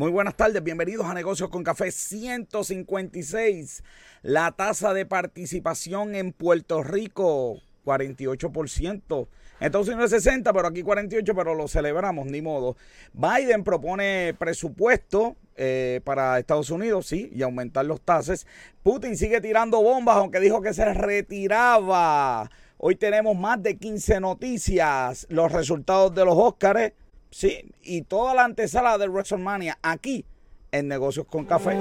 Muy 0.00 0.10
buenas 0.10 0.34
tardes, 0.34 0.64
bienvenidos 0.64 1.04
a 1.04 1.12
Negocios 1.12 1.50
con 1.50 1.62
Café 1.62 1.90
156. 1.90 3.84
La 4.22 4.50
tasa 4.52 4.94
de 4.94 5.04
participación 5.04 6.14
en 6.14 6.32
Puerto 6.32 6.82
Rico, 6.82 7.60
48%. 7.84 9.28
En 9.60 9.66
Estados 9.66 9.88
Unidos 9.88 10.10
es 10.10 10.22
60, 10.22 10.54
pero 10.54 10.68
aquí 10.68 10.82
48, 10.82 11.34
pero 11.34 11.54
lo 11.54 11.68
celebramos, 11.68 12.24
ni 12.24 12.40
modo. 12.40 12.78
Biden 13.12 13.62
propone 13.62 14.34
presupuesto 14.38 15.36
eh, 15.54 16.00
para 16.02 16.38
Estados 16.38 16.70
Unidos, 16.70 17.06
sí, 17.06 17.30
y 17.34 17.42
aumentar 17.42 17.84
los 17.84 18.00
tases. 18.00 18.46
Putin 18.82 19.18
sigue 19.18 19.42
tirando 19.42 19.82
bombas, 19.82 20.16
aunque 20.16 20.40
dijo 20.40 20.62
que 20.62 20.72
se 20.72 20.94
retiraba. 20.94 22.50
Hoy 22.78 22.96
tenemos 22.96 23.36
más 23.36 23.62
de 23.62 23.76
15 23.76 24.20
noticias, 24.20 25.26
los 25.28 25.52
resultados 25.52 26.14
de 26.14 26.24
los 26.24 26.38
Óscares 26.38 26.94
Sí, 27.30 27.72
y 27.82 28.02
toda 28.02 28.34
la 28.34 28.44
antesala 28.44 28.98
de 28.98 29.08
WrestleMania 29.08 29.78
aquí 29.82 30.24
en 30.72 30.88
Negocios 30.88 31.26
con 31.26 31.44
Café. 31.44 31.76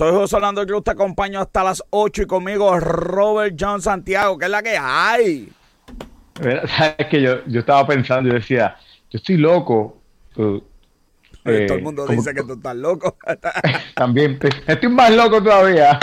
Soy 0.00 0.12
José 0.12 0.36
Orlando 0.36 0.66
Cruz, 0.66 0.82
te 0.82 0.92
acompaño 0.92 1.40
hasta 1.40 1.62
las 1.62 1.84
8 1.90 2.22
y 2.22 2.24
conmigo 2.24 2.80
Robert 2.80 3.54
John 3.60 3.82
Santiago, 3.82 4.38
que 4.38 4.46
es 4.46 4.50
la 4.50 4.62
que 4.62 4.78
hay. 4.78 5.52
sabes 6.40 7.06
que 7.10 7.20
yo, 7.20 7.44
yo 7.44 7.60
estaba 7.60 7.86
pensando 7.86 8.30
y 8.30 8.32
decía, 8.32 8.78
yo 9.10 9.18
estoy 9.18 9.36
loco. 9.36 9.98
Uh, 10.36 10.58
todo 11.42 11.54
el 11.54 11.70
eh, 11.70 11.82
mundo 11.82 12.06
dice 12.06 12.34
que 12.34 12.42
tú 12.42 12.54
estás 12.54 12.76
loco. 12.76 13.16
También, 13.94 14.38
estoy 14.66 14.88
más 14.88 15.10
loco 15.14 15.42
todavía. 15.42 15.98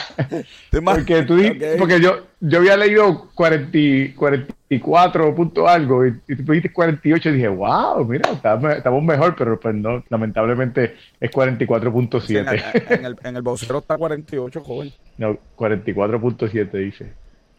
porque, 0.83 1.23
tú, 1.23 1.37
porque 1.77 1.99
yo, 2.01 2.27
yo 2.39 2.59
había 2.59 2.77
leído 2.77 3.29
40, 3.35 4.15
44 4.15 5.35
punto 5.35 5.67
algo 5.67 6.05
y, 6.05 6.13
tú 6.13 6.43
dijiste 6.51 6.73
48 6.73 7.29
y 7.29 7.31
dije, 7.33 7.47
wow, 7.47 8.03
mira, 8.05 8.29
estamos, 8.31 9.03
mejor, 9.03 9.35
pero 9.35 9.59
pues 9.59 9.75
no, 9.75 10.03
lamentablemente 10.09 10.95
es 11.19 11.31
44.7. 11.31 12.89
en, 12.89 13.05
el, 13.05 13.17
en 13.23 13.35
el 13.35 13.41
vocero 13.41 13.79
está 13.79 13.97
48, 13.97 14.61
joven. 14.61 14.91
No, 15.17 15.37
44.7 15.55 16.71
dice. 16.71 17.13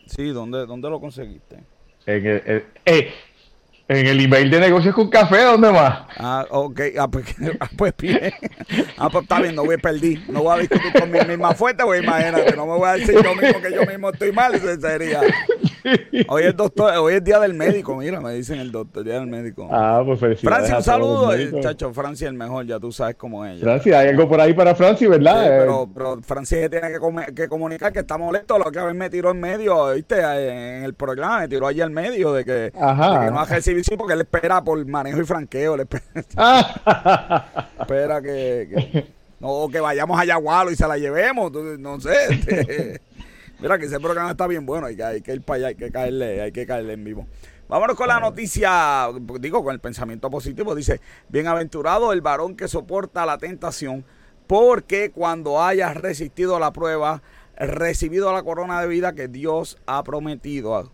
Sí, 0.07 0.29
¿dónde, 0.29 0.67
¿dónde 0.67 0.89
lo 0.89 1.01
conseguiste? 1.01 1.57
En 2.07 2.27
el, 2.27 2.65
eh, 2.87 3.13
en 3.89 4.07
el 4.07 4.21
email 4.21 4.51
de 4.51 4.61
negocios 4.61 4.95
con 4.95 5.09
café, 5.09 5.45
¿dónde 5.45 5.73
más? 5.73 6.01
Ah, 6.19 6.47
ok. 6.51 6.81
Ah, 6.99 7.09
pues, 7.09 7.25
ah, 7.61 7.69
pues 7.77 7.95
bien. 7.99 8.33
Ah, 8.99 9.09
pues 9.11 9.23
está 9.23 9.41
bien, 9.41 9.55
no 9.55 9.65
voy 9.65 9.77
a 9.77 9.79
perder. 9.79 10.19
No 10.29 10.43
voy 10.43 10.59
a 10.59 10.61
discutir 10.61 10.93
con 10.93 11.11
mi 11.11 11.19
misma 11.21 11.55
fuente, 11.55 11.83
pues 11.85 12.03
imagínate, 12.03 12.55
no 12.55 12.67
me 12.67 12.77
voy 12.77 12.89
a 12.89 12.93
decir 12.93 13.15
yo 13.15 13.35
mismo 13.35 13.61
que 13.63 13.73
yo 13.73 13.87
mismo 13.87 14.11
estoy 14.11 14.33
mal, 14.33 14.55
eso 14.55 14.79
sería. 14.79 15.23
Hoy 16.29 16.43
es, 16.43 16.57
doctor, 16.57 16.95
hoy 16.99 17.15
es 17.15 17.25
día 17.25 17.39
del 17.39 17.55
médico, 17.55 17.97
mira, 17.97 18.21
me 18.21 18.35
dicen 18.35 18.59
el 18.59 18.71
doctor, 18.71 19.05
día 19.05 19.15
del 19.15 19.27
médico. 19.27 19.69
Ah, 19.71 20.03
pues 20.05 20.21
felicidades. 20.21 20.69
Francia, 20.69 20.77
un 20.77 20.83
saludo. 20.83 21.61
Chacho, 21.63 21.95
Francia 21.95 22.27
es 22.27 22.33
el 22.33 22.37
mejor, 22.37 22.67
ya 22.67 22.79
tú 22.79 22.93
sabes 22.93 23.17
cómo 23.17 23.47
es. 23.47 23.61
Francia, 23.61 24.01
hay 24.01 24.09
algo 24.09 24.29
por 24.29 24.41
ahí 24.41 24.53
para 24.53 24.75
Francia, 24.75 25.09
¿verdad? 25.09 25.43
Sí, 25.43 25.49
pero, 25.49 25.89
pero 25.95 26.19
Francia 26.23 26.69
tiene 26.69 26.89
que, 26.89 27.35
que, 27.35 27.49
comunicar 27.49 27.93
que 27.93 28.01
está 28.01 28.19
molesto. 28.19 28.59
Lo 28.59 28.71
que 28.71 28.79
a 28.79 28.85
veces 28.85 28.99
me 28.99 29.09
tiró 29.09 29.31
en 29.31 29.41
medio, 29.41 29.95
¿viste? 29.95 30.19
En 30.19 30.85
el 30.85 30.95
programa, 30.95 31.41
me 31.41 31.49
tiró 31.49 31.67
allí 31.67 31.81
al 31.81 31.91
medio 31.91 32.33
de 32.33 32.45
que, 32.45 32.73
Ajá. 32.79 33.21
De 33.21 33.25
que 33.27 33.31
no 33.31 33.37
va 33.37 33.43
a 33.43 33.47
recibir 33.47 33.78
sí 33.83 33.97
porque 33.97 34.15
él 34.15 34.21
espera 34.21 34.63
por 34.63 34.85
manejo 34.87 35.21
y 35.21 35.25
franqueo. 35.25 35.77
Le 35.77 35.83
espera, 35.85 36.05
espera 37.81 38.23
que, 38.23 38.69
que, 38.71 39.07
no, 39.41 39.69
que 39.71 39.81
vayamos 39.81 40.19
a 40.19 40.25
Yagualo 40.25 40.71
y 40.71 40.77
se 40.77 40.87
la 40.87 40.99
llevemos. 40.99 41.53
No 41.79 42.01
sé. 42.01 42.15
Este, 42.31 43.01
Mira 43.61 43.77
que 43.77 43.87
ese 43.87 43.99
programa 43.99 44.31
está 44.31 44.47
bien 44.47 44.65
bueno, 44.65 44.87
hay 44.87 44.95
que, 44.95 45.03
hay 45.03 45.21
que 45.21 45.33
ir 45.33 45.43
para 45.43 45.57
allá, 45.57 45.67
hay 45.69 45.75
que 45.75 45.91
caerle, 45.91 46.41
hay 46.43 46.53
que 46.53 46.65
caerle 46.65 46.93
en 46.93 47.03
vivo. 47.03 47.27
Vámonos 47.69 47.97
con 47.97 48.09
la 48.09 48.21
noticia, 48.21 49.09
digo, 49.41 49.65
con 49.65 49.75
el 49.75 49.81
pensamiento 49.81 50.31
positivo. 50.31 50.75
Dice, 50.75 51.01
bienaventurado 51.29 52.13
el 52.13 52.21
varón 52.21 52.57
que 52.57 52.69
soporta 52.69 53.27
la 53.27 53.37
tentación, 53.39 54.05
porque 54.47 55.11
cuando 55.11 55.61
hayas 55.61 55.97
resistido 55.97 56.59
la 56.61 56.73
prueba, 56.73 57.21
recibido 57.57 58.33
la 58.33 58.45
corona 58.45 58.81
de 58.81 58.87
vida 58.87 59.13
que 59.13 59.27
Dios 59.27 59.77
ha 59.87 60.05
prometido 60.05 60.93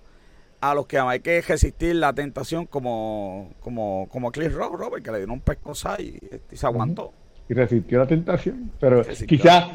a, 0.70 0.74
los 0.74 0.86
que 0.86 0.98
hay 0.98 1.20
que 1.20 1.40
resistir 1.40 1.96
la 1.96 2.12
tentación 2.12 2.66
como, 2.66 3.52
como, 3.60 4.08
como 4.10 4.30
Cliff 4.32 4.54
Rock, 4.54 4.74
Robert, 4.78 5.04
que 5.04 5.10
le 5.10 5.18
dieron 5.18 5.34
un 5.34 5.40
pescosa 5.40 6.00
y, 6.00 6.18
se 6.52 6.66
aguantó. 6.66 7.12
Y 7.48 7.54
resistió 7.54 7.98
la 7.98 8.06
tentación, 8.06 8.72
pero 8.80 9.02
quizás 9.26 9.66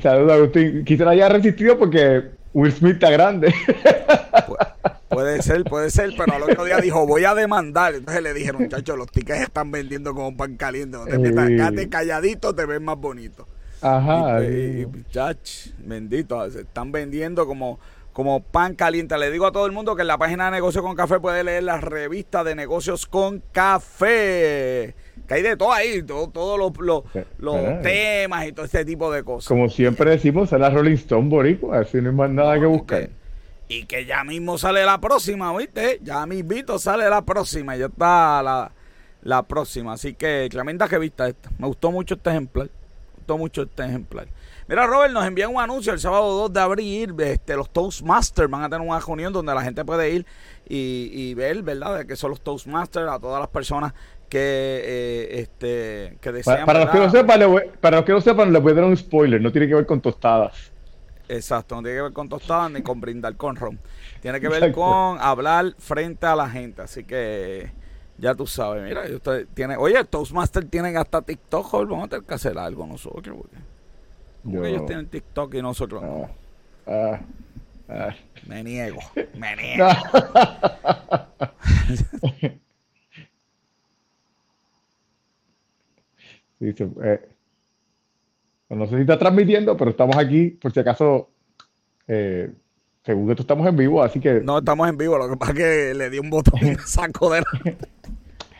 Saludos, 0.00 0.32
Agustín. 0.32 0.84
Quizá 0.84 1.08
haya 1.08 1.28
resistido 1.28 1.78
porque 1.78 2.30
Will 2.52 2.72
Smith 2.72 2.94
está 2.94 3.10
grande. 3.10 3.54
puede 5.08 5.40
ser, 5.42 5.64
puede 5.64 5.90
ser, 5.90 6.10
pero 6.16 6.34
al 6.34 6.42
otro 6.42 6.64
día 6.64 6.78
dijo, 6.78 7.06
voy 7.06 7.24
a 7.24 7.34
demandar. 7.34 7.94
Entonces 7.94 8.22
le 8.22 8.34
dije, 8.34 8.52
muchachos, 8.52 8.98
los 8.98 9.10
tickets 9.10 9.42
están 9.42 9.70
vendiendo 9.70 10.14
como 10.14 10.36
pan 10.36 10.56
caliente. 10.56 10.98
No 10.98 11.04
te 11.04 11.18
metas, 11.18 11.86
calladito, 11.88 12.54
te 12.54 12.66
ves 12.66 12.80
más 12.80 12.98
bonito. 12.98 13.46
Ajá. 13.80 14.42
Y, 14.42 14.86
bendito, 15.84 16.50
se 16.50 16.62
están 16.62 16.90
vendiendo 16.90 17.46
como, 17.46 17.78
como 18.14 18.42
pan 18.42 18.74
caliente. 18.74 19.18
Le 19.18 19.30
digo 19.30 19.46
a 19.46 19.52
todo 19.52 19.66
el 19.66 19.72
mundo 19.72 19.94
que 19.94 20.02
en 20.02 20.08
la 20.08 20.16
página 20.16 20.46
de 20.46 20.52
Negocios 20.52 20.82
con 20.82 20.96
Café 20.96 21.20
puede 21.20 21.44
leer 21.44 21.64
la 21.64 21.76
revista 21.76 22.42
de 22.42 22.54
Negocios 22.54 23.04
con 23.04 23.42
Café 23.52 24.94
que 25.26 25.34
hay 25.34 25.42
de 25.42 25.56
todo 25.56 25.72
ahí, 25.72 26.02
todos 26.02 26.32
todo 26.32 26.58
los, 26.58 26.72
los, 27.38 27.82
temas 27.82 28.46
y 28.46 28.52
todo 28.52 28.66
ese 28.66 28.84
tipo 28.84 29.10
de 29.10 29.22
cosas. 29.22 29.48
Como 29.48 29.68
siempre 29.68 30.10
decimos, 30.10 30.52
es 30.52 30.60
la 30.60 30.70
Rolling 30.70 30.94
Stone 30.94 31.28
Boricua, 31.28 31.80
así 31.80 32.00
no 32.00 32.10
hay 32.10 32.14
más 32.14 32.30
nada 32.30 32.58
que 32.58 32.66
buscar. 32.66 33.08
y 33.68 33.84
que 33.86 34.04
ya 34.04 34.22
mismo 34.24 34.58
sale 34.58 34.84
la 34.84 35.00
próxima, 35.00 35.56
¿viste? 35.56 36.00
Ya 36.02 36.26
mismito 36.26 36.78
sale 36.78 37.08
la 37.08 37.22
próxima, 37.22 37.76
ya 37.76 37.86
está 37.86 38.42
la, 38.42 38.72
la 39.22 39.42
próxima. 39.42 39.94
Así 39.94 40.14
que, 40.14 40.48
Clementa, 40.50 40.88
que 40.88 40.98
vista 40.98 41.28
esta. 41.28 41.50
Me 41.58 41.66
gustó 41.66 41.90
mucho 41.90 42.14
este 42.14 42.30
ejemplar. 42.30 42.66
Me 42.66 43.16
gustó 43.16 43.38
mucho 43.38 43.62
este 43.62 43.84
ejemplar. 43.84 44.26
Mira, 44.66 44.86
Robert, 44.86 45.12
nos 45.12 45.26
envían 45.26 45.54
un 45.54 45.60
anuncio 45.60 45.92
el 45.92 46.00
sábado 46.00 46.32
2 46.34 46.52
de 46.52 46.60
abril. 46.60 47.14
Este, 47.20 47.54
los 47.54 47.70
Toastmasters 47.70 48.50
van 48.50 48.62
a 48.62 48.68
tener 48.70 48.86
una 48.86 48.98
reunión 48.98 49.32
donde 49.32 49.54
la 49.54 49.62
gente 49.62 49.84
puede 49.84 50.10
ir 50.10 50.26
y, 50.66 51.10
y 51.12 51.34
ver, 51.34 51.62
¿verdad?, 51.62 51.98
de 51.98 52.06
que 52.06 52.16
son 52.16 52.30
los 52.30 52.40
Toastmasters 52.40 53.10
a 53.10 53.18
todas 53.18 53.40
las 53.40 53.48
personas 53.50 53.92
que 54.28 54.40
eh, 54.84 55.40
este 55.40 56.18
que 56.20 56.32
desean 56.32 56.66
para, 56.66 56.80
los 56.80 56.90
que 56.90 56.98
no 56.98 57.10
sepan 57.10 57.38
le 57.38 57.60
para 57.80 57.98
los 57.98 58.06
que 58.06 58.12
no 58.12 58.20
sepan 58.20 58.52
le 58.52 58.58
voy 58.58 58.72
a 58.72 58.74
dar 58.74 58.84
un 58.84 58.96
spoiler 58.96 59.40
no 59.40 59.52
tiene 59.52 59.68
que 59.68 59.74
ver 59.74 59.86
con 59.86 60.00
tostadas 60.00 60.72
exacto 61.28 61.76
no 61.76 61.82
tiene 61.82 61.98
que 61.98 62.02
ver 62.02 62.12
con 62.12 62.28
tostadas 62.28 62.70
ni 62.70 62.82
con 62.82 63.00
brindar 63.00 63.36
con 63.36 63.54
ron 63.54 63.78
tiene 64.20 64.40
que 64.40 64.48
ver 64.48 64.72
con 64.72 65.20
hablar 65.20 65.74
frente 65.78 66.26
a 66.26 66.34
la 66.34 66.48
gente 66.48 66.82
así 66.82 67.04
que 67.04 67.70
ya 68.18 68.34
tú 68.34 68.46
sabes 68.46 68.82
mira 68.82 69.02
usted 69.14 69.46
tiene 69.54 69.76
oye 69.76 70.02
Toastmaster 70.04 70.64
tienen 70.64 70.96
hasta 70.96 71.22
TikTok 71.22 71.70
vamos 71.72 72.06
a 72.06 72.08
tener 72.08 72.24
que 72.24 72.34
hacer 72.34 72.58
algo 72.58 72.86
nosotros 72.86 73.36
porque, 73.38 73.56
ellos 74.46 74.86
tienen 74.86 75.06
TikTok 75.06 75.54
y 75.54 75.62
nosotros 75.62 76.02
no. 76.02 76.28
Ah, 76.86 77.20
ah, 77.88 77.90
ah. 78.08 78.14
me 78.46 78.62
niego 78.62 78.98
me 79.34 79.56
niego. 79.62 79.86
Eh, 86.60 87.28
no 88.70 88.86
sé 88.86 88.96
si 88.96 89.02
está 89.02 89.18
transmitiendo, 89.18 89.76
pero 89.76 89.90
estamos 89.90 90.16
aquí, 90.16 90.50
por 90.50 90.72
si 90.72 90.80
acaso, 90.80 91.28
eh, 92.08 92.50
según 93.04 93.30
esto 93.30 93.42
estamos 93.42 93.66
en 93.68 93.76
vivo, 93.76 94.02
así 94.02 94.18
que... 94.18 94.40
No, 94.40 94.58
estamos 94.58 94.88
en 94.88 94.96
vivo, 94.96 95.18
lo 95.18 95.28
que 95.28 95.36
pasa 95.36 95.52
es 95.52 95.58
que 95.58 95.94
le 95.94 96.10
di 96.10 96.18
un 96.18 96.30
botón 96.30 96.58
y 96.62 96.70
me 96.70 96.78
sacó 96.78 97.32
de 97.32 97.42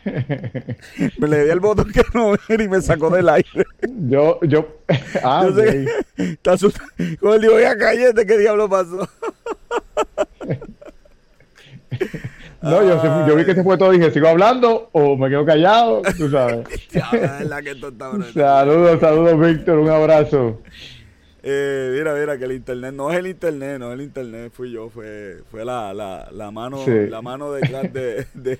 me 1.17 1.27
le 1.27 1.45
di 1.45 1.49
el 1.49 1.59
botón 1.59 1.91
que 1.91 2.03
no 2.13 2.35
era 2.47 2.63
y 2.63 2.69
me 2.69 2.81
sacó 2.81 3.09
del 3.09 3.29
aire. 3.29 3.65
Yo, 4.07 4.39
yo... 4.41 4.67
Ah, 5.23 5.45
yo 5.47 5.55
sé, 5.55 5.85
está 6.17 6.53
asustado. 6.53 6.89
Como 7.19 7.33
él 7.33 7.41
dijo, 7.41 7.59
ya 7.59 7.75
cállate, 7.77 8.25
¿qué 8.25 8.37
diablo 8.37 8.69
pasó? 8.69 9.07
No, 12.61 12.81
yo, 12.81 13.27
yo, 13.27 13.35
vi 13.35 13.45
que 13.45 13.53
se 13.53 13.63
fue 13.63 13.77
todo 13.77 13.93
y 13.93 13.99
dije, 13.99 14.09
¿sigo 14.09 14.27
hablando 14.27 14.89
o 14.91 15.15
me 15.15 15.29
quedo 15.29 15.45
callado? 15.45 16.01
Tú 16.17 16.31
sabes. 16.31 16.67
saludos, 18.33 18.99
saludos, 18.99 19.39
Víctor, 19.39 19.77
un 19.77 19.89
abrazo. 19.89 20.61
Eh, 21.47 21.91
mira, 21.95 22.15
mira, 22.15 22.39
que 22.39 22.45
el 22.45 22.53
internet 22.53 22.91
no 22.91 23.11
es 23.11 23.19
el 23.19 23.27
internet, 23.27 23.77
no 23.77 23.89
es 23.89 23.93
el 23.93 24.01
internet, 24.01 24.51
fui 24.51 24.71
yo, 24.71 24.89
fue, 24.89 25.43
fue 25.51 25.63
la, 25.63 25.93
la, 25.93 26.27
la 26.31 26.49
mano, 26.49 26.83
la 26.87 27.21
mano 27.21 27.51
de, 27.51 27.61
de, 28.33 28.57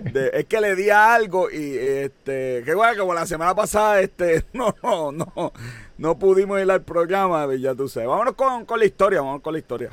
de, 0.00 0.30
es 0.32 0.46
que 0.46 0.58
le 0.62 0.74
di 0.74 0.88
algo 0.88 1.50
y 1.50 1.76
este, 1.76 2.62
que 2.64 2.74
bueno, 2.74 2.98
como 2.98 3.12
la 3.12 3.26
semana 3.26 3.54
pasada, 3.54 4.00
este, 4.00 4.46
no, 4.54 4.74
no, 4.82 5.12
no, 5.12 5.52
no 5.98 6.18
pudimos 6.18 6.58
ir 6.58 6.70
al 6.70 6.80
programa, 6.80 7.46
ya 7.54 7.74
tú 7.74 7.86
sabes. 7.86 8.08
Vámonos 8.08 8.32
con, 8.32 8.64
con 8.64 8.78
la 8.78 8.86
historia, 8.86 9.20
vamos 9.20 9.42
con 9.42 9.52
la 9.52 9.58
historia. 9.58 9.90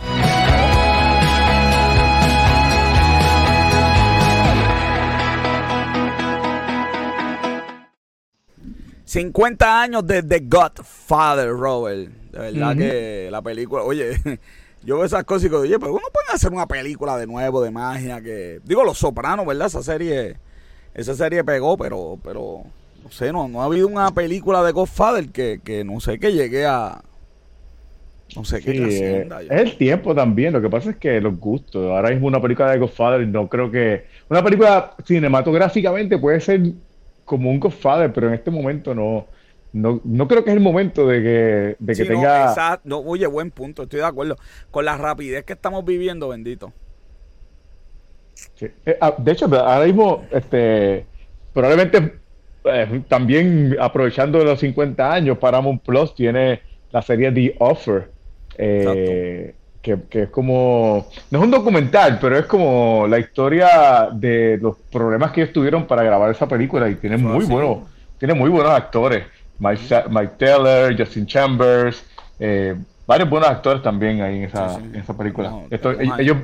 50 9.10 9.82
años 9.82 10.06
de 10.06 10.22
The 10.22 10.42
Godfather, 10.42 11.50
Robert. 11.50 12.12
De 12.32 12.38
verdad 12.38 12.78
que 12.78 13.30
la 13.32 13.42
película, 13.42 13.82
oye, 13.82 14.12
yo 14.84 14.98
veo 14.98 15.06
esas 15.06 15.24
cosas 15.24 15.46
y 15.46 15.48
digo, 15.48 15.62
oye, 15.62 15.80
pero 15.80 15.94
uno 15.94 16.06
puede 16.14 16.28
hacer 16.32 16.52
una 16.52 16.68
película 16.68 17.18
de 17.18 17.26
nuevo, 17.26 17.64
de 17.64 17.72
magia, 17.72 18.22
que... 18.22 18.60
Digo, 18.64 18.84
Los 18.84 19.00
Sopranos, 19.00 19.48
¿verdad? 19.48 19.66
Esa 19.66 19.82
serie, 19.82 20.36
esa 20.94 21.16
serie 21.16 21.44
pegó, 21.44 21.76
pero, 21.76 22.20
pero, 22.24 22.62
no 23.04 23.10
sé, 23.10 23.34
no, 23.34 23.48
no 23.48 23.64
ha 23.64 23.66
habido 23.66 23.88
una 23.88 24.12
película 24.12 24.62
de 24.62 24.74
Godfather 24.74 25.30
que, 25.30 25.60
que 25.64 25.84
no 25.84 26.00
sé, 26.00 26.20
que 26.20 26.32
llegue 26.32 26.68
a... 26.68 27.02
No 28.36 28.46
sé 28.46 28.62
qué 28.62 28.74
eh, 28.74 29.28
Es 29.50 29.62
el 29.62 29.76
tiempo 29.76 30.14
también, 30.14 30.54
lo 30.54 30.62
que 30.62 30.70
pasa 30.70 30.92
es 30.92 30.98
que 30.98 31.20
los 31.20 31.40
gustos. 31.40 31.90
Ahora 31.90 32.12
mismo 32.12 32.28
una 32.28 32.40
película 32.40 32.70
de 32.70 32.78
Godfather, 32.78 33.28
no 33.28 33.50
creo 33.50 33.72
que... 33.72 34.06
Una 34.30 34.44
película 34.44 34.96
cinematográficamente 35.04 36.20
puede 36.20 36.40
ser 36.40 36.62
como 37.30 37.52
un 37.52 37.60
Godfather, 37.60 38.12
pero 38.12 38.28
en 38.28 38.34
este 38.34 38.50
momento 38.50 38.96
no 38.96 39.28
no, 39.72 40.02
no 40.04 40.28
creo 40.28 40.44
que 40.44 40.50
es 40.50 40.56
el 40.56 40.64
momento 40.64 41.08
de 41.08 41.22
que, 41.22 41.76
de 41.78 41.96
que 41.96 42.06
tenga. 42.06 42.82
No, 42.84 43.00
oye, 43.00 43.28
buen 43.28 43.52
punto, 43.52 43.84
estoy 43.84 44.00
de 44.00 44.06
acuerdo. 44.08 44.36
Con 44.72 44.84
la 44.86 44.98
rapidez 44.98 45.44
que 45.44 45.54
estamos 45.54 45.86
viviendo, 45.86 46.30
bendito. 46.30 46.74
Eh, 48.60 48.98
ah, 49.00 49.14
de 49.16 49.32
hecho, 49.32 49.46
ahora 49.46 49.86
mismo, 49.86 50.26
este, 50.32 51.06
probablemente 51.54 52.16
eh, 52.64 53.04
también 53.08 53.78
aprovechando 53.80 54.44
los 54.44 54.60
50 54.60 55.14
años, 55.14 55.38
Paramount 55.38 55.84
Plus 55.84 56.16
tiene 56.16 56.62
la 56.92 57.04
serie 57.04 57.32
The 57.32 57.56
Offer. 57.60 58.10
Eh, 58.58 59.54
que, 59.96 60.04
que, 60.10 60.24
es 60.24 60.30
como, 60.30 61.08
no 61.32 61.40
es 61.40 61.46
un 61.46 61.52
documental, 61.52 62.20
pero 62.22 62.38
es 62.38 62.46
como 62.46 63.08
la 63.08 63.20
historia 63.20 64.10
de 64.12 64.60
los 64.62 64.78
problemas 64.92 65.32
que 65.32 65.42
ellos 65.42 65.54
tuvieron 65.54 65.88
para 65.88 66.04
grabar 66.04 66.30
esa 66.30 66.48
película 66.48 66.88
y 66.90 66.96
tiene 66.96 67.18
muy 67.18 67.46
buenos, 67.46 67.80
tiene 68.18 68.34
muy 68.34 68.50
buenos 68.50 68.72
actores. 68.74 69.26
Mike, 69.58 70.32
Taylor, 70.38 70.96
Justin 70.98 71.26
Chambers, 71.26 72.04
eh, 72.40 72.76
varios 73.06 73.30
buenos 73.30 73.50
actores 73.50 73.82
también 73.82 74.22
ahí 74.22 74.38
en 74.38 74.44
esa, 74.44 75.18
película. 75.18 75.54
ellos, 76.18 76.38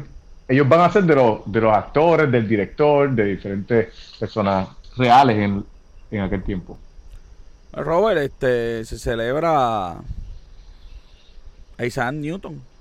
ellos 0.47 0.67
van 0.67 0.81
a 0.81 0.89
ser 0.89 1.03
de 1.03 1.15
los, 1.15 1.39
de 1.45 1.61
los 1.61 1.73
actores, 1.73 2.31
del 2.31 2.47
director, 2.47 3.11
de 3.11 3.25
diferentes 3.25 4.17
personas 4.19 4.67
reales 4.97 5.37
en, 5.37 5.63
en 6.11 6.21
aquel 6.21 6.43
tiempo. 6.43 6.77
Robert, 7.73 8.19
este 8.21 8.83
se 8.85 8.97
celebra 8.97 9.91
a 9.91 11.85
Isaac 11.85 12.13
Newton. 12.13 12.74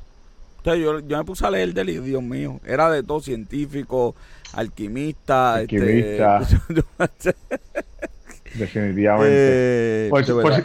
Yo, 0.64 1.00
yo, 1.00 1.18
me 1.18 1.24
puse 1.24 1.46
a 1.46 1.50
leer 1.50 1.74
del 1.74 2.02
Dios 2.02 2.22
mío, 2.22 2.60
era 2.64 2.90
de 2.90 3.02
todo 3.02 3.20
científico, 3.20 4.14
alquimista, 4.54 5.54
alquimista. 5.56 6.40
Este, 6.40 7.34
Definitivamente. 8.54 10.06
Eh, 10.06 10.10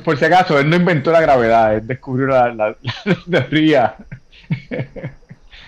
por, 0.03 0.17
si 0.17 0.25
acaso, 0.25 0.59
él 0.59 0.69
no 0.69 0.75
inventó 0.75 1.11
la 1.11 1.21
gravedad, 1.21 1.75
él 1.75 1.87
descubrió 1.87 2.27
la, 2.27 2.53
la, 2.53 2.75
teoría. 3.25 3.95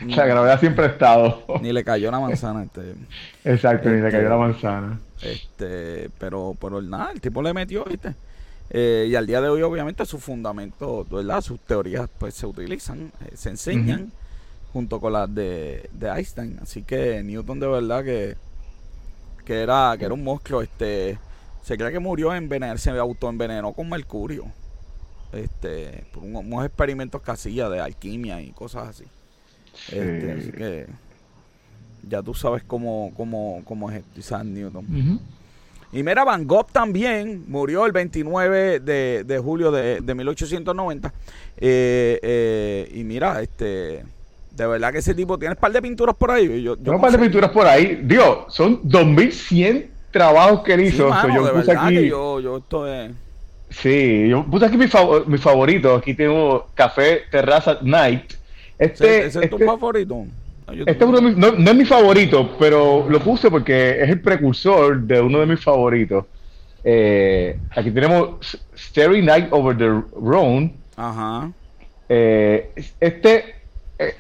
la 0.05 0.25
gravedad 0.25 0.59
siempre 0.59 0.85
ha 0.85 0.89
estado. 0.89 1.43
Ni 1.61 1.73
le 1.73 1.83
cayó 1.83 2.11
la 2.11 2.19
manzana. 2.19 2.63
Este, 2.63 2.93
Exacto, 3.43 3.89
ni 3.89 4.01
le 4.01 4.11
cayó 4.11 4.29
la 4.29 4.35
este, 4.35 4.67
manzana. 4.67 4.99
Este, 5.21 6.09
pero, 6.19 6.55
pero 6.59 6.81
nada, 6.81 7.11
el 7.11 7.19
tipo 7.19 7.41
le 7.41 7.53
metió, 7.53 7.83
¿viste? 7.85 8.13
Eh, 8.69 9.07
y 9.09 9.15
al 9.15 9.27
día 9.27 9.41
de 9.41 9.49
hoy, 9.49 9.61
obviamente, 9.63 10.05
sus 10.05 10.23
fundamentos, 10.23 11.09
¿verdad? 11.09 11.41
Sus 11.41 11.59
teorías, 11.59 12.07
pues 12.17 12.35
se 12.35 12.45
utilizan, 12.45 13.11
eh, 13.25 13.31
se 13.33 13.49
enseñan 13.49 14.11
junto 14.73 14.99
con 14.99 15.13
las 15.13 15.33
de, 15.33 15.89
de 15.93 16.07
Einstein. 16.09 16.59
Así 16.61 16.83
que 16.83 17.23
Newton, 17.23 17.59
de 17.59 17.67
verdad, 17.67 18.03
que, 18.03 18.35
que, 19.45 19.61
era, 19.61 19.95
que 19.97 20.05
era 20.05 20.13
un 20.13 20.23
monstruo, 20.23 20.61
este 20.61 21.17
se 21.61 21.77
cree 21.77 21.91
que 21.91 21.99
murió 21.99 22.33
envenenado, 22.33 22.77
se 22.77 22.89
autoenvenenó 22.91 23.73
con 23.73 23.89
mercurio. 23.89 24.45
Este, 25.31 26.03
por 26.11 26.23
unos 26.23 26.65
experimentos 26.65 27.21
que 27.21 27.31
hacía 27.31 27.69
de 27.69 27.79
alquimia 27.79 28.41
y 28.41 28.51
cosas 28.51 28.89
así. 28.89 29.05
Este, 29.87 30.31
así 30.31 30.51
que 30.51 30.87
ya 32.07 32.21
tú 32.21 32.33
sabes 32.33 32.63
cómo, 32.63 33.13
cómo, 33.15 33.61
cómo 33.63 33.89
es 33.89 34.03
Isaac 34.17 34.43
Newton. 34.43 35.19
Y 35.93 36.03
mira, 36.03 36.23
Van 36.23 36.47
Gogh 36.47 36.71
también 36.71 37.45
murió 37.47 37.85
el 37.85 37.91
29 37.91 38.79
de, 38.79 39.41
julio 39.43 39.71
de, 39.71 40.01
1890. 40.01 41.13
Eh, 41.57 42.19
eh, 42.23 42.91
y 42.93 43.03
mira, 43.03 43.41
este, 43.41 44.03
de 44.51 44.67
verdad 44.67 44.91
que 44.91 44.99
ese 44.99 45.15
tipo 45.15 45.39
tiene 45.39 45.55
un 45.55 45.59
par 45.59 45.71
de 45.71 45.81
pinturas 45.81 46.15
por 46.15 46.31
ahí. 46.31 46.61
Yo, 46.61 46.73
un 46.73 47.01
par 47.01 47.11
de 47.11 47.17
pinturas 47.17 47.51
por 47.51 47.65
ahí. 47.65 48.01
Dios, 48.03 48.45
son 48.49 48.79
2100 48.83 49.89
trabajos 50.11 50.61
que 50.61 50.73
él 50.73 50.81
hizo. 50.81 51.09
yo 51.33 51.53
puse 51.53 51.71
aquí. 51.71 52.07
yo, 52.07 52.39
yo 52.39 52.57
esto 52.57 52.87
es... 52.87 53.11
Sí, 53.69 54.27
yo 54.27 54.45
puse 54.45 54.65
aquí 54.65 54.77
mi, 54.77 54.87
mi 55.27 55.37
favorito. 55.37 55.95
Aquí 55.95 56.13
tengo 56.13 56.67
Café 56.73 57.21
Terraza 57.31 57.79
Night. 57.81 58.33
Este, 58.77 59.25
¿Ese, 59.25 59.43
es 59.43 59.49
tu 59.49 59.55
este 59.55 59.65
favorito? 59.65 60.25
Este 60.85 61.05
no, 61.05 61.69
es 61.71 61.75
mi 61.75 61.85
favorito, 61.85 62.55
pero 62.57 63.07
lo 63.09 63.19
puse 63.19 63.49
porque 63.49 64.01
es 64.01 64.09
el 64.09 64.21
precursor 64.21 65.01
de 65.01 65.21
uno 65.21 65.39
de 65.39 65.45
mis 65.45 65.59
favoritos. 65.61 66.25
Eh, 66.83 67.57
aquí 67.75 67.91
tenemos 67.91 68.57
Starry 68.75 69.21
Night 69.21 69.47
Over 69.51 69.77
the 69.77 69.87
Rhone. 70.19 70.73
Ajá. 70.95 71.51
Eh, 72.09 72.71
este, 72.99 73.55
eh, 73.99 74.15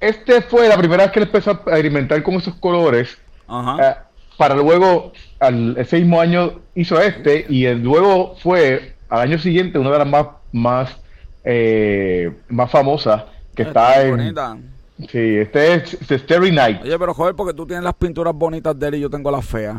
este 0.00 0.42
fue 0.42 0.68
la 0.68 0.76
primera 0.76 1.04
vez 1.04 1.12
que 1.12 1.20
él 1.20 1.26
empezó 1.26 1.50
a 1.50 1.54
experimentar 1.54 2.22
con 2.22 2.34
esos 2.34 2.54
colores. 2.56 3.18
Ajá 3.46 4.08
para 4.38 4.54
luego, 4.54 5.12
al, 5.40 5.76
ese 5.76 5.98
mismo 5.98 6.20
año 6.20 6.60
hizo 6.74 6.98
este, 7.00 7.44
y 7.48 7.66
el, 7.66 7.82
luego 7.82 8.36
fue 8.40 8.94
al 9.10 9.20
año 9.22 9.38
siguiente 9.38 9.78
una 9.78 9.90
de 9.90 9.98
las 9.98 10.06
más, 10.06 10.26
más, 10.52 10.96
eh, 11.44 12.32
más 12.48 12.70
famosas 12.70 13.24
que 13.54 13.64
está 13.64 14.00
en... 14.00 14.10
Bonita. 14.12 14.56
Sí, 15.10 15.18
este 15.18 15.74
es 15.74 15.98
The 16.06 16.18
Starry 16.20 16.52
Night. 16.52 16.82
Oye, 16.82 16.98
pero 16.98 17.14
joder, 17.14 17.34
porque 17.34 17.52
tú 17.52 17.66
tienes 17.66 17.84
las 17.84 17.94
pinturas 17.94 18.34
bonitas 18.34 18.78
de 18.78 18.88
él 18.88 18.94
y 18.96 19.00
yo 19.00 19.10
tengo 19.10 19.30
las 19.30 19.44
feas. 19.44 19.76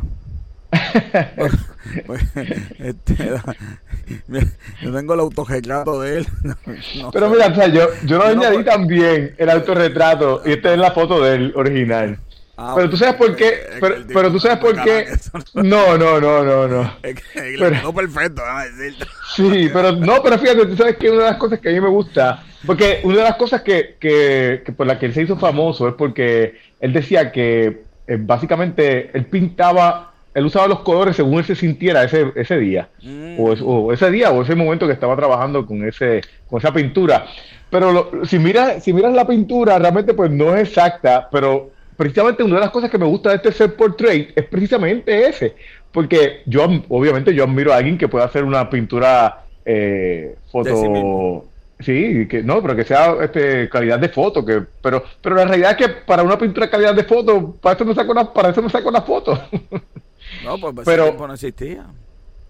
Pues, 2.06 2.22
este, 2.80 3.16
yo 4.82 4.94
tengo 4.96 5.14
el 5.14 5.20
autorretrato 5.20 6.02
de 6.02 6.20
él. 6.20 6.28
pero 7.14 7.30
mira, 7.30 7.48
o 7.48 7.56
sea, 7.56 7.68
yo, 7.68 7.88
yo 8.06 8.18
lo 8.18 8.26
añadí 8.26 8.56
pues 8.56 8.66
también, 8.66 9.36
el 9.38 9.50
autorretrato, 9.50 10.42
y 10.46 10.54
esta 10.54 10.74
es 10.74 10.80
la 10.80 10.92
foto 10.92 11.24
del 11.24 11.54
original. 11.56 12.20
Ah, 12.62 12.74
pero 12.76 12.90
tú 12.90 12.98
sabes 12.98 13.16
por 13.16 13.36
qué, 13.38 13.54
pero, 14.12 14.32
tú 14.32 14.40
sabes 14.40 14.58
por 14.58 14.84
qué. 14.84 15.08
No, 15.54 15.98
no, 15.98 16.20
no, 16.20 16.44
no, 16.44 16.68
no. 16.68 16.84
no 16.84 17.94
perfecto, 17.94 18.42
Sí, 19.34 19.70
pero 19.72 19.94
no, 19.94 20.22
pero 20.22 20.38
fíjate, 20.38 20.66
tú 20.66 20.76
sabes 20.76 20.98
que 20.98 21.10
una 21.10 21.24
de 21.24 21.30
las 21.30 21.38
cosas 21.38 21.60
que 21.60 21.70
a 21.70 21.72
mí 21.72 21.80
me 21.80 21.88
gusta, 21.88 22.44
porque 22.66 23.00
una 23.06 23.18
de 23.18 23.24
las 23.24 23.38
cosas 23.38 23.62
que, 23.62 23.96
que, 23.98 24.64
que 24.66 24.74
por 24.74 24.88
la 24.88 25.00
que 25.00 25.06
él 25.06 25.14
se 25.14 25.22
hizo 25.22 25.38
famoso 25.38 25.88
es 25.88 25.94
porque 25.94 26.60
él 26.82 26.92
decía 26.92 27.32
que 27.32 27.84
eh, 28.10 28.18
básicamente 28.20 29.12
él 29.14 29.26
pintaba, 29.28 30.09
él 30.34 30.46
usaba 30.46 30.68
los 30.68 30.80
colores 30.80 31.16
según 31.16 31.40
él 31.40 31.46
se 31.46 31.56
sintiera 31.56 32.04
ese, 32.04 32.32
ese 32.36 32.58
día, 32.58 32.90
o, 33.38 33.88
mm. 33.88 33.94
ese 33.94 34.12
día 34.12 34.32
o 34.32 34.42
ese 34.44 34.56
momento 34.56 34.88
que 34.88 34.94
estaba 34.94 35.16
trabajando 35.16 35.66
con, 35.66 35.88
ese, 35.88 36.22
con 36.50 36.60
esa 36.60 36.74
pintura. 36.74 37.26
Pero 37.70 38.12
si, 38.26 38.40
miras, 38.40 38.84
si 38.84 38.94
miras 38.94 39.14
la 39.14 39.28
pintura, 39.28 39.78
realmente 39.78 40.14
pues 40.14 40.32
no 40.32 40.56
es 40.56 40.70
exacta, 40.70 41.28
pero 41.32 41.72
precisamente 41.96 42.44
una 42.44 42.56
de 42.56 42.62
las 42.62 42.72
cosas 42.72 42.90
que 42.90 42.98
me 42.98 43.06
gusta 43.06 43.30
de 43.30 43.36
este 43.36 43.52
set 43.52 43.76
portrait 43.76 44.32
es 44.36 44.46
precisamente 44.46 45.28
ese. 45.28 45.56
Porque 45.92 46.42
yo, 46.46 46.68
obviamente, 46.90 47.34
yo 47.34 47.44
admiro 47.44 47.74
a 47.74 47.78
alguien 47.78 47.98
que 47.98 48.08
pueda 48.08 48.26
hacer 48.26 48.44
una 48.44 48.70
pintura 48.70 49.44
eh, 49.66 50.36
foto. 50.52 51.46
Sí, 51.80 52.28
que 52.28 52.44
no, 52.44 52.62
pero 52.62 52.76
que 52.76 52.84
sea 52.84 53.16
este, 53.22 53.70
calidad 53.70 54.00
de 54.00 54.10
foto, 54.10 54.46
que, 54.46 54.64
pero, 54.82 55.02
pero 55.22 55.36
la 55.36 55.46
realidad 55.46 55.72
es 55.72 55.88
que 55.88 55.94
para 55.94 56.24
una 56.24 56.38
pintura 56.38 56.70
calidad 56.70 56.94
de 56.94 57.06
foto, 57.06 57.56
para 57.62 57.76
eso 57.76 57.86
me 57.86 57.96
saco 57.96 58.12
una, 58.12 58.34
para 58.34 58.50
eso 58.50 58.62
me 58.62 58.70
saco 58.70 58.90
una 58.90 59.02
foto. 59.02 59.40
No, 60.44 60.58
pues, 60.60 60.74
pues 60.76 60.86
pero, 60.86 61.28
no 61.28 61.34
existía. 61.34 61.86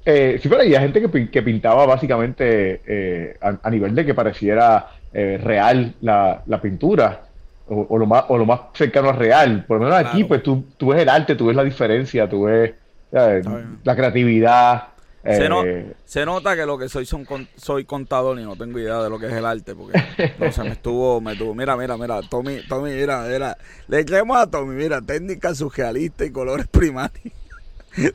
Eh, 0.06 0.40
sí, 0.42 0.48
pero 0.50 0.62
había 0.62 0.80
gente 0.80 1.02
que, 1.02 1.30
que 1.30 1.42
pintaba 1.42 1.86
básicamente 1.86 2.82
eh, 2.86 3.38
a, 3.42 3.70
nivel 3.70 3.94
de 3.94 4.06
que 4.06 4.14
pareciera 4.14 4.88
eh, 5.14 5.40
real 5.44 5.94
la, 6.02 6.42
la 6.46 6.62
pintura 6.62 7.22
o, 7.70 7.98
lo 7.98 8.06
más, 8.06 8.26
o 8.30 8.38
lo 8.38 8.46
más 8.46 8.62
cercano 8.74 9.10
a 9.10 9.14
real. 9.14 9.66
Por 9.66 9.80
lo 9.80 9.86
menos 9.86 10.00
aquí, 10.00 10.24
pues 10.24 10.42
tú, 10.42 10.66
tú 10.78 10.88
ves 10.88 11.02
el 11.02 11.10
arte, 11.10 11.36
tú 11.36 11.48
ves 11.48 11.56
la 11.56 11.64
diferencia, 11.64 12.28
tú 12.28 12.44
ves 12.44 12.74
la 13.12 13.96
creatividad. 13.96 14.88
Se, 15.24 15.96
se, 16.06 16.26
nota 16.26 16.56
que 16.56 16.66
lo 16.66 16.78
que 16.78 16.88
soy 16.88 17.06
son 17.06 17.28
soy 17.58 17.84
contador 17.84 18.40
y 18.40 18.44
no 18.44 18.56
tengo 18.56 18.80
idea 18.80 19.04
de 19.04 19.10
lo 19.10 19.20
que 19.20 19.28
es 19.28 19.34
el 19.34 19.46
arte 19.46 19.76
porque 19.76 20.02
no 20.40 20.50
se 20.50 20.64
me 20.64 20.70
estuvo 20.70 21.20
me 21.20 21.34
estuvo 21.34 21.54
mira 21.54 21.76
mira 21.76 21.98
mira 21.98 22.22
Tommy 22.22 22.62
Tommy 22.70 22.92
mira 22.92 23.24
mira 23.24 23.58
le 23.90 24.06
creemos 24.06 24.38
a 24.38 24.50
Tommy 24.50 24.76
mira 24.76 25.02
técnica 25.02 25.54
surrealista 25.54 26.24
y 26.24 26.32
colores 26.32 26.68
primarios 26.68 27.34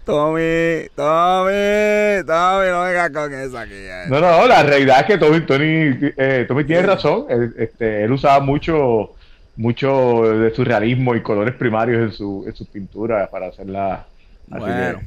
Tommy, 0.04 0.88
Tommy, 0.94 2.24
Tommy, 2.26 2.68
no 2.70 2.82
venga 2.82 3.12
con 3.12 3.34
esa 3.34 3.60
aquí. 3.62 3.72
Eh. 3.74 4.04
No, 4.08 4.20
no, 4.20 4.46
la 4.46 4.62
realidad 4.62 5.00
es 5.00 5.06
que 5.06 5.18
Tommy, 5.18 5.44
eh, 6.16 6.44
Tommy 6.46 6.64
tiene 6.64 6.82
razón. 6.82 7.26
Él, 7.28 7.54
este, 7.58 8.04
él 8.04 8.12
usaba 8.12 8.40
mucho, 8.40 9.14
mucho 9.56 10.22
de 10.22 10.54
su 10.54 10.64
realismo 10.64 11.14
y 11.14 11.22
colores 11.22 11.54
primarios 11.54 12.02
en 12.02 12.12
su, 12.12 12.44
en 12.46 12.54
sus 12.54 12.68
pinturas 12.68 13.28
para 13.28 13.48
hacerla. 13.48 14.06
Bueno, 14.46 15.00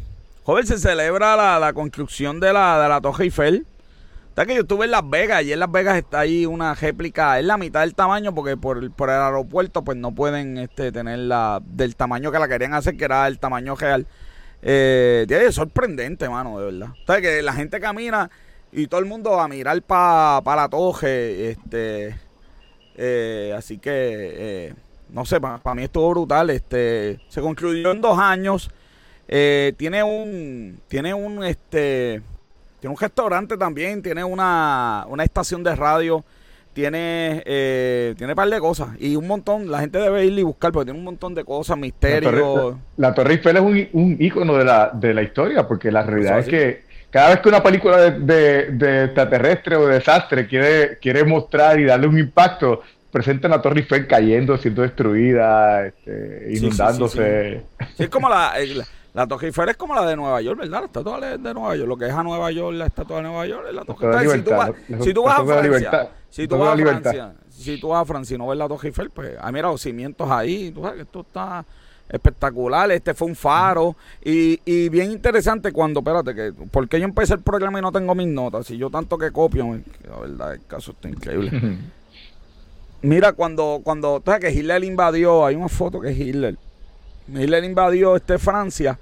joven, 0.44 0.66
se 0.66 0.78
celebra 0.78 1.36
la, 1.36 1.60
la, 1.60 1.74
construcción 1.74 2.40
de 2.40 2.54
la, 2.54 2.82
de 2.82 2.90
la 2.90 3.02
Torre 3.02 3.26
Eiffel. 3.26 3.66
Está 4.30 4.46
que 4.46 4.54
yo 4.54 4.62
estuve 4.62 4.86
en 4.86 4.92
Las 4.92 5.10
Vegas 5.10 5.44
y 5.44 5.52
en 5.52 5.60
Las 5.60 5.72
Vegas 5.72 5.98
está 5.98 6.20
ahí 6.20 6.46
una 6.46 6.76
réplica, 6.76 7.40
es 7.40 7.46
la 7.46 7.58
mitad 7.58 7.80
del 7.80 7.96
tamaño 7.96 8.36
porque 8.36 8.56
por, 8.56 8.92
por 8.92 9.10
el 9.10 9.16
aeropuerto 9.16 9.84
pues 9.84 9.98
no 9.98 10.14
pueden 10.14 10.60
este, 10.60 10.92
tener 10.92 11.18
la 11.18 11.60
del 11.66 11.96
tamaño 11.96 12.32
que 12.32 12.38
la 12.38 12.48
querían 12.48 12.76
hacer, 12.76 12.96
que 12.96 13.06
era 13.06 13.28
el 13.28 13.40
tamaño 13.40 13.76
real. 13.76 14.06
Eh, 14.62 15.26
es 15.30 15.56
sorprendente, 15.56 16.28
mano, 16.30 16.60
de 16.60 16.66
verdad. 16.66 16.90
O 17.08 17.22
que 17.22 17.42
la 17.42 17.54
gente 17.54 17.80
camina 17.80 18.30
y 18.72 18.88
todo 18.88 19.00
el 19.00 19.06
mundo 19.06 19.32
va 19.32 19.46
a 19.46 19.48
mirar 19.48 19.82
para 19.82 20.42
pa 20.42 20.56
la 20.56 20.70
toje. 20.70 21.52
Este, 21.52 22.16
eh, 22.96 23.54
así 23.58 23.78
que, 23.78 23.92
eh, 23.94 24.74
no 25.10 25.26
sé, 25.26 25.40
para 25.40 25.76
mí 25.76 25.84
estuvo 25.84 26.10
brutal. 26.10 26.50
Este, 26.50 27.20
se 27.30 27.42
concluyó 27.42 27.92
en 27.92 28.02
dos 28.02 28.18
años. 28.20 28.70
Eh, 29.28 29.74
tiene 29.78 30.04
un, 30.04 30.80
tiene 30.88 31.14
un, 31.14 31.44
este, 31.44 32.22
tiene 32.80 32.94
un 32.94 33.00
restaurante 33.00 33.58
también, 33.58 34.02
tiene 34.02 34.24
una, 34.24 35.06
una 35.10 35.24
estación 35.24 35.64
de 35.64 35.76
radio 35.76 36.24
tiene 36.78 37.42
eh, 37.44 38.14
tiene 38.20 38.34
un 38.34 38.36
par 38.36 38.48
de 38.48 38.60
cosas 38.60 38.90
y 39.00 39.16
un 39.16 39.26
montón, 39.26 39.72
la 39.72 39.80
gente 39.80 39.98
debe 39.98 40.24
ir 40.26 40.38
y 40.38 40.44
buscar 40.44 40.72
porque 40.72 40.86
tiene 40.86 41.00
un 41.00 41.06
montón 41.06 41.34
de 41.34 41.44
cosas, 41.44 41.76
misterios. 41.76 42.76
La 42.98 43.16
Torre, 43.16 43.34
Eiffel 43.34 43.58
es 43.58 43.64
un, 43.64 43.90
un 43.94 44.18
ícono 44.20 44.56
de 44.56 44.64
la, 44.64 44.92
de 44.94 45.12
la 45.12 45.24
historia 45.24 45.68
porque 45.68 45.92
la 45.92 46.04
realidad 46.04 46.38
es 46.38 46.48
que 46.48 46.84
cada 47.10 47.30
vez 47.30 47.40
que 47.40 47.50
una 47.50 47.64
película 47.64 48.12
de, 48.12 48.72
de, 48.74 49.06
extraterrestre 49.06 49.76
o 49.76 49.88
de 49.88 49.96
desastre 49.96 50.46
quiere, 50.46 51.00
quiere 51.00 51.24
mostrar 51.24 51.80
y 51.80 51.86
darle 51.86 52.06
un 52.06 52.20
impacto, 52.20 52.84
presenta 53.12 53.48
la 53.48 53.60
Torre 53.60 53.80
Eiffel 53.80 54.06
cayendo, 54.06 54.56
siendo 54.60 54.84
destruida, 54.84 55.88
este, 55.88 56.48
inundándose. 56.52 57.64
Sí, 57.96 58.04
es 58.04 58.10
como 58.10 58.30
la 58.30 58.54
la 58.76 58.86
Torre 59.26 59.48
Eiffel 59.48 59.70
es 59.70 59.78
como 59.78 59.96
la 59.96 60.06
de 60.06 60.16
Nueva 60.16 60.40
York, 60.42 60.60
¿verdad? 60.60 60.82
La 60.82 60.86
estatua 60.86 61.20
de 61.20 61.54
Nueva 61.54 61.76
York. 61.76 61.88
Lo 61.88 61.98
que 61.98 62.06
es 62.06 62.14
a 62.14 62.22
Nueva 62.22 62.52
York, 62.52 62.76
la 62.76 62.86
estatua 62.86 63.18
de 63.18 63.24
Nueva 63.24 63.48
York, 63.48 63.66
es 63.70 63.74
la 63.74 63.84
Torre 63.84 64.22
Eiffel. 64.22 64.44
Si 65.02 65.14
tú 65.14 65.24
vas, 65.24 65.40
a 65.40 65.46
Francia, 65.46 66.12
si 66.30 66.48
tú 66.48 66.58
vas 66.58 66.70
a 66.70 66.76
Francia, 66.78 67.34
si 67.50 67.80
tú 67.80 67.88
vas 67.88 68.02
a 68.02 68.06
Francia 68.06 68.36
y 68.36 68.38
no 68.38 68.48
ves 68.48 68.60
la 68.60 68.68
Torre 68.68 68.90
Eiffel, 68.90 69.10
pues, 69.10 69.36
ah, 69.42 69.52
mira, 69.52 69.70
los 69.70 69.82
cimientos 69.82 70.30
ahí, 70.30 70.70
tú 70.70 70.82
sabes 70.82 70.98
que 70.98 71.02
esto 71.02 71.22
está 71.22 71.66
espectacular, 72.10 72.92
este 72.92 73.14
fue 73.14 73.28
un 73.28 73.36
faro 73.36 73.96
y, 74.24 74.62
y 74.64 74.88
bien 74.90 75.12
interesante 75.12 75.72
cuando, 75.72 76.00
espérate, 76.02 76.36
que 76.36 76.54
porque 76.72 77.00
yo 77.00 77.06
empecé 77.06 77.34
el 77.34 77.42
programa 77.42 77.80
y 77.80 77.82
no 77.82 77.92
tengo 77.92 78.14
mis 78.14 78.28
notas, 78.28 78.70
y 78.70 78.78
yo 78.78 78.90
tanto 78.90 79.18
que 79.18 79.32
copio, 79.32 79.80
la 80.08 80.20
verdad, 80.20 80.54
el 80.54 80.66
caso 80.68 80.92
está 80.92 81.10
increíble. 81.10 81.52
Mira, 83.02 83.34
cuando, 83.34 83.82
cuando, 83.84 84.22
sabes 84.24 84.42
que 84.42 84.52
Hitler 84.52 84.84
invadió, 84.84 85.46
hay 85.46 85.56
una 85.56 85.70
foto 85.70 86.00
que 86.00 86.12
Hitler, 86.12 86.56
Hitler 87.28 87.64
invadió 87.64 88.16
este 88.16 88.38
Francia 88.38 88.98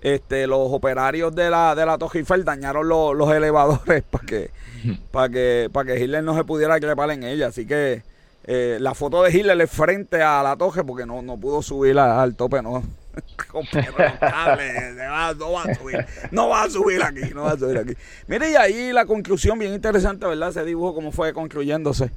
este, 0.00 0.46
los 0.46 0.70
operarios 0.70 1.34
de 1.34 1.50
la, 1.50 1.74
de 1.74 1.86
la 1.86 1.98
Torre 1.98 2.20
Eiffel 2.20 2.44
dañaron 2.44 2.88
los 2.88 3.32
elevadores 3.32 4.02
para 4.10 4.26
que, 4.26 4.50
para 5.10 5.28
que, 5.28 5.70
para 5.72 5.92
que 5.92 6.00
Hitler 6.00 6.22
no 6.22 6.36
se 6.36 6.44
pudiera 6.44 6.78
trepar 6.78 7.10
en 7.10 7.24
ella. 7.24 7.48
Así 7.48 7.66
que 7.66 8.02
eh, 8.44 8.78
la 8.80 8.94
foto 8.94 9.22
de 9.22 9.36
Hitler 9.36 9.60
es 9.60 9.70
frente 9.70 10.22
a 10.22 10.42
la 10.42 10.56
torre 10.56 10.84
porque 10.84 11.04
no, 11.04 11.22
no 11.22 11.36
pudo 11.36 11.62
subir 11.62 11.98
al 11.98 12.36
tope, 12.36 12.62
no. 12.62 12.82
no 13.54 15.52
va 15.52 15.62
a 15.62 15.74
subir, 15.74 16.06
no 16.30 16.48
va 16.48 16.62
a 16.64 16.70
subir 16.70 17.02
aquí, 17.02 17.34
no 17.34 17.42
va 17.44 17.52
a 17.52 17.58
subir 17.58 17.78
aquí. 17.78 17.94
Mire, 18.26 18.50
y 18.50 18.56
ahí 18.56 18.92
la 18.92 19.06
conclusión 19.06 19.58
bien 19.58 19.72
interesante, 19.72 20.26
¿verdad? 20.26 20.50
Ese 20.50 20.64
dibujo 20.64 20.94
cómo 20.94 21.12
fue 21.12 21.32
concluyéndose. 21.32 22.10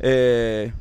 Eh, 0.00 0.72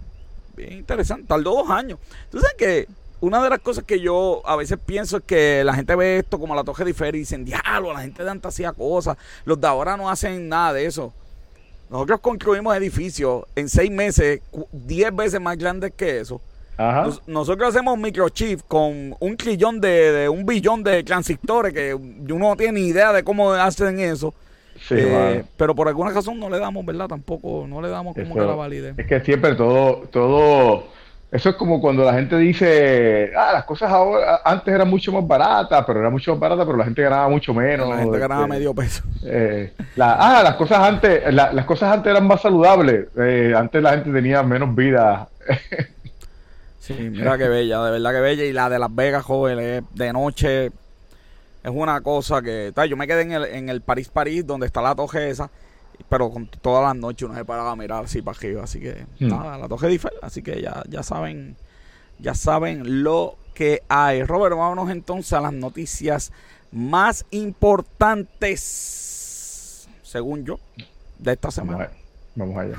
bien 0.56 0.74
interesante, 0.74 1.27
tardó 1.27 1.51
dos 1.51 1.70
años. 1.70 2.00
Tú 2.32 2.39
sabes 2.39 2.56
que 2.58 2.88
una 3.19 3.41
de 3.43 3.50
las 3.50 3.59
cosas 3.59 3.83
que 3.83 4.00
yo 4.00 4.41
a 4.45 4.55
veces 4.55 4.77
pienso 4.83 5.17
es 5.17 5.24
que 5.24 5.63
la 5.63 5.74
gente 5.74 5.95
ve 5.95 6.19
esto 6.19 6.39
como 6.39 6.55
la 6.55 6.63
Torre 6.63 6.86
de 6.86 6.91
Eiffel 6.91 7.15
y 7.15 7.19
dicen, 7.19 7.45
diablo, 7.45 7.93
la 7.93 8.01
gente 8.01 8.24
de 8.24 8.29
antes 8.29 8.50
hacía 8.50 8.74
cosas, 8.74 9.17
los 9.45 9.59
de 9.59 9.67
ahora 9.67 9.97
no 9.97 10.09
hacen 10.09 10.47
nada 10.47 10.74
de 10.74 10.86
eso. 10.86 11.13
Nosotros 11.89 12.19
construimos 12.19 12.75
edificios 12.75 13.45
en 13.55 13.69
seis 13.69 13.89
meses, 13.89 14.41
diez 14.71 15.15
veces 15.15 15.39
más 15.39 15.57
grandes 15.57 15.93
que 15.95 16.19
eso. 16.19 16.41
nosotros 17.25 17.69
hacemos 17.69 17.97
microchip 17.97 18.62
con 18.67 19.15
un 19.19 19.38
trillón 19.38 19.79
de, 19.81 20.29
un 20.29 20.45
billón 20.45 20.83
de 20.83 21.03
transistores 21.03 21.74
que 21.74 21.93
uno 21.93 22.50
no 22.50 22.55
tiene 22.55 22.81
ni 22.81 22.88
idea 22.88 23.13
de 23.13 23.24
cómo 23.24 23.51
hacen 23.51 24.00
eso. 24.00 24.33
Eh, 24.91 25.43
pero 25.57 25.74
por 25.74 25.88
alguna 25.88 26.12
razón 26.12 26.39
no 26.39 26.51
le 26.51 26.59
damos, 26.59 26.86
¿verdad? 26.86 27.07
Tampoco, 27.07 27.65
no 27.67 27.81
le 27.81 27.89
damos 27.89 28.15
como 28.15 28.36
que 28.36 28.41
la 28.41 28.53
validez. 28.53 28.93
Es 28.97 29.07
que 29.07 29.21
siempre 29.21 29.55
todo, 29.55 30.03
todo 30.12 30.97
eso 31.29 31.50
es 31.50 31.55
como 31.55 31.81
cuando 31.81 32.05
la 32.05 32.13
gente 32.13 32.38
dice, 32.38 33.34
ah, 33.36 33.51
las 33.51 33.65
cosas 33.65 33.91
ahora 33.91 34.39
antes 34.46 34.74
eran 34.74 34.89
mucho 34.89 35.12
más 35.12 35.27
baratas, 35.27 35.84
pero 35.86 36.00
era 36.00 36.10
mucho 36.10 36.31
más 36.31 36.39
barata, 36.39 36.65
pero 36.65 36.77
la 36.77 36.86
gente 36.86 37.01
ganaba 37.01 37.27
mucho 37.27 37.53
menos. 37.53 37.89
La 37.89 37.98
gente 37.98 38.17
ganaba 38.17 38.43
este, 38.43 38.53
medio 38.53 38.74
peso. 38.74 39.03
Eh, 39.29 39.74
ah, 40.00 40.41
las 40.41 40.55
cosas 40.55 40.79
antes, 40.79 41.34
las 41.34 41.65
cosas 41.65 41.91
antes 41.93 42.12
eran 42.12 42.25
más 42.25 42.41
saludables. 42.41 43.07
Eh, 43.17 43.53
antes 43.57 43.84
la 43.84 43.91
gente 43.91 44.12
tenía 44.12 44.41
menos 44.41 44.74
vida. 44.74 45.27
sí, 46.79 46.93
mira 46.93 47.38
qué 47.38 47.50
bella, 47.50 47.84
de 47.84 47.91
verdad 47.91 48.12
que 48.13 48.19
bella. 48.22 48.46
Y 48.46 48.53
la 48.53 48.69
de 48.69 48.79
Las 48.79 48.96
Vegas, 48.96 49.25
jóvenes, 49.25 49.84
de 49.96 50.13
noche, 50.13 50.67
es 50.67 50.72
una 51.65 52.00
cosa 52.00 52.41
que, 52.41 52.72
yo 52.89 52.96
me 52.96 53.05
quedé 53.05 53.24
en 53.24 53.31
el, 53.34 53.46
en 53.46 53.69
el 53.69 53.81
París 53.81 54.07
París, 54.07 54.48
donde 54.48 54.67
está 54.67 54.81
la 54.81 54.96
toje 54.96 55.29
esa 55.29 55.50
pero 56.10 56.30
con 56.30 56.48
todas 56.48 56.84
las 56.84 56.96
noches 56.96 57.27
uno 57.27 57.38
se 57.38 57.46
paraba 57.46 57.72
a 57.72 57.75
mirar 57.75 58.06
así 58.06 58.22
para 58.22 58.38
arriba. 58.38 58.63
Así 58.63 58.80
que 58.80 59.06
hmm. 59.20 59.27
nada, 59.27 59.58
la 59.58 59.68
toque 59.68 59.88
diferente. 59.88 60.25
Así 60.25 60.42
que 60.42 60.62
ya, 60.62 60.84
ya 60.89 61.04
saben, 61.04 61.58
ya 62.20 62.34
saben 62.34 63.04
lo 63.04 63.36
que 63.54 63.84
hay. 63.89 64.24
Robert, 64.24 64.56
vámonos 64.56 64.89
entonces 64.89 65.34
a 65.34 65.42
las 65.42 65.51
noticias 65.54 66.32
más 66.72 67.25
importantes, 67.32 69.89
según 70.04 70.46
yo, 70.46 70.60
de 71.20 71.34
esta 71.34 71.51
semana. 71.51 71.89
Vamos 72.36 72.58
allá. 72.58 72.77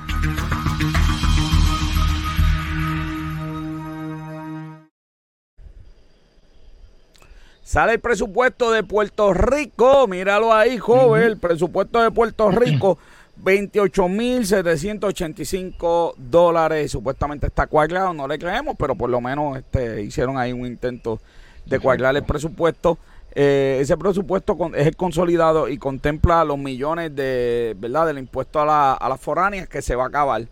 Sale 7.68 7.92
el 7.92 8.00
presupuesto 8.00 8.72
de 8.72 8.82
Puerto 8.82 9.34
Rico, 9.34 10.08
míralo 10.08 10.54
ahí, 10.54 10.78
joven, 10.78 11.24
el 11.24 11.36
presupuesto 11.36 12.00
de 12.00 12.10
Puerto 12.10 12.50
Rico, 12.58 12.96
28.785 13.44 16.14
dólares. 16.16 16.90
Supuestamente 16.90 17.46
está 17.46 17.66
cuadrado, 17.66 18.14
no 18.14 18.26
le 18.26 18.38
creemos, 18.38 18.74
pero 18.78 18.94
por 18.94 19.10
lo 19.10 19.20
menos 19.20 19.58
este, 19.58 20.00
hicieron 20.00 20.38
ahí 20.38 20.50
un 20.50 20.64
intento 20.64 21.20
de 21.66 21.78
cuadrar 21.78 22.16
el 22.16 22.22
presupuesto. 22.22 22.96
Eh, 23.34 23.80
ese 23.82 23.98
presupuesto 23.98 24.56
es 24.74 24.86
el 24.86 24.96
consolidado 24.96 25.68
y 25.68 25.76
contempla 25.76 26.46
los 26.46 26.56
millones 26.56 27.14
de, 27.14 27.76
¿verdad? 27.78 28.06
del 28.06 28.16
impuesto 28.16 28.62
a, 28.62 28.64
la, 28.64 28.94
a 28.94 29.10
las 29.10 29.20
foráneas 29.20 29.68
que 29.68 29.82
se 29.82 29.94
va 29.94 30.04
a 30.04 30.08
acabar. 30.08 30.48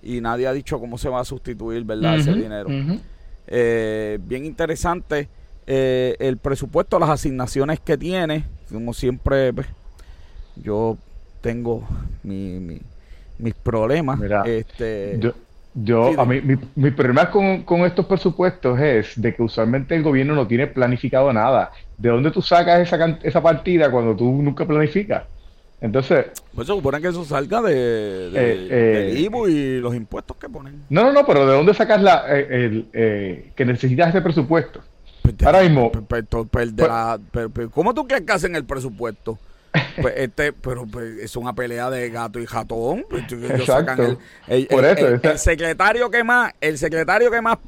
Y 0.00 0.20
nadie 0.20 0.46
ha 0.46 0.52
dicho 0.52 0.78
cómo 0.78 0.96
se 0.96 1.08
va 1.08 1.18
a 1.18 1.24
sustituir, 1.24 1.82
¿verdad? 1.82 2.20
ese 2.20 2.34
dinero. 2.34 2.68
Eh, 3.48 4.20
bien 4.22 4.44
interesante 4.44 5.28
eh, 5.66 6.16
el 6.18 6.36
presupuesto, 6.38 6.98
las 6.98 7.10
asignaciones 7.10 7.80
que 7.80 7.96
tiene, 7.96 8.44
como 8.70 8.94
siempre, 8.94 9.52
pues, 9.52 9.66
yo 10.56 10.96
tengo 11.40 11.86
mi, 12.22 12.80
mis 13.38 13.54
problemas. 13.54 14.20
este, 14.46 15.18
yo, 15.74 16.20
a 16.20 16.26
mí, 16.26 16.40
mi, 16.74 16.90
problema 16.90 17.30
con, 17.30 17.62
con, 17.62 17.80
estos 17.80 18.04
presupuestos 18.04 18.78
es 18.78 19.20
de 19.20 19.34
que 19.34 19.42
usualmente 19.42 19.94
el 19.94 20.02
gobierno 20.02 20.34
no 20.34 20.46
tiene 20.46 20.66
planificado 20.66 21.32
nada. 21.32 21.72
¿De 21.96 22.10
dónde 22.10 22.30
tú 22.30 22.42
sacas 22.42 22.80
esa, 22.80 23.18
esa 23.22 23.42
partida 23.42 23.90
cuando 23.90 24.14
tú 24.14 24.30
nunca 24.42 24.66
planificas? 24.66 25.24
Entonces. 25.80 26.26
Pues 26.54 26.66
se 26.66 26.74
supone 26.74 27.00
que 27.00 27.08
eso 27.08 27.24
salga 27.24 27.60
de, 27.62 27.74
de 27.74 28.52
eh, 28.52 28.68
eh 28.70 29.28
y 29.48 29.80
los 29.80 29.94
impuestos 29.94 30.36
que 30.36 30.48
ponen. 30.48 30.84
No, 30.90 31.04
no, 31.04 31.12
no, 31.12 31.26
pero 31.26 31.46
¿de 31.46 31.54
dónde 31.54 31.74
sacas 31.74 32.00
la, 32.00 32.24
eh, 32.28 32.46
el, 32.50 32.86
eh, 32.92 33.50
que 33.56 33.64
necesitas 33.64 34.10
ese 34.10 34.22
presupuesto? 34.22 34.80
Pues 35.36 35.46
Ahora 35.46 35.62
mismo. 35.62 35.92
Pues, 35.92 36.24
¿Cómo 37.72 37.94
tú 37.94 38.06
quieres 38.06 38.26
que 38.26 38.32
hacen 38.32 38.56
el 38.56 38.64
presupuesto? 38.64 39.38
Pues 40.00 40.14
este, 40.16 40.52
pero 40.52 40.86
pues, 40.86 41.18
es 41.18 41.36
una 41.36 41.54
pelea 41.54 41.90
de 41.90 42.10
gato 42.10 42.38
y. 42.38 42.46
Pues, 42.46 43.32
Exacto. 43.32 44.18
el, 44.46 44.68
el, 44.70 45.38
secretario 45.38 46.10
que 46.10 46.22
más, 46.22 46.52
el 46.60 46.76
secretario 46.76 47.30
que 47.30 47.40
más 47.40 47.58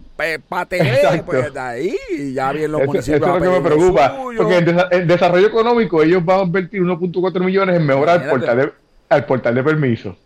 pateé, 0.48 1.22
pues 1.24 1.52
de 1.52 1.60
ahí 1.60 1.96
y 2.10 2.34
ya 2.34 2.52
bien 2.52 2.72
los 2.72 2.84
municipios. 2.84 3.20
Eso 3.20 3.36
es 3.36 3.42
lo 3.42 3.52
que 3.52 3.60
me 3.60 3.60
preocupa. 3.60 4.16
Porque 4.36 4.58
en, 4.90 5.08
desarrollo 5.08 5.46
económico 5.46 6.02
ellos 6.02 6.24
van 6.24 6.40
a 6.40 6.42
invertir 6.42 6.82
1.4 6.82 7.44
millones 7.44 7.76
en 7.76 7.86
mejorar 7.86 8.22
el 8.22 8.30
portal, 8.30 8.56
de, 8.58 8.72
al 9.08 9.26
portal 9.26 9.54
de 9.54 9.62
permiso. 9.62 10.16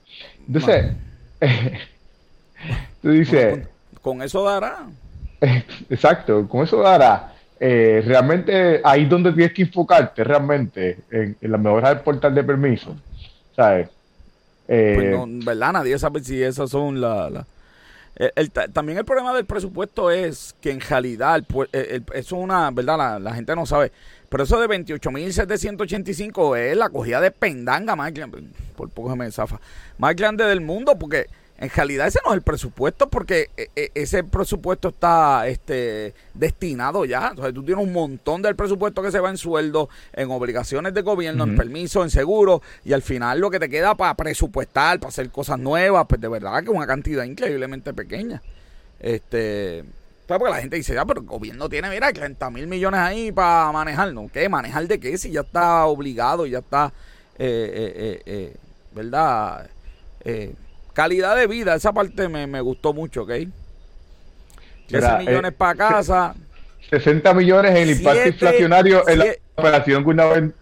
Entonces, 0.46 0.92
tú 3.02 3.10
dices... 3.10 3.68
con, 4.02 4.22
eso 4.22 4.42
dará. 4.44 4.86
Exacto, 5.90 6.48
con 6.48 6.64
eso 6.64 6.78
dará. 6.78 7.32
Eh, 7.60 8.02
realmente 8.06 8.80
ahí 8.84 9.02
es 9.02 9.08
donde 9.08 9.32
tienes 9.32 9.52
que 9.52 9.62
enfocarte 9.62 10.22
realmente 10.22 10.98
en, 11.10 11.36
la 11.40 11.58
mejora 11.58 11.90
del 11.90 12.00
portal 12.00 12.34
de 12.34 12.44
permiso. 12.44 12.96
¿Sabes? 13.54 13.88
Eh, 14.68 14.92
pues 14.96 15.10
no, 15.10 15.26
¿verdad? 15.44 15.72
Nadie 15.72 15.98
sabe 15.98 16.22
si 16.22 16.40
esas 16.42 16.70
son 16.70 17.00
las... 17.00 17.32
también 18.72 18.98
el 18.98 19.04
problema 19.04 19.34
del 19.34 19.44
presupuesto 19.44 20.10
es 20.10 20.54
que 20.60 20.70
en 20.70 20.80
realidad 20.80 21.42
eso 21.72 22.06
es 22.12 22.32
una, 22.32 22.70
¿verdad? 22.70 23.20
La, 23.20 23.34
gente 23.34 23.56
no 23.56 23.66
sabe. 23.66 23.90
Pero 24.28 24.44
eso 24.44 24.60
de 24.60 24.68
28.785 24.68 26.58
es 26.58 26.76
la 26.76 26.90
cogida 26.90 27.20
de 27.20 27.30
pendanga 27.30 27.96
más 27.96 28.12
grande, 28.12 28.42
por 28.76 28.90
poco 28.90 29.10
se 29.10 29.16
me 29.16 29.32
zafa, 29.32 29.58
más 29.96 30.14
grande 30.14 30.44
del 30.44 30.60
mundo 30.60 30.98
porque 30.98 31.26
en 31.60 31.70
realidad 31.70 32.06
ese 32.06 32.20
no 32.24 32.30
es 32.30 32.36
el 32.36 32.42
presupuesto 32.42 33.08
porque 33.10 33.50
eh, 33.56 33.68
eh, 33.74 33.90
ese 33.94 34.22
presupuesto 34.22 34.90
está 34.90 35.48
este, 35.48 36.14
destinado 36.32 37.04
ya. 37.04 37.28
Entonces 37.30 37.52
tú 37.52 37.64
tienes 37.64 37.84
un 37.84 37.92
montón 37.92 38.42
del 38.42 38.54
presupuesto 38.54 39.02
que 39.02 39.10
se 39.10 39.18
va 39.18 39.28
en 39.28 39.38
sueldo, 39.38 39.88
en 40.12 40.30
obligaciones 40.30 40.94
de 40.94 41.02
gobierno, 41.02 41.44
en 41.44 41.56
permiso, 41.56 42.04
en 42.04 42.10
seguro 42.10 42.62
y 42.84 42.92
al 42.92 43.02
final 43.02 43.40
lo 43.40 43.50
que 43.50 43.58
te 43.58 43.68
queda 43.68 43.96
para 43.96 44.14
presupuestar, 44.14 45.00
para 45.00 45.08
hacer 45.08 45.30
cosas 45.30 45.58
nuevas, 45.58 46.06
pues 46.08 46.20
de 46.20 46.28
verdad 46.28 46.60
que 46.60 46.70
es 46.70 46.76
una 46.76 46.86
cantidad 46.86 47.24
increíblemente 47.24 47.92
pequeña. 47.92 48.40
Este, 49.00 49.84
pues 50.28 50.38
porque 50.38 50.54
la 50.54 50.60
gente 50.60 50.76
dice, 50.76 50.94
ya, 50.94 51.04
pero 51.04 51.22
el 51.22 51.26
gobierno 51.26 51.68
tiene, 51.68 51.90
mira, 51.90 52.12
30 52.12 52.50
mil 52.50 52.68
millones 52.68 53.00
ahí 53.00 53.32
para 53.32 53.72
manejar, 53.72 54.12
¿no? 54.12 54.28
¿Qué? 54.32 54.48
¿Manejar 54.48 54.86
de 54.86 55.00
qué? 55.00 55.18
Si 55.18 55.32
ya 55.32 55.40
está 55.40 55.86
obligado, 55.86 56.46
ya 56.46 56.58
está, 56.58 56.92
eh, 57.36 58.22
eh, 58.24 58.54
¿verdad? 58.94 59.68
Eh, 60.98 61.02
Calidad 61.02 61.36
de 61.36 61.46
vida, 61.46 61.74
esa 61.74 61.92
parte 61.92 62.28
me, 62.28 62.46
me 62.46 62.60
gustó 62.60 62.92
mucho, 62.92 63.22
¿ok? 63.22 63.30
13 64.88 65.16
millones 65.18 65.52
para 65.54 65.74
casa. 65.76 66.34
60 66.90 67.34
millones 67.34 67.70
en 67.72 67.76
el 67.78 67.90
impacto 67.90 68.28
inflacionario 68.28 69.08
en 69.08 69.18
la 69.20 69.26
operación 69.56 70.04
gubernamental. 70.04 70.58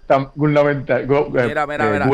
Mira, 1.43 1.66
mira, 1.66 1.88
eh, 1.88 1.93
mira. 1.93 2.07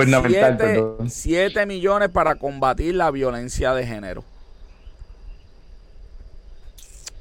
7 1.06 1.66
millones 1.66 2.10
para 2.10 2.36
combatir 2.36 2.94
la 2.94 3.10
violencia 3.10 3.74
de 3.74 3.86
género. 3.86 4.24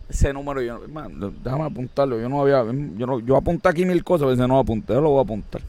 Ese 0.10 0.34
número, 0.34 0.62
yo, 0.62 0.80
déjame 1.44 1.64
apuntarlo. 1.66 2.20
Yo 2.20 2.30
no 2.30 2.42
había, 2.42 2.64
yo, 2.66 3.08
no, 3.08 3.20
yo 3.20 3.38
apunté 3.38 3.70
aquí 3.70 3.86
mil 3.86 4.04
cosas, 4.04 4.26
pero 4.26 4.34
ese 4.34 4.42
no 4.48 4.56
lo 4.56 4.60
apunté, 4.60 4.94
yo 4.94 5.02
lo 5.02 5.12
voy 5.12 5.20
a 5.20 5.24
apuntar. 5.24 5.62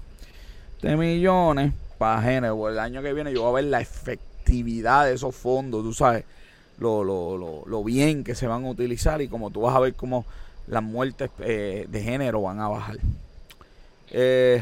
7 0.81 0.97
millones 0.97 1.73
para 1.97 2.21
género. 2.23 2.69
El 2.69 2.79
año 2.81 3.03
que 3.03 3.12
viene 3.12 3.33
yo 3.33 3.43
voy 3.43 3.51
a 3.51 3.55
ver 3.55 3.65
la 3.65 3.81
efectividad 4.53 5.07
de 5.07 5.15
esos 5.15 5.35
fondos, 5.35 5.83
tú 5.83 5.93
sabes, 5.93 6.25
lo, 6.79 7.05
lo, 7.05 7.39
lo, 7.39 7.63
lo, 7.67 7.85
bien 7.85 8.25
que 8.25 8.35
se 8.35 8.47
van 8.47 8.65
a 8.65 8.71
utilizar 8.71 9.21
y 9.23 9.29
como 9.29 9.51
tú 9.51 9.63
vas 9.63 9.75
a 9.75 9.81
ver 9.81 9.95
cómo 9.95 10.25
las 10.67 10.83
muertes 10.83 11.31
eh, 11.41 11.87
de 11.89 12.03
género 12.03 12.43
van 12.43 12.61
a 12.61 12.69
bajar. 12.69 12.97
Eh, 14.11 14.61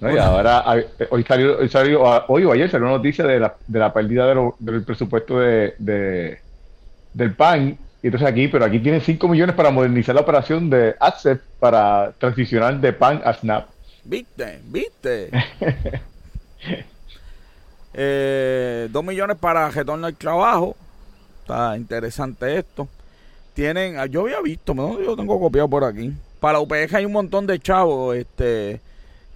y 0.00 0.18
ahora, 0.18 0.64
hoy 1.10 1.24
salió, 1.24 1.58
hoy, 1.58 1.68
salió, 1.68 2.06
ah, 2.06 2.24
hoy 2.28 2.44
o 2.44 2.52
ayer 2.52 2.70
salió 2.70 2.86
una 2.86 2.96
noticia 2.96 3.24
de 3.24 3.40
la, 3.40 3.54
de 3.66 3.78
la 3.78 3.92
pérdida 3.92 4.26
de 4.26 4.50
del 4.58 4.82
presupuesto 4.82 5.40
de, 5.40 5.74
de, 5.78 6.38
del 7.12 7.34
PAN. 7.34 7.78
Y 8.02 8.08
entonces 8.08 8.28
aquí, 8.28 8.48
pero 8.48 8.66
aquí 8.66 8.80
tienen 8.80 9.00
5 9.00 9.28
millones 9.28 9.54
para 9.54 9.70
modernizar 9.70 10.14
la 10.14 10.20
operación 10.20 10.68
de 10.68 10.94
ASEP 11.00 11.40
para 11.58 12.12
transicionar 12.18 12.78
de 12.80 12.92
PAN 12.92 13.22
a 13.24 13.32
SNAP. 13.32 13.66
¿Viste? 14.04 14.60
¿Viste? 14.66 15.30
Eh, 17.94 18.88
dos 18.90 19.04
millones 19.04 19.36
para 19.38 19.70
retorno 19.70 20.06
al 20.06 20.16
trabajo. 20.16 20.76
Está 21.42 21.76
interesante 21.76 22.58
esto. 22.58 22.88
Tienen, 23.54 23.98
ah, 23.98 24.06
yo 24.06 24.22
había 24.22 24.40
visto, 24.40 24.74
yo 24.74 25.14
tengo 25.16 25.38
copiado 25.38 25.68
por 25.68 25.84
aquí. 25.84 26.12
Para 26.40 26.54
la 26.54 26.60
UPG 26.60 26.96
hay 26.96 27.04
un 27.04 27.12
montón 27.12 27.46
de 27.46 27.60
chavos, 27.60 28.16
este, 28.16 28.80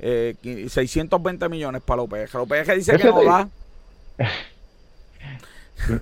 eh, 0.01 0.35
620 0.69 1.49
millones 1.49 1.83
para 1.83 1.99
la 1.99 2.03
UPG. 2.03 2.35
La 2.35 2.43
UPG 2.43 2.75
dice 2.75 2.97
que 2.97 3.05
no 3.05 3.25
da. 3.25 3.49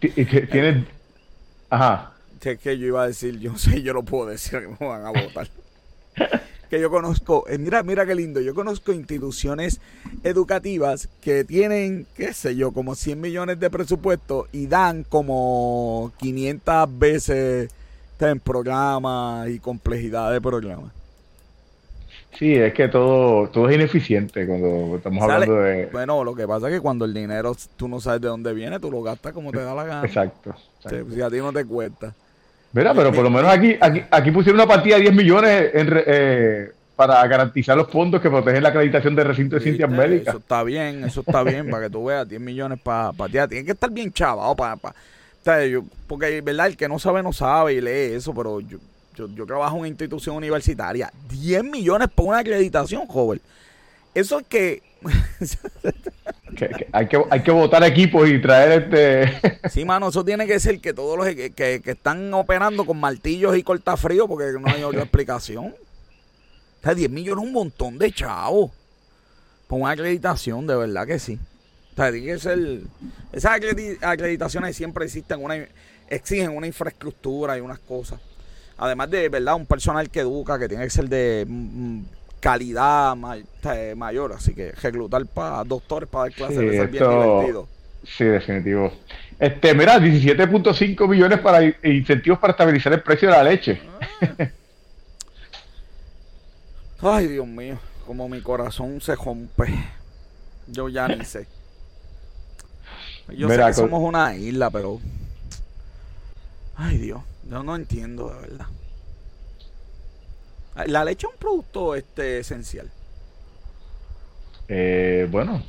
Tienen, 0.00 0.88
ajá. 1.68 2.12
Es 2.40 2.58
que 2.58 2.78
yo 2.78 2.86
iba 2.86 3.02
a 3.02 3.08
decir, 3.08 3.38
yo 3.38 3.58
sé, 3.58 3.82
yo 3.82 3.92
no 3.92 4.02
puedo 4.02 4.30
decir 4.30 4.60
que 4.60 4.68
me 4.68 4.88
van 4.88 5.04
a 5.04 5.10
votar. 5.10 5.46
que 6.70 6.80
yo 6.80 6.88
conozco, 6.88 7.44
eh, 7.48 7.58
mira, 7.58 7.82
mira 7.82 8.06
qué 8.06 8.14
lindo, 8.14 8.40
yo 8.40 8.54
conozco 8.54 8.92
instituciones 8.92 9.80
educativas 10.22 11.08
que 11.20 11.42
tienen, 11.44 12.06
qué 12.16 12.32
sé 12.32 12.54
yo, 12.54 12.70
como 12.70 12.94
100 12.94 13.20
millones 13.20 13.58
de 13.58 13.68
presupuesto 13.68 14.46
y 14.52 14.68
dan 14.68 15.02
como 15.02 16.12
500 16.18 16.98
veces 16.98 17.70
en 18.20 18.38
programas 18.38 19.48
y 19.48 19.58
complejidad 19.58 20.30
de 20.30 20.40
programas. 20.40 20.92
Sí, 22.38 22.54
es 22.54 22.72
que 22.72 22.86
todo, 22.86 23.48
todo 23.48 23.68
es 23.68 23.74
ineficiente 23.74 24.46
cuando 24.46 24.96
estamos 24.96 25.22
hablando 25.22 25.56
de... 25.56 25.86
Bueno, 25.86 26.22
lo 26.22 26.36
que 26.36 26.46
pasa 26.46 26.68
es 26.68 26.74
que 26.74 26.80
cuando 26.80 27.04
el 27.04 27.12
dinero 27.12 27.56
tú 27.76 27.88
no 27.88 28.00
sabes 28.00 28.20
de 28.20 28.28
dónde 28.28 28.54
viene, 28.54 28.78
tú 28.78 28.90
lo 28.92 29.02
gastas 29.02 29.32
como 29.32 29.50
te 29.50 29.58
da 29.58 29.74
la 29.74 29.84
gana. 29.84 30.06
Exacto. 30.06 30.54
si 30.88 31.20
a 31.20 31.28
ti 31.28 31.38
no 31.38 31.52
te 31.52 31.64
cuesta. 31.64 32.14
Mira, 32.72 32.94
pero 32.94 33.12
por 33.12 33.24
lo 33.24 33.30
menos 33.30 33.50
aquí, 33.50 33.76
aquí, 33.80 34.30
pusieron 34.30 34.60
una 34.60 34.68
partida 34.68 34.96
de 34.96 35.02
10 35.02 35.14
millones 35.14 35.70
eh, 35.74 36.70
para 36.94 37.26
garantizar 37.26 37.76
los 37.76 37.90
fondos 37.90 38.20
que 38.20 38.30
protegen 38.30 38.62
la 38.62 38.68
acreditación 38.68 39.16
de 39.16 39.24
recinto 39.24 39.56
de 39.56 39.62
ciencias 39.62 39.90
médicas. 39.90 40.28
Eso 40.28 40.38
está 40.38 40.62
bien, 40.62 41.04
eso 41.04 41.20
está 41.26 41.42
bien, 41.42 41.68
para 41.68 41.84
que 41.84 41.90
tú 41.90 42.04
veas, 42.04 42.28
10 42.28 42.40
millones 42.40 42.78
para 42.80 43.12
pa, 43.12 43.28
Tiene 43.28 43.64
que 43.64 43.72
estar 43.72 43.90
bien 43.90 44.12
chavado 44.12 44.54
para... 44.54 44.76
Pa, 44.76 44.94
porque, 46.06 46.40
¿verdad? 46.42 46.66
El 46.66 46.76
que 46.76 46.88
no 46.88 46.98
sabe, 46.98 47.22
no 47.22 47.32
sabe 47.32 47.74
y 47.74 47.80
lee 47.80 48.14
eso, 48.14 48.34
pero 48.34 48.60
yo, 48.60 48.78
yo, 49.14 49.46
trabajo 49.46 49.76
en 49.76 49.80
una 49.80 49.88
institución 49.88 50.36
universitaria. 50.36 51.10
10 51.28 51.64
millones 51.64 52.08
por 52.14 52.26
una 52.26 52.38
acreditación, 52.38 53.06
joven. 53.06 53.40
Eso 54.14 54.40
es 54.40 54.46
que 54.46 54.82
hay, 56.92 57.08
que, 57.08 57.24
hay 57.30 57.42
que 57.42 57.50
votar 57.50 57.82
equipos 57.84 58.28
y 58.28 58.40
traer 58.40 58.82
este. 58.82 59.58
sí, 59.70 59.84
mano, 59.84 60.08
eso 60.08 60.24
tiene 60.24 60.46
que 60.46 60.60
ser 60.60 60.80
que 60.80 60.92
todos 60.92 61.16
los 61.16 61.26
que, 61.26 61.50
que, 61.52 61.82
están 61.84 62.32
operando 62.34 62.84
con 62.84 62.98
martillos 62.98 63.56
y 63.56 63.62
cortafríos, 63.62 64.28
porque 64.28 64.52
no 64.58 64.68
hay 64.68 64.82
otra 64.82 65.02
explicación. 65.02 65.66
O 65.68 66.82
sea, 66.82 66.94
10 66.94 67.10
millones 67.10 67.42
es 67.42 67.48
un 67.48 67.54
montón 67.54 67.98
de 67.98 68.12
chavos. 68.12 68.70
Por 69.66 69.80
una 69.80 69.90
acreditación, 69.90 70.66
de 70.66 70.76
verdad 70.76 71.06
que 71.06 71.18
sí. 71.18 71.38
O 71.92 71.96
sea, 71.96 72.10
tiene 72.10 72.26
que 72.26 72.38
ser. 72.38 72.58
Esas 73.32 73.52
acreditaciones 74.00 74.76
siempre 74.76 75.04
existen, 75.04 75.42
una, 75.42 75.56
exigen 76.08 76.50
una 76.50 76.66
infraestructura 76.66 77.56
y 77.56 77.60
unas 77.60 77.78
cosas. 77.78 78.20
Además 78.78 79.10
de, 79.10 79.28
¿verdad? 79.28 79.56
Un 79.56 79.66
personal 79.66 80.08
que 80.10 80.20
educa, 80.20 80.58
que 80.58 80.68
tiene 80.68 80.84
que 80.84 80.90
ser 80.90 81.08
de 81.08 81.46
calidad 82.40 83.14
mayor, 83.96 84.32
así 84.32 84.54
que 84.54 84.72
reclutar 84.72 85.24
para 85.26 85.62
doctores 85.64 86.08
para 86.08 86.24
dar 86.24 86.32
clases 86.32 86.58
sí, 86.58 86.64
bien 86.64 86.90
divertido. 86.90 87.68
Sí, 88.04 88.24
definitivo. 88.24 88.92
Este, 89.38 89.74
mira, 89.74 89.98
17.5 89.98 91.08
millones 91.08 91.38
para 91.40 91.62
incentivos 91.62 92.38
para 92.38 92.52
estabilizar 92.52 92.92
el 92.92 93.02
precio 93.02 93.28
de 93.30 93.36
la 93.36 93.44
leche. 93.44 93.80
Ay, 97.02 97.28
Dios 97.28 97.46
mío, 97.46 97.78
como 98.06 98.28
mi 98.28 98.40
corazón 98.40 99.00
se 99.00 99.14
rompe. 99.14 99.72
Yo 100.66 100.88
ya 100.88 101.08
ni 101.08 101.24
sé. 101.24 101.46
Yo 103.28 103.48
sé 103.48 103.56
que 103.56 103.74
somos 103.74 104.02
una 104.02 104.34
isla, 104.36 104.70
pero. 104.70 105.00
Ay, 106.76 106.98
Dios, 106.98 107.22
yo 107.48 107.62
no 107.62 107.76
entiendo, 107.76 108.28
de 108.28 108.40
verdad. 108.40 108.66
¿La 110.86 111.04
leche 111.04 111.26
es 111.26 111.32
un 111.32 111.38
producto 111.38 111.94
este, 111.94 112.38
esencial? 112.38 112.88
Eh, 114.68 115.26
bueno, 115.30 115.62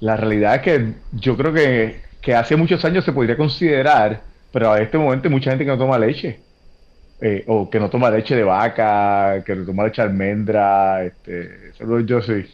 la 0.00 0.16
realidad 0.16 0.56
es 0.56 0.62
que 0.62 0.92
yo 1.12 1.36
creo 1.36 1.52
que, 1.52 2.08
hace 2.34 2.56
muchos 2.56 2.84
años 2.84 3.04
se 3.04 3.12
podría 3.12 3.36
considerar, 3.36 4.20
pero 4.52 4.72
a 4.72 4.80
este 4.80 4.98
momento 4.98 5.28
hay 5.28 5.34
mucha 5.34 5.50
gente 5.50 5.64
que 5.64 5.70
no 5.70 5.78
toma 5.78 5.98
leche. 5.98 6.40
Eh, 7.20 7.42
o 7.48 7.68
que 7.68 7.80
no 7.80 7.90
toma 7.90 8.10
leche 8.10 8.36
de 8.36 8.44
vaca, 8.44 9.42
que 9.44 9.56
no 9.56 9.66
toma 9.66 9.84
leche 9.84 10.02
de 10.02 10.08
almendra, 10.08 11.04
este, 11.04 11.72
solo 11.72 11.98
yo 12.00 12.22
sí. 12.22 12.46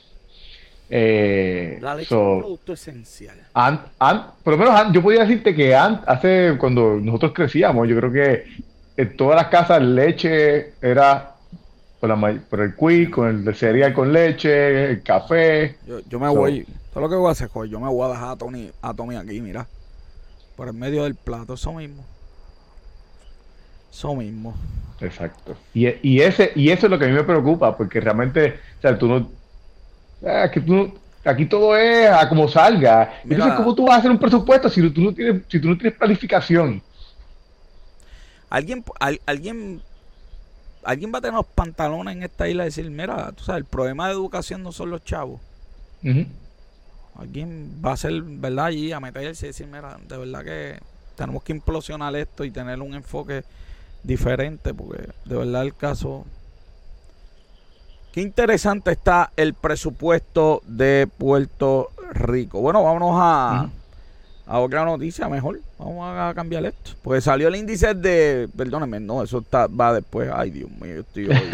Eh, 0.88 1.78
la 1.82 1.94
leche 1.94 2.06
es 2.06 2.12
un 2.12 2.40
producto 2.40 2.72
esencial. 2.72 3.36
por 4.42 4.52
lo 4.52 4.58
menos 4.58 4.92
yo 4.92 5.02
podría 5.02 5.22
decirte 5.22 5.54
que 5.54 5.74
hace 5.74 6.56
cuando 6.58 6.98
nosotros 6.98 7.32
crecíamos, 7.34 7.86
yo 7.88 7.96
creo 7.96 8.12
que 8.12 8.44
en 8.96 9.16
todas 9.16 9.36
las 9.36 9.48
casas 9.48 9.82
leche 9.82 10.72
era 10.80 11.33
por, 12.48 12.60
el 12.60 12.74
quick, 12.74 13.10
con 13.10 13.48
el 13.48 13.54
cereal 13.54 13.92
con 13.92 14.12
leche, 14.12 14.90
el 14.90 15.02
café. 15.02 15.76
Yo, 16.08 16.20
me 16.20 16.28
voy, 16.28 16.66
todo 16.92 17.02
lo 17.02 17.08
que 17.08 17.16
voy 17.16 17.28
a 17.28 17.32
hacer, 17.32 17.48
yo 17.68 17.80
me 17.80 17.88
voy 17.88 18.06
a 18.06 18.12
dejar 18.12 18.28
a 18.30 18.36
Tony, 18.36 18.70
a 18.82 18.94
Tommy 18.94 19.16
aquí, 19.16 19.40
mira. 19.40 19.66
Por 20.56 20.68
el 20.68 20.74
medio 20.74 21.04
del 21.04 21.16
plato, 21.16 21.54
eso 21.54 21.72
mismo. 21.72 22.04
Eso 23.90 24.14
mismo. 24.14 24.54
Exacto. 25.00 25.56
Y, 25.72 25.88
y, 26.08 26.20
ese, 26.20 26.52
y 26.54 26.70
eso 26.70 26.86
es 26.86 26.90
lo 26.90 26.98
que 26.98 27.06
a 27.06 27.08
mí 27.08 27.14
me 27.14 27.24
preocupa, 27.24 27.76
porque 27.76 28.00
realmente, 28.00 28.58
o 28.78 28.80
sea, 28.80 28.98
tú 28.98 29.08
no. 29.08 29.30
Aquí, 30.42 30.60
tú, 30.60 30.92
aquí 31.24 31.46
todo 31.46 31.76
es 31.76 32.08
a 32.08 32.28
como 32.28 32.48
salga. 32.48 33.20
Entonces, 33.24 33.54
¿cómo 33.54 33.74
tú 33.74 33.86
vas 33.86 33.96
a 33.96 33.98
hacer 33.98 34.10
un 34.10 34.18
presupuesto 34.18 34.68
si 34.68 34.88
tú 34.90 35.00
no 35.00 35.12
tienes, 35.12 35.42
si 35.48 35.60
tú 35.60 35.68
no 35.68 35.76
tienes 35.76 35.98
planificación? 35.98 36.82
Alguien, 38.50 38.84
alguien, 39.26 39.82
alguien 40.84 41.12
va 41.12 41.18
a 41.18 41.20
tener 41.22 41.34
los 41.34 41.46
pantalones 41.46 42.16
en 42.16 42.22
esta 42.22 42.48
isla 42.48 42.64
y 42.64 42.66
decir, 42.66 42.90
mira, 42.90 43.32
tú 43.32 43.44
sabes, 43.44 43.60
el 43.60 43.66
problema 43.66 44.06
de 44.06 44.14
educación 44.14 44.62
no 44.62 44.72
son 44.72 44.90
los 44.90 45.04
chavos. 45.04 45.40
Alguien 47.16 47.80
va 47.84 47.92
a 47.92 47.96
ser, 47.96 48.20
¿verdad? 48.22 48.66
Allí 48.66 48.92
a 48.92 49.00
meterse 49.00 49.46
y 49.46 49.48
decir, 49.48 49.66
mira, 49.66 49.98
de 50.08 50.16
verdad 50.16 50.44
que 50.44 50.80
tenemos 51.16 51.42
que 51.42 51.52
implosionar 51.52 52.14
esto 52.16 52.44
y 52.44 52.50
tener 52.50 52.80
un 52.82 52.94
enfoque 52.94 53.44
diferente, 54.02 54.74
porque 54.74 55.08
de 55.24 55.36
verdad 55.36 55.62
el 55.62 55.74
caso... 55.74 56.24
Qué 58.12 58.20
interesante 58.20 58.92
está 58.92 59.32
el 59.36 59.54
presupuesto 59.54 60.62
de 60.66 61.08
Puerto 61.18 61.90
Rico. 62.12 62.60
Bueno, 62.60 62.84
vámonos 62.84 63.10
a, 63.14 63.70
a 64.46 64.60
otra 64.60 64.84
noticia 64.84 65.28
mejor. 65.28 65.60
Vamos 65.78 66.16
a 66.16 66.32
cambiar 66.34 66.64
esto. 66.66 66.92
Porque 67.02 67.20
salió 67.20 67.48
el 67.48 67.56
índice 67.56 67.94
de. 67.94 68.48
Perdónenme, 68.56 69.00
no, 69.00 69.22
eso 69.22 69.38
está, 69.38 69.66
va 69.66 69.94
después. 69.94 70.30
Ay, 70.32 70.50
Dios 70.50 70.70
mío, 70.70 71.00
estoy 71.00 71.26
hoy. 71.26 71.36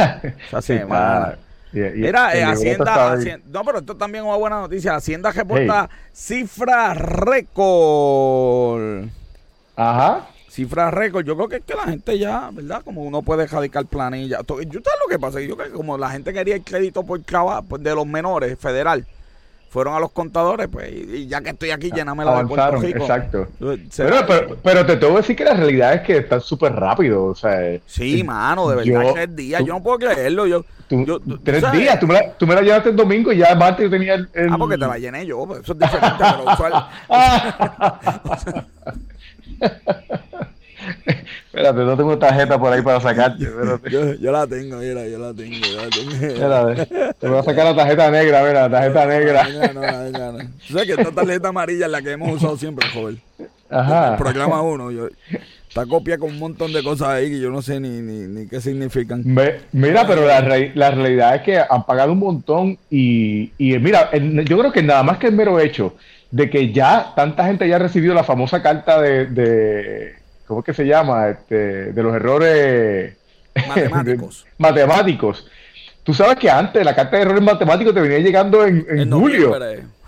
Esa 0.48 0.62
semana. 0.62 1.38
Mira, 1.72 2.36
eh, 2.36 2.42
Hacienda, 2.42 3.16
No, 3.46 3.64
pero 3.64 3.78
esto 3.78 3.96
también 3.96 4.24
es 4.24 4.28
una 4.28 4.36
buena 4.36 4.60
noticia. 4.60 4.96
Hacienda 4.96 5.30
reporta 5.30 5.88
cifra 6.12 6.94
récord. 6.94 9.04
Ajá 9.76 10.26
cifras 10.50 10.92
récord. 10.92 11.24
Yo 11.24 11.36
creo 11.36 11.48
que 11.48 11.56
es 11.56 11.64
que 11.64 11.74
la 11.74 11.84
gente 11.84 12.18
ya, 12.18 12.50
¿verdad? 12.52 12.82
Como 12.84 13.02
uno 13.02 13.22
puede 13.22 13.46
radicar 13.46 13.86
planilla. 13.86 14.40
Yo 14.46 14.56
sabes 14.56 14.68
lo 14.68 15.08
que 15.08 15.18
pasa, 15.18 15.40
yo 15.40 15.56
creo 15.56 15.70
que 15.70 15.76
como 15.76 15.96
la 15.96 16.10
gente 16.10 16.32
quería 16.32 16.56
el 16.56 16.64
crédito 16.64 17.04
por 17.04 17.22
trabajo 17.22 17.62
pues, 17.62 17.82
de 17.82 17.94
los 17.94 18.06
menores 18.06 18.58
federal, 18.58 19.06
fueron 19.70 19.94
a 19.94 20.00
los 20.00 20.10
contadores, 20.10 20.68
pues, 20.68 20.92
y, 20.92 21.28
ya 21.28 21.40
que 21.40 21.50
estoy 21.50 21.70
aquí, 21.70 21.92
lléname 21.92 22.24
la 22.24 22.38
de 22.38 22.46
Puerto 22.46 22.78
Rico. 22.78 22.98
Exacto. 22.98 23.46
Pero, 23.96 24.16
pero, 24.62 24.84
te 24.84 24.96
tengo 24.96 25.14
que 25.14 25.20
decir 25.20 25.36
que 25.36 25.44
la 25.44 25.54
realidad 25.54 25.94
es 25.94 26.00
que 26.02 26.16
está 26.18 26.40
súper 26.40 26.74
rápido, 26.74 27.26
o 27.26 27.36
sea. 27.36 27.78
Sí, 27.86 28.24
mano, 28.24 28.68
de 28.68 28.74
verdad, 28.76 29.04
yo, 29.04 29.14
tres 29.14 29.36
días, 29.36 29.62
yo 29.64 29.74
no 29.74 29.82
puedo 29.82 29.98
creerlo, 29.98 30.48
yo. 30.48 30.64
tres 31.44 31.70
días, 31.72 32.00
tú 32.00 32.08
me, 32.08 32.14
la, 32.14 32.32
tú 32.32 32.48
me, 32.48 32.56
la, 32.56 32.62
llevaste 32.62 32.88
el 32.90 32.96
domingo 32.96 33.30
y 33.32 33.36
ya 33.38 33.54
martes 33.54 33.84
yo 33.84 33.90
tenía 33.90 34.14
el, 34.14 34.28
Ah, 34.50 34.56
porque 34.58 34.76
te 34.76 34.86
la 34.86 34.98
llené 34.98 35.24
yo, 35.24 35.46
pues, 35.46 35.60
eso 35.60 35.72
es 35.72 35.78
diferente, 35.78 36.16
pero 36.18 36.52
usual. 36.52 36.86
Espérate, 41.46 41.80
no 41.80 41.96
tengo 41.96 42.18
tarjeta 42.18 42.58
por 42.58 42.72
ahí 42.72 42.82
para 42.82 43.00
sacarte. 43.00 43.44
Yo, 43.90 44.14
yo, 44.14 44.32
la 44.32 44.46
tengo, 44.46 44.78
mira, 44.78 45.06
yo 45.06 45.18
la 45.18 45.34
tengo, 45.34 45.56
yo 45.56 45.76
la 45.76 45.88
tengo. 45.88 46.26
Espérate, 46.26 47.14
te 47.18 47.28
voy 47.28 47.38
a 47.38 47.42
sacar 47.42 47.64
la 47.64 47.76
tarjeta 47.76 48.10
negra, 48.10 48.42
mira, 48.42 48.68
la 48.68 48.70
tarjeta 48.70 49.06
negra. 49.06 49.42
Venga, 49.44 49.72
no, 49.72 49.80
venga, 49.80 50.32
no. 50.32 50.38
Tú 50.38 50.74
sabes 50.74 50.86
que 50.86 51.02
esta 51.02 51.12
tarjeta 51.12 51.48
amarilla 51.48 51.86
es 51.86 51.92
la 51.92 52.02
que 52.02 52.12
hemos 52.12 52.32
usado 52.32 52.56
siempre, 52.56 52.88
joven. 52.90 53.20
Ajá. 53.70 54.16
programa 54.16 54.62
uno. 54.62 54.90
Yo, 54.90 55.08
está 55.68 55.86
copia 55.86 56.18
con 56.18 56.30
un 56.30 56.38
montón 56.38 56.72
de 56.72 56.82
cosas 56.82 57.08
ahí 57.08 57.30
que 57.30 57.40
yo 57.40 57.50
no 57.50 57.62
sé 57.62 57.78
ni, 57.78 58.00
ni, 58.00 58.26
ni 58.26 58.48
qué 58.48 58.60
significan. 58.60 59.22
mira, 59.72 60.06
pero 60.06 60.26
la, 60.26 60.40
la, 60.74 60.90
realidad 60.90 61.36
es 61.36 61.42
que 61.42 61.58
han 61.58 61.86
pagado 61.86 62.12
un 62.12 62.18
montón 62.18 62.78
y, 62.90 63.52
y 63.56 63.78
mira, 63.78 64.10
yo 64.12 64.58
creo 64.58 64.72
que 64.72 64.82
nada 64.82 65.02
más 65.02 65.18
que 65.18 65.28
el 65.28 65.34
mero 65.34 65.60
hecho 65.60 65.94
de 66.30 66.50
que 66.50 66.72
ya 66.72 67.12
tanta 67.14 67.46
gente 67.46 67.68
ya 67.68 67.76
ha 67.76 67.80
recibido 67.80 68.14
la 68.14 68.24
famosa 68.24 68.62
carta 68.62 69.00
de, 69.00 69.26
de 69.26 70.14
¿cómo 70.50 70.60
es 70.62 70.66
que 70.66 70.74
se 70.74 70.84
llama? 70.84 71.28
Este, 71.28 71.92
de 71.92 72.02
los 72.02 72.12
errores 72.12 73.16
matemáticos. 73.68 74.44
matemáticos. 74.58 75.46
Tú 76.02 76.12
sabes 76.12 76.38
que 76.38 76.50
antes 76.50 76.84
la 76.84 76.92
carta 76.92 77.16
de 77.16 77.22
errores 77.22 77.42
matemáticos 77.42 77.94
te 77.94 78.00
venía 78.00 78.18
llegando 78.18 78.66
en, 78.66 78.84
en, 78.88 79.12
julio. 79.12 79.56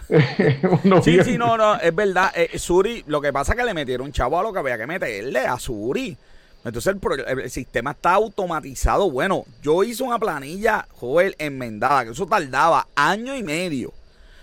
sí, 1.05 1.23
sí, 1.23 1.39
no, 1.39 1.57
no, 1.57 1.77
es 1.77 1.95
verdad. 1.95 2.33
Eh, 2.35 2.59
Suri, 2.59 3.05
lo 3.07 3.21
que 3.21 3.33
pasa 3.33 3.53
es 3.53 3.59
que 3.59 3.65
le 3.65 3.73
metieron 3.73 4.11
chavo 4.11 4.37
a 4.37 4.43
lo 4.43 4.53
que 4.53 4.59
había 4.59 4.77
que 4.77 4.87
meterle 4.89 5.47
a 5.47 5.61
Suri. 5.61 6.17
Entonces 6.65 6.93
el, 6.93 7.39
el, 7.39 7.51
sistema 7.51 7.93
está 7.93 8.15
automatizado. 8.15 9.09
Bueno, 9.13 9.45
yo 9.63 9.85
hice 9.85 10.03
una 10.03 10.19
planilla, 10.19 10.89
joven, 10.91 11.37
enmendada, 11.39 12.05
que 12.05 12.11
eso 12.11 12.27
tardaba 12.27 12.89
año 12.97 13.37
y 13.37 13.45
medio. 13.45 13.93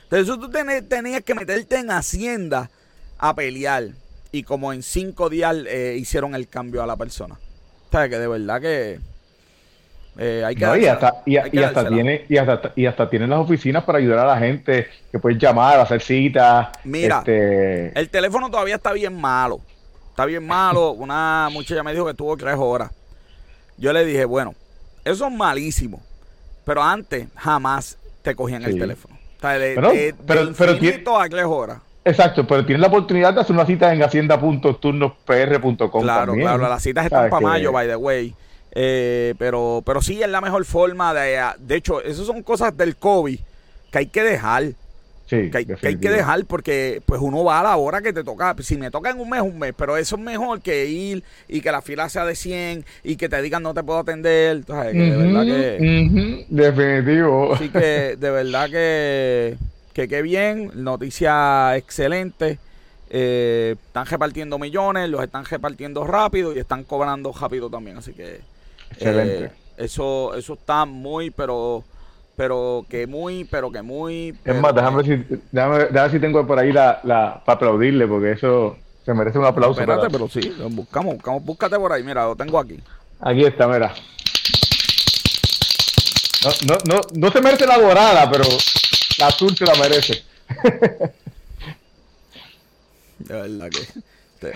Entonces 0.03 0.39
tú 0.39 0.49
tenías 0.49 1.23
que 1.23 1.35
meterte 1.35 1.77
en 1.77 1.91
Hacienda 1.91 2.69
a 3.17 3.35
pelear 3.35 3.89
y 4.31 4.43
como 4.43 4.73
en 4.73 4.83
cinco 4.83 5.29
días 5.29 5.55
eh, 5.67 5.97
hicieron 5.99 6.35
el 6.35 6.47
cambio 6.47 6.83
a 6.83 6.87
la 6.87 6.95
persona. 6.95 7.35
O 7.35 7.91
sea, 7.91 8.07
que 8.07 8.19
de 8.19 8.27
verdad 8.27 8.61
que 8.61 8.99
eh, 10.17 10.43
hay 10.45 10.55
que... 10.55 10.61
y 10.81 10.85
hasta, 10.85 11.23
y, 11.25 11.37
hasta 11.37 11.87
tiene, 11.87 12.25
y, 12.27 12.37
hasta, 12.37 12.73
y 12.75 12.85
hasta 12.85 13.09
tienen 13.09 13.29
las 13.29 13.39
oficinas 13.39 13.83
para 13.83 13.99
ayudar 13.99 14.19
a 14.19 14.25
la 14.25 14.37
gente 14.37 14.87
que 15.11 15.17
puedes 15.17 15.39
llamar, 15.39 15.79
hacer 15.79 16.01
citas. 16.01 16.69
Mira, 16.83 17.19
este... 17.19 17.97
el 17.97 18.09
teléfono 18.09 18.51
todavía 18.51 18.75
está 18.75 18.91
bien 18.91 19.19
malo. 19.19 19.61
Está 20.09 20.25
bien 20.25 20.45
malo. 20.45 20.91
Una 20.97 21.49
muchacha 21.51 21.83
me 21.83 21.93
dijo 21.93 22.05
que 22.05 22.11
estuvo 22.11 22.35
tres 22.37 22.55
horas. 22.57 22.91
Yo 23.77 23.93
le 23.93 24.05
dije, 24.05 24.25
bueno, 24.25 24.53
eso 25.05 25.27
es 25.27 25.33
malísimo. 25.33 26.01
Pero 26.65 26.83
antes 26.83 27.27
jamás 27.35 27.97
te 28.21 28.35
cogían 28.35 28.61
el 28.63 28.77
teléfono. 28.77 29.17
O 29.37 29.41
sea, 29.41 29.57
de, 29.57 29.73
pero, 29.73 29.91
pero, 30.27 30.53
pero, 30.53 31.17
a 31.17 31.29
tres 31.29 31.45
horas. 31.45 31.79
Exacto, 32.09 32.47
pero 32.47 32.65
tienes 32.65 32.81
la 32.81 32.87
oportunidad 32.87 33.33
de 33.33 33.41
hacer 33.41 33.55
una 33.55 33.65
cita 33.65 33.93
en 33.93 34.01
hacienda.turnospr.com. 34.01 36.01
Claro, 36.01 36.33
claro, 36.33 36.69
las 36.69 36.83
citas 36.83 37.05
están 37.05 37.29
para 37.29 37.41
mayo, 37.41 37.71
by 37.71 37.87
the 37.87 37.95
way. 37.95 38.33
Eh, 38.71 39.33
pero, 39.37 39.81
pero 39.85 40.01
sí 40.01 40.21
es 40.21 40.29
la 40.29 40.41
mejor 40.41 40.65
forma 40.65 41.13
de. 41.13 41.39
De 41.59 41.75
hecho, 41.75 42.01
esas 42.01 42.25
son 42.25 42.43
cosas 42.43 42.75
del 42.75 42.95
COVID 42.95 43.39
que 43.91 43.97
hay 43.97 44.07
que 44.07 44.23
dejar. 44.23 44.63
Sí, 45.25 45.51
que, 45.51 45.59
hay, 45.59 45.65
que, 45.65 45.87
hay, 45.87 45.97
que 45.97 46.09
dejar 46.09 46.43
porque 46.45 47.03
pues 47.05 47.21
uno 47.21 47.43
va 47.43 47.59
a 47.59 47.63
la 47.63 47.77
hora 47.77 48.01
que 48.01 48.11
te 48.11 48.23
toca. 48.23 48.55
Si 48.61 48.77
me 48.77 48.89
toca 48.89 49.11
en 49.11 49.19
un 49.19 49.29
mes, 49.29 49.41
un 49.41 49.59
mes. 49.59 49.75
Pero 49.77 49.95
eso 49.95 50.15
es 50.15 50.21
mejor 50.21 50.59
que 50.59 50.87
ir 50.87 51.23
y 51.47 51.61
que 51.61 51.71
la 51.71 51.83
fila 51.83 52.09
sea 52.09 52.25
de 52.25 52.33
100 52.33 52.83
y 53.03 53.15
que 53.15 53.29
te 53.29 53.39
digan 53.39 53.61
no 53.61 53.75
te 53.75 53.83
puedo 53.83 53.99
atender. 53.99 54.57
Entonces, 54.57 54.93
de 54.93 55.17
verdad 55.17 55.43
que. 55.43 56.45
Definitivo. 56.49 57.55
Sí, 57.57 57.69
que 57.69 58.15
de 58.17 58.31
verdad 58.31 58.69
que 58.71 59.57
que 59.93 60.07
qué 60.07 60.21
bien, 60.21 60.71
noticia 60.75 61.75
excelente. 61.77 62.59
Eh, 63.09 63.75
están 63.87 64.05
repartiendo 64.05 64.59
millones, 64.59 65.09
los 65.09 65.23
están 65.23 65.45
repartiendo 65.45 66.05
rápido 66.05 66.53
y 66.53 66.59
están 66.59 66.83
cobrando 66.83 67.33
rápido 67.33 67.69
también. 67.69 67.97
Así 67.97 68.13
que 68.13 68.41
excelente. 68.91 69.45
Eh, 69.45 69.51
eso, 69.77 70.35
eso 70.35 70.53
está 70.53 70.85
muy, 70.85 71.31
pero 71.31 71.83
pero 72.35 72.85
que 72.87 73.05
muy, 73.05 73.43
pero 73.43 73.69
que 73.71 73.81
muy. 73.81 74.33
es 74.45 74.61
más, 74.61 74.73
déjame, 74.73 75.03
ver 75.03 75.05
si, 75.05 75.39
déjame, 75.51 76.09
si 76.09 76.19
tengo 76.19 76.47
por 76.47 76.57
ahí 76.57 76.71
la, 76.71 77.01
la 77.03 77.41
para 77.43 77.57
aplaudirle, 77.57 78.07
porque 78.07 78.31
eso 78.31 78.77
se 79.03 79.13
merece 79.13 79.39
un 79.39 79.45
aplauso. 79.45 79.81
Espérate, 79.81 80.09
pero 80.09 80.29
sí, 80.29 80.55
buscamos, 80.69 81.15
buscamos, 81.15 81.43
búscate 81.43 81.77
por 81.77 81.91
ahí, 81.91 82.01
mira, 82.03 82.25
lo 82.25 82.35
tengo 82.37 82.57
aquí. 82.57 82.79
Aquí 83.19 83.43
está, 83.43 83.67
mira. 83.67 83.93
No, 86.45 86.51
no, 86.67 86.77
no, 86.85 87.01
no 87.13 87.31
se 87.31 87.41
merece 87.41 87.67
la 87.67 87.77
dorada, 87.77 88.31
pero 88.31 88.45
la 89.19 89.27
azul 89.27 89.55
se 89.55 89.65
la 89.65 89.75
merece. 89.75 90.23
De 93.19 93.33
verdad 93.33 93.69
que. 93.69 93.79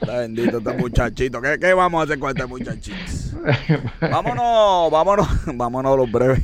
está 0.00 0.18
bendito 0.18 0.58
este 0.58 0.72
muchachito. 0.74 1.42
¿Qué, 1.42 1.58
¿Qué, 1.58 1.74
vamos 1.74 2.00
a 2.00 2.04
hacer 2.04 2.18
con 2.18 2.30
este 2.30 2.46
muchachito? 2.46 2.96
Vámonos, 4.00 4.90
vámonos, 4.90 5.28
vámonos 5.46 5.92
a 5.92 5.96
los 5.96 6.10
breves. 6.10 6.40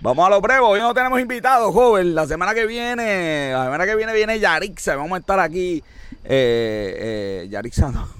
Vamos 0.00 0.26
a 0.26 0.30
los 0.30 0.40
breves. 0.40 0.62
Hoy 0.64 0.80
no 0.80 0.94
tenemos 0.94 1.20
invitados, 1.20 1.72
joven. 1.74 2.14
La 2.14 2.26
semana 2.26 2.54
que 2.54 2.66
viene, 2.66 3.50
la 3.52 3.64
semana 3.64 3.84
que 3.84 3.96
viene 3.96 4.14
viene 4.14 4.40
Yarixa. 4.40 4.96
Vamos 4.96 5.12
a 5.12 5.18
estar 5.18 5.40
aquí. 5.40 5.82
Eh, 6.24 7.42
eh, 7.44 7.48
Yarixa 7.50 7.90
no. 7.90 8.19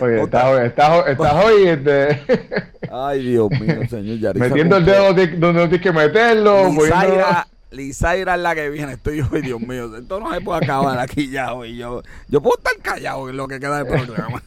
Oye, 0.00 0.22
estás, 0.22 1.44
hoy. 1.44 1.68
Este... 1.68 2.22
Ay, 2.90 3.30
Dios 3.30 3.50
mío, 3.50 3.88
señor 3.88 4.18
Yarisa. 4.18 4.48
Metiendo 4.48 4.76
el 4.76 4.84
dedo 4.84 5.04
donde 5.12 5.36
no 5.36 5.68
tienes 5.68 5.80
que 5.80 5.92
meterlo. 5.92 6.70
Lizaira, 6.70 7.46
Lizaira 7.70 8.34
es 8.34 8.40
la 8.40 8.54
que 8.54 8.70
viene. 8.70 8.92
Estoy 8.92 9.20
hoy, 9.20 9.42
Dios 9.42 9.60
mío. 9.60 9.96
Esto 9.96 10.20
no 10.20 10.32
se 10.32 10.40
puede 10.40 10.64
acabar 10.64 10.98
aquí 10.98 11.30
ya 11.30 11.52
hoy. 11.52 11.76
Yo, 11.76 12.02
yo 12.28 12.40
puedo 12.40 12.56
estar 12.58 12.76
callado 12.82 13.28
en 13.28 13.36
lo 13.36 13.46
que 13.48 13.60
queda 13.60 13.82
del 13.82 13.86
programa. 14.06 14.42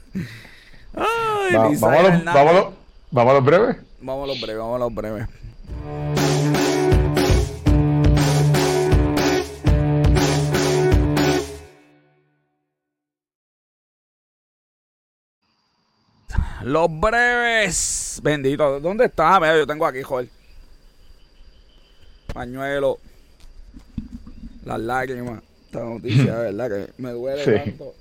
Ay, 0.96 1.56
Va, 1.56 1.70
vámonos, 1.80 2.24
vámonos, 2.26 2.66
vamos 3.12 3.32
a 3.32 3.36
los 3.36 3.46
breves. 3.46 3.78
Vamos 4.02 4.24
a 6.18 6.21
los 16.64 17.00
breves. 17.00 18.20
Bendito. 18.24 18.80
¿Dónde 18.80 19.06
está? 19.06 19.40
Mira, 19.40 19.58
yo 19.58 19.68
tengo 19.68 19.86
aquí, 19.86 20.02
joder. 20.02 20.28
Pañuelo. 22.34 23.00
Las 24.66 24.80
lágrimas. 24.80 25.42
Esta 25.66 25.84
noticia, 25.84 26.36
¿verdad? 26.36 26.70
Que 26.70 27.02
me 27.02 27.12
duele 27.12 27.60
tanto. 27.60 27.94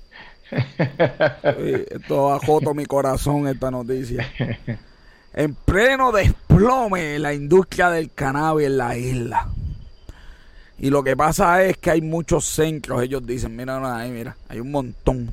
esto 1.89 2.33
ajoto 2.33 2.73
mi 2.73 2.85
corazón 2.85 3.47
esta 3.47 3.71
noticia. 3.71 4.29
En 5.33 5.55
pleno 5.55 6.11
desplome 6.11 7.17
la 7.17 7.33
industria 7.33 7.89
del 7.89 8.11
cannabis 8.11 8.67
en 8.67 8.77
la 8.77 8.97
isla. 8.97 9.47
Y 10.77 10.89
lo 10.89 11.03
que 11.03 11.15
pasa 11.15 11.63
es 11.63 11.77
que 11.77 11.91
hay 11.91 12.01
muchos 12.01 12.43
centros, 12.43 13.01
ellos 13.03 13.25
dicen, 13.25 13.55
mira 13.55 13.97
ahí, 13.97 14.09
mira, 14.11 14.35
hay 14.49 14.59
un 14.59 14.71
montón. 14.71 15.29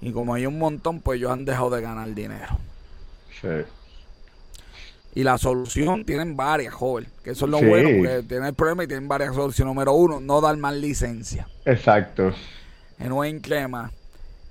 Y 0.00 0.12
como 0.12 0.34
hay 0.34 0.46
un 0.46 0.58
montón, 0.58 1.00
pues 1.00 1.18
ellos 1.18 1.32
han 1.32 1.44
dejado 1.44 1.70
de 1.70 1.82
ganar 1.82 2.12
dinero. 2.14 2.58
Sí. 3.40 3.48
Y 5.14 5.22
la 5.22 5.38
solución 5.38 6.04
tienen 6.04 6.36
varias, 6.36 6.74
joven. 6.74 7.06
Que 7.24 7.30
eso 7.30 7.46
es 7.46 7.50
lo 7.50 7.62
bueno, 7.62 7.88
porque 7.88 8.22
tienen 8.28 8.48
el 8.48 8.54
problema 8.54 8.84
y 8.84 8.86
tienen 8.86 9.08
varias 9.08 9.34
soluciones. 9.34 9.74
Número 9.74 9.94
uno, 9.94 10.20
no 10.20 10.40
dar 10.40 10.56
más 10.58 10.74
licencia. 10.74 11.48
Exacto. 11.64 12.34
Que 12.98 13.04
no 13.04 13.22
crema. 13.40 13.90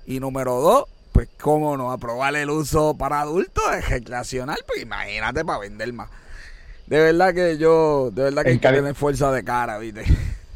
Y 0.06 0.18
número 0.18 0.60
dos, 0.60 0.84
pues 1.12 1.28
cómo 1.40 1.76
no, 1.76 1.92
aprobar 1.92 2.36
el 2.36 2.50
uso 2.50 2.94
para 2.96 3.20
adultos 3.20 3.64
es 3.78 3.88
recreacional, 3.88 4.58
pues 4.66 4.82
imagínate 4.82 5.44
para 5.44 5.60
vender 5.60 5.92
más. 5.92 6.10
De 6.86 7.00
verdad 7.00 7.32
que 7.32 7.58
yo, 7.58 8.10
de 8.12 8.24
verdad 8.24 8.42
que 8.42 8.50
hay 8.50 8.58
que 8.58 8.68
tener 8.68 8.94
fuerza 8.94 9.32
de 9.32 9.42
cara, 9.42 9.78
¿viste? 9.78 10.04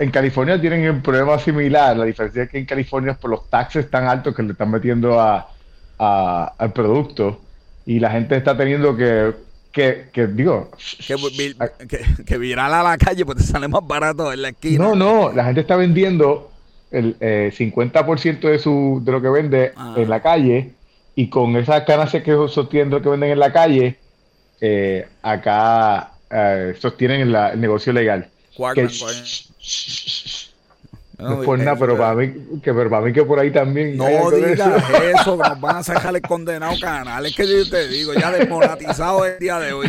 En 0.00 0.10
California 0.10 0.58
tienen 0.58 0.88
un 0.90 1.02
problema 1.02 1.38
similar. 1.38 1.94
La 1.94 2.06
diferencia 2.06 2.44
es 2.44 2.50
que 2.50 2.58
en 2.58 2.64
California, 2.64 3.12
por 3.12 3.30
los 3.30 3.50
taxes 3.50 3.90
tan 3.90 4.08
altos 4.08 4.34
que 4.34 4.42
le 4.42 4.52
están 4.52 4.70
metiendo 4.70 5.20
a, 5.20 5.46
al 5.98 6.72
producto, 6.72 7.38
y 7.84 8.00
la 8.00 8.10
gente 8.10 8.34
está 8.36 8.56
teniendo 8.56 8.96
que 8.96 9.32
que, 9.72 10.08
que 10.12 10.26
digo 10.26 10.70
que, 11.86 12.00
que, 12.26 12.38
viral 12.38 12.74
a 12.74 12.82
la 12.82 12.98
calle 12.98 13.24
pues 13.24 13.38
te 13.38 13.44
sale 13.44 13.68
más 13.68 13.86
barato 13.86 14.32
en 14.32 14.42
la 14.42 14.48
esquina 14.48 14.82
no 14.84 14.96
no 14.96 15.32
la 15.32 15.44
gente 15.44 15.60
está 15.60 15.76
vendiendo 15.76 16.50
el 16.90 17.16
eh, 17.20 17.52
50% 17.56 18.40
de 18.40 18.58
su 18.58 19.00
de 19.04 19.12
lo 19.12 19.22
que 19.22 19.28
vende 19.28 19.72
ah. 19.76 19.94
en 19.96 20.10
la 20.10 20.20
calle 20.20 20.72
y 21.14 21.28
con 21.28 21.56
esas 21.56 21.86
ganancias 21.86 22.24
que 22.24 22.32
sostienen 22.48 22.90
lo 22.90 23.00
que 23.00 23.10
venden 23.10 23.30
en 23.30 23.38
la 23.38 23.52
calle 23.52 23.96
eh, 24.60 25.06
acá 25.22 26.14
eh, 26.30 26.74
sostienen 26.80 27.20
el 27.32 27.60
negocio 27.60 27.92
legal 27.92 28.28
no, 31.20 31.40
es 31.40 31.46
por 31.46 31.58
nada, 31.58 31.76
pero 31.76 31.98
para 31.98 32.14
mí, 32.14 32.32
que, 32.62 32.72
pero 32.72 32.88
para 32.88 33.04
mí 33.04 33.12
que 33.12 33.22
por 33.22 33.38
ahí 33.38 33.52
también. 33.52 33.96
No 33.96 34.30
digas 34.30 34.82
eso. 35.20 35.36
nos 35.36 35.60
van 35.60 35.76
a 35.76 35.82
sacar 35.82 36.16
el 36.16 36.22
condenado 36.22 36.72
canal. 36.80 37.26
Es 37.26 37.36
que 37.36 37.46
yo 37.46 37.68
te 37.68 37.88
digo, 37.88 38.14
ya 38.14 38.30
desmonetizado 38.30 39.26
el 39.26 39.38
día 39.38 39.58
de 39.58 39.74
hoy. 39.74 39.86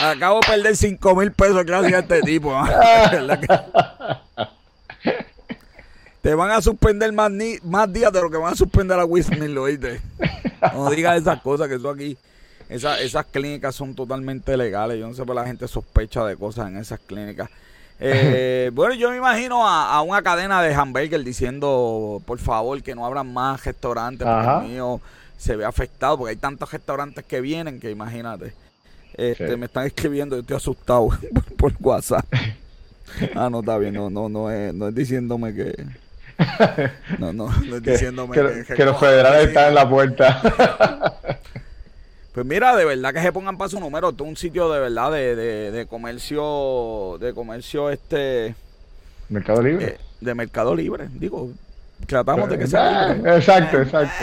Acabo 0.00 0.40
de 0.40 0.46
perder 0.46 0.76
5 0.76 1.16
mil 1.16 1.32
pesos 1.32 1.64
gracias 1.64 1.92
a 1.92 1.98
este 1.98 2.20
tipo. 2.22 2.52
te 6.22 6.34
van 6.34 6.50
a 6.52 6.62
suspender 6.62 7.12
más, 7.12 7.30
ni, 7.30 7.56
más 7.64 7.92
días 7.92 8.12
de 8.12 8.20
lo 8.20 8.30
que 8.30 8.36
van 8.36 8.52
a 8.52 8.56
suspender 8.56 8.98
a 8.98 9.04
Wismil, 9.04 9.58
¿oíste? 9.58 10.00
No 10.72 10.88
digas 10.90 11.20
esas 11.20 11.40
cosas, 11.40 11.66
que 11.68 11.74
eso 11.74 11.90
aquí, 11.90 12.16
esas 12.68 13.26
clínicas 13.26 13.74
son 13.74 13.96
totalmente 13.96 14.56
legales. 14.56 15.00
Yo 15.00 15.08
no 15.08 15.14
sé 15.14 15.24
por 15.24 15.34
la 15.34 15.44
gente 15.46 15.66
sospecha 15.66 16.24
de 16.24 16.36
cosas 16.36 16.68
en 16.68 16.76
esas 16.76 17.00
clínicas. 17.00 17.50
Eh, 18.04 18.70
bueno, 18.74 18.94
yo 18.94 19.10
me 19.10 19.16
imagino 19.16 19.66
a, 19.66 20.02
una 20.02 20.22
cadena 20.22 20.60
de 20.60 20.74
hamburger 20.74 21.22
diciendo, 21.22 22.20
por 22.26 22.38
favor, 22.38 22.82
que 22.82 22.94
no 22.94 23.06
abran 23.06 23.32
más 23.32 23.64
restaurantes, 23.64 24.26
porque 24.26 24.66
el 24.66 24.72
mío 24.72 25.00
se 25.38 25.56
ve 25.56 25.64
afectado, 25.64 26.18
porque 26.18 26.30
hay 26.30 26.36
tantos 26.36 26.72
restaurantes 26.72 27.24
que 27.24 27.40
vienen 27.40 27.78
que 27.78 27.90
imagínate. 27.90 28.54
Este, 29.14 29.56
Me 29.56 29.66
están 29.66 29.86
escribiendo, 29.86 30.36
yo 30.36 30.40
estoy 30.40 30.56
asustado 30.56 31.10
por, 31.56 31.72
WhatsApp. 31.80 32.26
Ah, 33.34 33.50
no, 33.50 33.60
está 33.60 33.76
bien, 33.76 33.92
no, 33.92 34.08
no, 34.08 34.30
no, 34.30 34.50
es, 34.50 34.72
no 34.72 34.88
es 34.88 34.94
diciéndome 34.94 35.52
que... 35.52 35.84
No, 37.18 37.30
no, 37.34 37.50
no 37.50 37.76
es 37.76 37.82
diciéndome 37.82 38.34
que, 38.34 38.74
que 38.74 38.84
los 38.86 38.98
federales 38.98 39.48
están 39.48 39.68
en 39.68 39.74
la 39.74 39.86
puerta. 39.86 41.18
Pues 42.32 42.46
mira, 42.46 42.74
de 42.74 42.84
verdad 42.86 43.12
que 43.12 43.20
se 43.20 43.30
pongan 43.30 43.58
para 43.58 43.68
su 43.68 43.78
número. 43.78 44.08
Esto 44.08 44.24
es 44.24 44.30
un 44.30 44.36
sitio 44.36 44.70
de 44.72 44.80
verdad 44.80 45.12
de, 45.12 45.70
de, 45.70 45.86
comercio, 45.86 47.18
de 47.20 47.34
comercio 47.34 47.90
este... 47.90 48.54
Mercado 49.28 49.62
Libre. 49.62 49.86
Eh, 49.86 49.98
de 50.20 50.34
Mercado 50.34 50.74
Libre, 50.74 51.08
digo. 51.12 51.50
Tratamos 52.06 52.48
de 52.48 52.58
que 52.58 52.66
sea 52.66 53.14
libre. 53.14 53.36
Exacto, 53.36 53.82
exacto. 53.82 54.14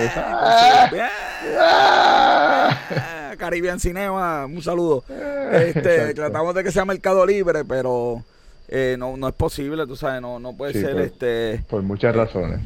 Caribbean 3.37 3.79
Cinema, 3.79 4.45
un 4.47 4.61
saludo. 4.61 5.03
Este, 5.51 6.13
tratamos 6.13 6.55
de 6.55 6.63
que 6.63 6.71
sea 6.71 6.85
Mercado 6.85 7.25
Libre, 7.25 7.63
pero 7.63 8.23
eh, 8.67 8.95
no, 8.97 9.17
no 9.17 9.27
es 9.27 9.35
posible, 9.35 9.85
tú 9.85 9.95
sabes, 9.95 10.21
no, 10.21 10.39
no 10.39 10.53
puede 10.53 10.73
ser 10.73 10.99
este... 10.99 11.63
Por 11.69 11.83
muchas 11.83 12.15
razones 12.15 12.59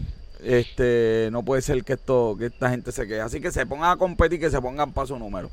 este 0.44 1.30
no 1.32 1.44
puede 1.44 1.62
ser 1.62 1.84
que 1.84 1.94
esto 1.94 2.36
que 2.38 2.48
esta 2.48 2.70
gente 2.70 2.92
se 2.92 3.08
quede. 3.08 3.22
Así 3.22 3.42
que 3.42 3.52
se 3.52 3.66
pongan 3.66 3.92
a 3.92 3.98
competir, 3.98 4.40
que 4.40 4.50
se 4.50 4.62
pongan 4.62 4.92
para 4.92 5.08
su 5.08 5.18
número. 5.18 5.50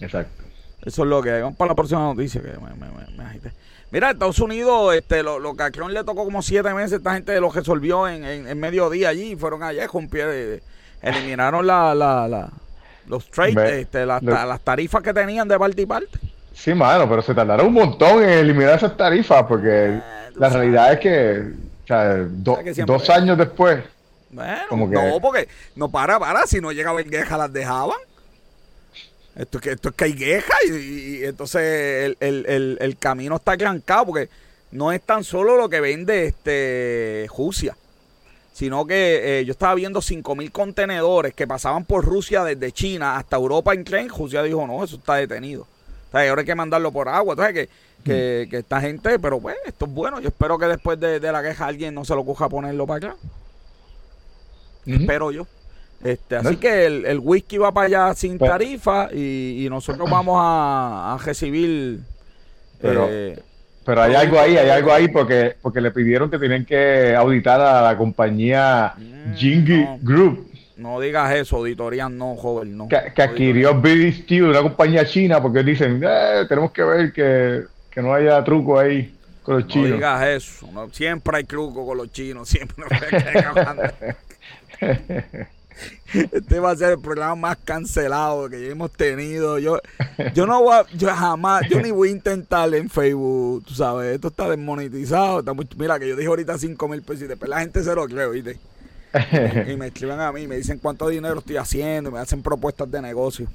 Exacto. 0.00 0.42
Eso 0.84 1.02
es 1.02 1.08
lo 1.08 1.22
que 1.22 1.30
hay. 1.30 1.42
Vamos 1.42 1.56
para 1.56 1.70
la 1.70 1.74
próxima 1.74 2.00
noticia. 2.00 2.40
Que 2.40 2.48
me, 2.48 2.74
me, 2.74 3.40
Mira, 3.90 4.12
Estados 4.12 4.38
Unidos, 4.38 4.94
este, 4.94 5.22
lo, 5.22 5.38
lo 5.38 5.54
que 5.54 5.64
a 5.64 5.70
Cron 5.70 5.92
le 5.92 6.04
tocó 6.04 6.24
como 6.24 6.42
siete 6.42 6.72
meses, 6.72 6.92
esta 6.94 7.14
gente 7.14 7.38
lo 7.40 7.50
resolvió 7.50 8.08
en, 8.08 8.24
en, 8.24 8.60
mediodía 8.60 9.08
allí. 9.08 9.36
Fueron 9.36 9.62
allá 9.62 9.88
con 9.88 10.08
pie 10.08 10.62
eliminaron 11.02 11.66
la, 11.66 11.94
la, 11.94 12.28
la, 12.28 12.50
los 13.06 13.30
trades, 13.30 13.56
este, 13.72 14.06
las 14.06 14.60
tarifas 14.62 15.02
que 15.02 15.12
tenían 15.12 15.48
de 15.48 15.58
parte 15.58 15.82
y 15.82 15.86
parte. 15.86 16.18
Sí, 16.52 16.74
mano, 16.74 17.08
pero 17.08 17.22
se 17.22 17.34
tardaron 17.34 17.68
un 17.68 17.72
montón 17.72 18.22
en 18.22 18.30
eliminar 18.30 18.74
esas 18.74 18.96
tarifas 18.96 19.44
porque 19.44 19.96
eh, 19.96 20.02
la 20.36 20.50
realidad 20.50 20.92
es 20.92 21.00
que 21.00 21.42
o 21.84 21.86
sea, 21.86 22.16
dos 22.84 23.08
años 23.10 23.38
después 23.38 23.82
bueno, 24.30 24.86
no, 24.86 25.20
porque 25.20 25.48
no 25.74 25.90
para, 25.90 26.18
para, 26.18 26.46
si 26.46 26.60
no 26.60 26.70
llegaba 26.72 27.00
el 27.00 27.10
las 27.10 27.52
dejaban. 27.52 27.98
Esto, 29.34 29.58
esto 29.62 29.88
es 29.88 29.94
que 29.94 30.04
hay 30.04 30.14
queja 30.14 30.54
y, 30.68 31.24
entonces 31.24 32.16
el, 32.20 32.96
camino 32.98 33.36
está 33.36 33.56
trancado 33.56 34.06
porque 34.06 34.28
no 34.72 34.92
es 34.92 35.00
tan 35.02 35.24
solo 35.24 35.56
lo 35.56 35.68
que 35.68 35.80
vende 35.80 36.26
este 36.26 37.26
Rusia, 37.36 37.76
sino 38.52 38.86
que 38.86 39.40
eh, 39.40 39.44
yo 39.44 39.52
estaba 39.52 39.74
viendo 39.74 40.00
5.000 40.00 40.52
contenedores 40.52 41.34
que 41.34 41.46
pasaban 41.46 41.84
por 41.84 42.04
Rusia 42.04 42.44
desde 42.44 42.70
China 42.72 43.16
hasta 43.16 43.36
Europa 43.36 43.72
en 43.72 43.84
tren. 43.84 44.08
Rusia 44.08 44.42
dijo, 44.42 44.66
no, 44.66 44.84
eso 44.84 44.96
está 44.96 45.14
detenido. 45.14 45.62
O 45.62 46.10
sea, 46.12 46.28
ahora 46.28 46.40
hay 46.40 46.46
que 46.46 46.54
mandarlo 46.54 46.92
por 46.92 47.08
agua. 47.08 47.32
Entonces, 47.32 47.68
que, 48.04 48.48
que, 48.50 48.58
esta 48.58 48.80
gente, 48.80 49.18
pero 49.18 49.40
pues, 49.40 49.56
esto 49.64 49.86
es 49.86 49.90
bueno. 49.92 50.20
Yo 50.20 50.28
espero 50.28 50.58
que 50.58 50.66
después 50.66 51.00
de, 51.00 51.18
de 51.18 51.32
la 51.32 51.42
queja 51.42 51.66
alguien 51.66 51.94
no 51.94 52.04
se 52.04 52.14
lo 52.14 52.24
coja 52.24 52.48
ponerlo 52.48 52.86
para 52.86 53.10
acá 53.10 53.16
espero 54.86 55.30
yo. 55.30 55.46
Este, 56.02 56.36
así 56.36 56.56
que 56.56 56.86
el, 56.86 57.18
whisky 57.18 57.58
va 57.58 57.72
para 57.72 57.86
allá 57.86 58.14
sin 58.14 58.38
pues- 58.38 58.50
tarifa 58.50 59.12
y, 59.12 59.66
nosotros 59.68 60.08
vamos 60.10 60.36
a, 60.40 61.18
recibir. 61.24 62.00
Pero, 62.80 63.06
eh, 63.10 63.38
pero 63.84 64.02
hay 64.02 64.14
algo 64.14 64.40
ahí, 64.40 64.56
hay 64.56 64.70
algo 64.70 64.92
ahí 64.92 65.08
porque, 65.08 65.56
porque 65.60 65.80
le 65.80 65.90
pidieron 65.90 66.30
que 66.30 66.38
tienen 66.38 66.64
que 66.64 67.14
auditar 67.14 67.60
a 67.60 67.82
la 67.82 67.96
compañía 67.96 68.94
mm, 68.96 69.34
Jingy 69.34 69.86
Group. 70.00 70.50
No 70.76 70.98
digas 70.98 71.34
eso, 71.34 71.56
auditoría 71.56 72.08
no, 72.08 72.36
joven, 72.36 72.74
no. 72.74 72.88
Que, 72.88 73.22
adquirió 73.22 73.78
BD 73.78 74.40
una 74.40 74.62
compañía 74.62 75.04
china, 75.04 75.42
porque 75.42 75.62
dicen, 75.62 76.00
eh, 76.02 76.46
tenemos 76.48 76.70
que 76.70 76.82
ver 76.82 77.12
que, 77.12 77.64
no 78.00 78.14
haya 78.14 78.42
truco 78.42 78.78
ahí 78.78 79.14
con 79.42 79.56
los 79.56 79.66
chinos. 79.66 79.90
No 79.90 79.94
digas 79.96 80.26
eso, 80.26 80.88
siempre 80.90 81.36
hay 81.36 81.44
truco 81.44 81.84
con 81.84 81.98
los 81.98 82.10
chinos, 82.10 82.48
siempre. 82.48 82.86
Este 86.12 86.58
va 86.58 86.72
a 86.72 86.76
ser 86.76 86.92
el 86.92 86.98
programa 86.98 87.34
más 87.36 87.58
cancelado 87.64 88.48
que 88.50 88.70
hemos 88.70 88.92
tenido. 88.92 89.58
Yo, 89.58 89.78
yo 90.34 90.46
no 90.46 90.62
voy 90.62 90.74
a, 90.74 90.86
yo 90.96 91.08
jamás, 91.08 91.62
yo 91.68 91.80
ni 91.80 91.90
voy 91.90 92.08
a 92.08 92.12
intentar 92.12 92.74
en 92.74 92.90
Facebook, 92.90 93.64
tú 93.64 93.74
sabes, 93.74 94.14
esto 94.14 94.28
está 94.28 94.48
desmonetizado. 94.48 95.40
Está 95.40 95.54
mira, 95.76 95.98
que 95.98 96.08
yo 96.08 96.16
dije 96.16 96.28
ahorita 96.28 96.58
5 96.58 96.88
mil 96.88 97.02
pesos 97.02 97.22
y 97.22 97.26
después 97.28 97.48
la 97.48 97.60
gente 97.60 97.82
se 97.82 97.94
lo 97.94 98.06
cree, 98.06 98.28
¿viste? 98.28 98.58
Y 99.72 99.76
me 99.76 99.88
escriben 99.88 100.20
a 100.20 100.32
mí, 100.32 100.46
me 100.46 100.56
dicen 100.56 100.78
cuánto 100.78 101.08
dinero 101.08 101.38
estoy 101.38 101.56
haciendo, 101.56 102.10
me 102.10 102.18
hacen 102.18 102.42
propuestas 102.42 102.90
de 102.90 103.02
negocio. 103.02 103.48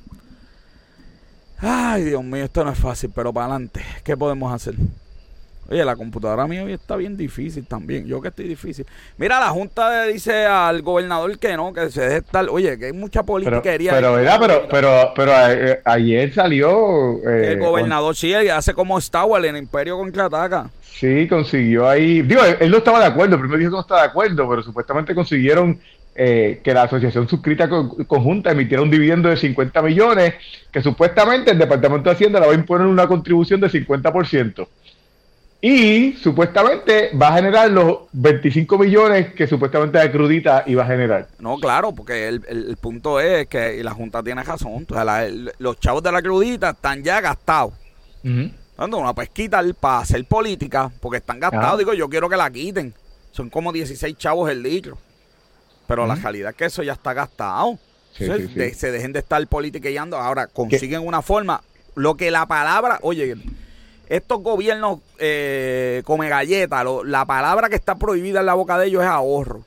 Ay, 1.58 2.04
Dios 2.04 2.24
mío, 2.24 2.44
esto 2.44 2.64
no 2.64 2.72
es 2.72 2.80
fácil, 2.80 3.12
pero 3.16 3.32
para 3.32 3.48
adelante, 3.48 3.82
¿qué 4.04 4.18
podemos 4.18 4.54
hacer? 4.54 4.76
Oye, 5.70 5.84
la 5.84 5.96
computadora 5.96 6.46
mía 6.48 6.64
hoy 6.64 6.74
está 6.74 6.96
bien 6.96 7.18
difícil 7.18 7.66
también. 7.66 8.06
Yo 8.06 8.22
que 8.22 8.28
estoy 8.28 8.48
difícil. 8.48 8.86
Mira, 9.18 9.40
la 9.40 9.50
Junta 9.50 10.04
dice 10.04 10.46
al 10.46 10.84
gobernador 10.84 11.40
que 11.40 11.56
no, 11.56 11.74
que 11.74 11.90
se 11.90 12.02
deje 12.02 12.18
estar. 12.18 12.48
Oye, 12.50 12.78
que 12.78 12.86
hay 12.88 12.94
mucha 12.94 13.24
politiquería. 13.24 13.92
Pero, 13.92 14.16
pero, 14.16 14.38
pero, 14.40 14.68
pero, 14.70 15.14
pero, 15.16 15.32
eh, 15.52 15.82
ayer 15.84 16.34
salió. 16.34 17.18
Eh, 17.28 17.54
el 17.54 17.60
gobernador 17.60 18.16
sí, 18.16 18.34
hace 18.34 18.74
como 18.74 18.98
Star 19.00 19.26
en 19.44 19.58
Imperio 19.58 19.98
contraataca. 19.98 20.70
Sí, 20.82 21.28
consiguió 21.28 21.90
ahí. 21.90 22.22
Digo, 22.22 22.42
él, 22.44 22.70
no 22.70 22.78
estaba 22.78 23.00
de 23.00 23.06
acuerdo. 23.06 23.38
Primero 23.40 23.58
dijo 23.58 23.72
que 23.72 23.76
no 23.76 23.82
estaba 23.82 24.02
de 24.02 24.08
acuerdo, 24.08 24.48
pero 24.48 24.62
supuestamente 24.62 25.16
consiguieron 25.16 25.80
eh, 26.16 26.62
que 26.64 26.74
la 26.74 26.84
asociación 26.84 27.28
suscrita 27.28 27.68
conjunta 27.68 28.52
emitiera 28.52 28.82
un 28.82 28.90
dividendo 28.92 29.30
de 29.30 29.36
50 29.36 29.82
millones, 29.82 30.36
que 30.72 30.82
supuestamente 30.82 31.52
el 31.52 31.58
Departamento 31.58 32.10
de 32.10 32.16
Hacienda 32.16 32.40
le 32.40 32.46
va 32.46 32.54
a 32.54 32.56
imponer 32.56 32.88
una 32.88 33.08
contribución 33.08 33.60
de 33.60 33.68
50%. 33.68 34.68
Y 35.62 36.14
supuestamente 36.14 37.10
va 37.20 37.30
a 37.30 37.34
generar 37.38 37.72
los 37.72 38.02
25 38.12 38.78
millones 38.78 39.34
que 39.34 39.48
supuestamente 39.48 39.98
la 39.98 40.12
crudita 40.12 40.64
iba 40.68 40.84
a 40.84 40.88
generar. 40.88 41.28
No, 41.40 41.58
claro, 41.58 41.92
porque 41.94 42.28
el, 42.28 42.78
punto 42.80 43.20
es 43.20 43.48
que 43.48 43.84
la 43.84 43.92
Junta 43.92 44.22
tiene 44.22 44.44
razón. 44.44 44.86
los 45.58 45.80
chavos 45.80 46.04
de 46.04 46.12
la 46.12 46.22
crudita 46.22 46.72
están 46.72 47.04
ya 47.04 47.20
gastados. 47.22 47.74
Dando 48.78 48.98
una 48.98 49.14
pesquita 49.14 49.64
para 49.80 50.00
hacer 50.00 50.26
política, 50.26 50.92
porque 51.00 51.18
están 51.18 51.40
gastados. 51.40 51.80
Digo, 51.80 51.94
yo 51.94 52.10
quiero 52.10 52.30
que 52.30 52.38
la 52.38 52.52
quiten. 52.52 52.94
Son 53.32 53.50
como 53.50 53.72
16 53.72 54.18
chavos 54.18 54.50
el 54.52 54.62
litro. 54.62 54.98
Pero 55.88 56.06
la 56.06 56.16
realidad 56.16 56.52
es 56.52 56.56
que 56.56 56.66
eso 56.66 56.84
ya 56.84 56.94
está 56.94 57.14
gastado. 57.14 57.80
se 58.14 58.92
dejen 58.92 59.14
de 59.14 59.20
estar 59.20 59.46
politiqueando. 59.48 60.18
Ahora 60.18 60.48
consiguen 60.48 61.08
una 61.08 61.22
forma. 61.22 61.62
Lo 61.96 62.16
que 62.16 62.30
la 62.30 62.46
palabra, 62.46 63.00
oye, 63.02 63.36
estos 64.10 64.42
gobiernos 64.42 65.00
eh, 65.20 66.02
come 66.06 66.30
galletas, 66.30 66.86
la 67.06 67.26
palabra 67.26 67.70
que 67.70 67.76
está 67.76 67.96
prohibida 67.96 68.40
en 68.40 68.46
la 68.46 68.54
boca 68.54 68.78
de 68.78 68.88
ellos 68.88 69.04
es 69.04 69.10
ahorro. 69.10 69.64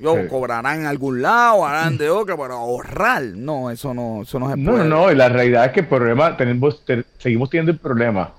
Yo 0.00 0.28
cobrarán 0.28 0.80
en 0.80 0.86
algún 0.86 1.22
lado, 1.22 1.66
harán 1.66 1.98
de 1.98 2.08
otro, 2.08 2.38
pero 2.38 2.54
ahorrar, 2.54 3.22
no, 3.22 3.68
eso 3.70 3.92
no, 3.92 4.22
eso 4.22 4.38
no 4.38 4.48
se 4.48 4.54
puede. 4.54 4.78
No, 4.78 4.84
no, 4.84 5.10
y 5.10 5.16
la 5.16 5.28
realidad 5.28 5.66
es 5.66 5.72
que 5.72 5.80
el 5.80 5.88
problema, 5.88 6.36
tenemos, 6.36 6.84
seguimos 7.18 7.50
teniendo 7.50 7.72
el 7.72 7.78
problema 7.78 8.32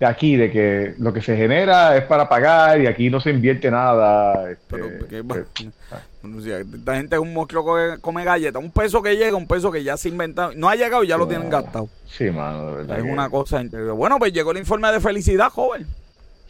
de 0.00 0.06
aquí, 0.06 0.36
de 0.36 0.50
que 0.50 0.94
lo 0.98 1.12
que 1.12 1.20
se 1.20 1.36
genera 1.36 1.96
es 1.96 2.04
para 2.04 2.28
pagar 2.28 2.80
y 2.80 2.86
aquí 2.86 3.10
no 3.10 3.20
se 3.20 3.30
invierte 3.30 3.70
nada. 3.70 4.50
Este, 4.50 4.64
pero, 4.68 5.46
pues, 6.32 6.46
esta 6.46 6.96
gente 6.96 7.16
es 7.16 7.22
un 7.22 7.32
monstruo 7.32 7.64
que 7.64 8.00
come 8.00 8.24
galletas. 8.24 8.62
Un 8.62 8.70
peso 8.70 9.02
que 9.02 9.16
llega, 9.16 9.36
un 9.36 9.46
peso 9.46 9.70
que 9.70 9.82
ya 9.82 9.96
se 9.96 10.08
inventa. 10.08 10.50
No 10.56 10.68
ha 10.68 10.76
llegado 10.76 11.04
y 11.04 11.08
ya 11.08 11.16
lo 11.16 11.26
tienen 11.26 11.50
gastado. 11.50 11.88
Sí, 12.06 12.30
mano, 12.30 12.66
de 12.66 12.76
verdad. 12.76 12.98
Es 12.98 13.04
una 13.04 13.28
cosa 13.28 13.62
increíble. 13.62 13.92
Bueno, 13.92 14.18
pues 14.18 14.32
llegó 14.32 14.52
el 14.52 14.58
informe 14.58 14.90
de 14.92 15.00
felicidad, 15.00 15.50
joven. 15.50 15.86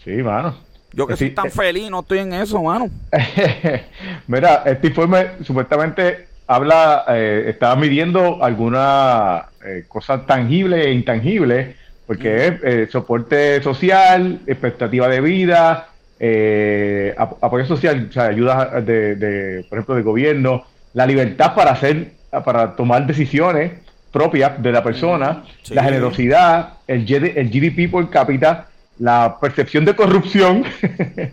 Sí, 0.02 0.12
mano. 0.22 0.54
Yo 0.92 1.06
que 1.06 1.16
soy 1.16 1.30
tan 1.30 1.50
feliz, 1.50 1.90
no 1.90 2.00
estoy 2.00 2.20
en 2.20 2.32
eso, 2.34 2.62
mano. 2.62 2.88
Mira, 4.28 4.62
este 4.64 4.88
informe 4.88 5.30
supuestamente 5.42 6.28
habla, 6.46 7.04
eh, 7.08 7.46
estaba 7.48 7.74
midiendo 7.74 8.42
algunas 8.44 9.44
eh, 9.64 9.84
cosas 9.88 10.24
tangibles 10.26 10.86
e 10.86 10.92
intangibles, 10.92 11.74
porque 12.06 12.46
es 12.46 12.54
eh, 12.62 12.88
soporte 12.92 13.60
social, 13.62 14.40
expectativa 14.46 15.08
de 15.08 15.20
vida, 15.20 15.88
eh, 16.26 17.14
apoyo 17.18 17.66
social, 17.66 18.06
o 18.08 18.12
sea, 18.12 18.24
ayuda 18.24 18.80
de, 18.80 19.66
por 19.68 19.76
ejemplo, 19.76 19.94
del 19.94 20.04
gobierno, 20.04 20.64
la 20.94 21.04
libertad 21.04 21.54
para 21.54 21.72
hacer, 21.72 22.12
para 22.46 22.74
tomar 22.76 23.06
decisiones 23.06 23.72
propias 24.10 24.62
de 24.62 24.72
la 24.72 24.82
persona, 24.82 25.44
la 25.68 25.84
generosidad, 25.84 26.78
el, 26.86 27.12
el 27.12 27.50
GDP 27.50 27.90
por 27.90 28.08
cápita, 28.08 28.68
la 28.98 29.36
percepción 29.38 29.84
de 29.84 29.94
corrupción 29.94 30.64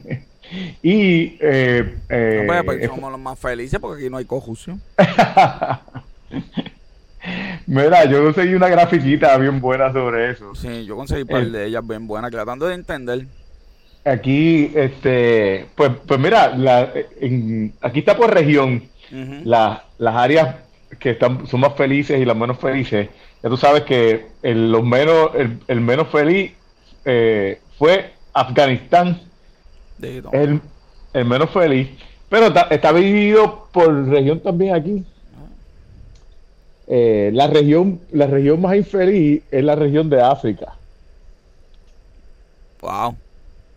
y... 0.84 1.38
Eh, 1.39 1.95
eh, 2.10 2.62
pues 2.65 2.86
somos 2.88 3.12
los 3.13 3.21
más 3.21 3.39
felices 3.39 3.80
porque 3.80 4.01
aquí 4.01 4.10
no 4.10 4.17
hay 4.17 4.25
corrupción. 4.25 4.82
Mira, 7.65 8.04
yo 8.06 8.25
conseguí 8.25 8.56
una 8.56 8.67
grafiquita 8.67 9.38
bien 9.38 9.62
buena 9.62 9.93
sobre 9.93 10.32
eso. 10.32 10.54
Sí, 10.54 10.84
yo 10.84 10.97
conseguí 10.97 11.21
un 11.21 11.27
par 11.30 11.45
de 11.45 11.67
ellas 11.67 11.88
bien 11.88 12.08
buenas, 12.08 12.30
tratando 12.30 12.65
de 12.65 12.75
entender. 12.75 13.25
Aquí, 14.03 14.71
este, 14.73 15.67
pues, 15.75 15.91
pues 16.07 16.19
mira, 16.19 16.55
la, 16.57 16.91
aquí 17.81 17.99
está 17.99 18.17
por 18.17 18.33
región 18.33 18.83
las 19.43 19.81
áreas 19.99 20.55
que 20.99 21.11
están, 21.11 21.45
son 21.47 21.59
más 21.59 21.75
felices 21.75 22.19
y 22.19 22.25
las 22.25 22.35
menos 22.35 22.57
felices. 22.57 23.09
Ya 23.43 23.49
tú 23.49 23.57
sabes 23.57 23.83
que 23.83 24.27
el, 24.41 24.71
los 24.71 24.83
menos, 24.83 25.31
el, 25.67 25.81
menos 25.81 26.07
feliz 26.09 26.53
eh, 27.05 27.59
fue 27.77 28.13
Afganistán. 28.33 29.21
El, 30.01 30.61
el, 31.13 31.25
menos 31.25 31.49
feliz. 31.51 31.89
Pero 32.29 32.47
está, 32.69 32.93
dividido 32.93 33.67
por 33.71 34.07
región 34.07 34.39
también 34.39 34.75
aquí. 34.75 35.05
Eh, 36.87 37.29
la 37.33 37.47
región 37.47 38.01
la 38.11 38.27
región 38.27 38.59
más 38.59 38.75
infeliz 38.75 39.43
es 39.49 39.63
la 39.63 39.75
región 39.75 40.09
de 40.09 40.21
África. 40.21 40.73
Wow. 42.81 43.15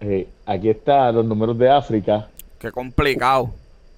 Eh, 0.06 0.28
aquí 0.44 0.68
están 0.68 1.14
los 1.14 1.24
números 1.24 1.56
de 1.58 1.70
África. 1.70 2.28
Qué 2.58 2.70
complicado. 2.70 3.50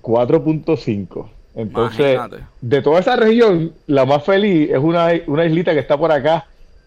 4.5. 0.02 1.28
Entonces, 1.56 2.20
de 2.60 2.82
toda 2.82 3.00
esa 3.00 3.16
región, 3.16 3.72
la 3.88 4.04
más 4.04 4.22
feliz 4.22 4.70
es 4.70 4.78
una, 4.78 5.08
una 5.26 5.44
islita 5.44 5.72
que 5.72 5.80
está 5.80 5.98
por 5.98 6.12
acá. 6.12 6.46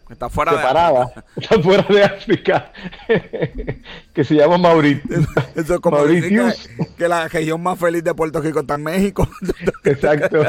Está 0.10 0.30
fuera 0.30 0.54
separada, 0.54 1.06
de 1.06 1.12
África. 1.12 1.24
Está 1.36 1.62
fuera 1.62 1.84
de 1.90 2.04
África. 2.04 2.72
que 4.14 4.24
se 4.24 4.36
llama 4.36 4.58
Mauritius. 4.58 5.28
Eso 5.56 5.76
es 5.76 5.80
como 5.82 5.98
Mauritius. 5.98 6.70
Que, 6.98 7.08
la 7.08 7.28
región 7.28 7.62
más 7.62 7.78
feliz 7.78 8.04
de 8.04 8.14
Puerto 8.14 8.42
Rico 8.42 8.62
está 8.62 8.76
en 8.76 8.84
México. 8.84 9.28
Exacto. 9.84 10.42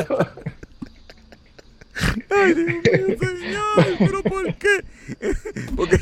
Ay, 2.30 2.54
Dios 2.54 2.66
mío, 2.66 3.16
señor, 3.18 3.96
pero 3.98 4.22
¿por 4.22 4.54
qué? 4.54 4.85
Porque 5.76 5.98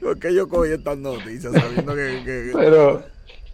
porque 0.00 0.34
yo 0.34 0.48
cogí 0.48 0.72
estas 0.72 0.98
noticias 0.98 1.52
sabiendo 1.52 1.94
que, 1.94 2.50
Pero, 2.54 3.02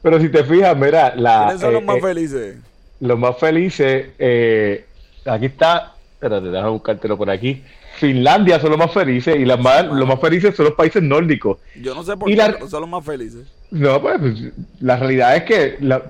pero 0.01 0.21
si 0.21 0.29
te 0.29 0.45
fijas, 0.45 0.77
mira, 0.77 1.15
la... 1.17 1.45
¿Quiénes 1.45 1.61
son 1.61 1.73
los 1.75 1.83
eh, 1.83 1.87
más 1.87 1.97
eh, 1.97 2.01
felices? 2.01 2.57
Los 3.01 3.19
más 3.19 3.39
felices, 3.39 4.07
eh, 4.19 4.85
aquí 5.27 5.47
está, 5.47 5.95
espérate, 6.15 6.49
déjame 6.49 6.71
buscártelo 6.71 7.17
por 7.17 7.31
aquí. 7.31 7.63
Finlandia 7.97 8.59
son 8.59 8.71
los 8.71 8.79
más 8.79 8.93
felices 8.93 9.37
y 9.37 9.45
las 9.45 9.61
más, 9.61 9.85
los 9.87 10.09
más 10.09 10.21
felices 10.21 10.57
son 10.57 10.67
los 10.67 10.75
países 10.75 11.03
nórdicos. 11.03 11.59
Yo 11.81 11.95
no 11.95 12.03
sé 12.03 12.17
por 12.17 12.29
qué 12.29 12.69
son 12.69 12.81
los 12.81 12.91
más 12.91 13.05
felices. 13.05 13.47
No, 13.71 14.01
pues, 14.01 14.19
pues 14.19 14.53
la 14.81 14.97
realidad 14.97 15.37
es 15.37 15.45
que 15.45 15.77
la, 15.81 16.03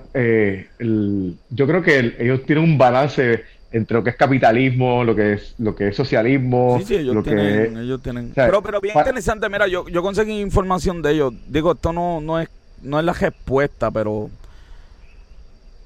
yo 1.51 1.67
creo 1.67 1.83
que 1.83 2.15
ellos 2.19 2.45
tienen 2.47 2.65
un 2.65 2.79
balance 2.79 3.45
entre 3.73 3.97
lo 3.97 4.05
que 4.05 4.11
es 4.11 4.17
capitalismo, 4.17 5.05
lo 5.05 5.15
que 5.15 5.35
es 5.35 5.55
lo 5.59 5.75
que 5.75 5.89
es 5.89 5.97
socialismo. 5.97 6.79
Sí, 6.81 6.87
sí, 6.87 6.95
ellos 6.97 7.25
tienen, 7.25 7.77
ellos 7.79 8.03
tienen. 8.03 8.33
pero, 8.35 8.63
pero 8.63 8.81
bien 8.81 8.97
interesante, 8.97 9.49
mira, 9.49 9.67
yo, 9.67 9.89
yo 9.89 10.03
conseguí 10.03 10.41
información 10.41 11.03
de 11.03 11.13
ellos. 11.13 11.35
Digo, 11.49 11.73
esto 11.73 11.93
no, 11.93 12.21
no 12.21 12.41
es 12.41 12.49
no 12.83 12.99
es 12.99 13.05
la 13.05 13.13
respuesta, 13.13 13.91
pero 13.91 14.31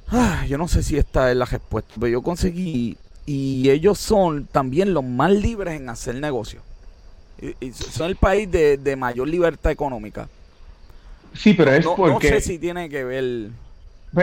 ah, 0.09 0.45
yo 0.49 0.59
no 0.59 0.69
sé 0.69 0.83
si 0.83 0.97
esta 0.97 1.31
es 1.31 1.37
la 1.37 1.45
respuesta, 1.45 1.95
pero 1.95 2.09
yo 2.09 2.23
conseguí 2.23 2.97
y 3.27 3.71
ellos 3.71 3.99
son 3.99 4.47
también 4.47 4.95
los 4.95 5.05
más 5.05 5.33
libres 5.33 5.81
en 5.81 5.89
hacer 5.89 6.15
negocio. 6.15 6.61
Y, 7.61 7.73
son 7.73 8.09
el 8.09 8.17
país 8.17 8.51
de, 8.51 8.97
mayor 8.97 9.29
libertad 9.29 9.73
económica. 9.73 10.29
Sí, 11.35 11.53
pero 11.53 11.73
es 11.73 11.85
porque... 11.85 12.31
No 12.31 12.37
sé 12.37 12.41
si 12.41 12.59
tiene 12.59 12.89
que 12.89 13.05
ver 13.05 13.51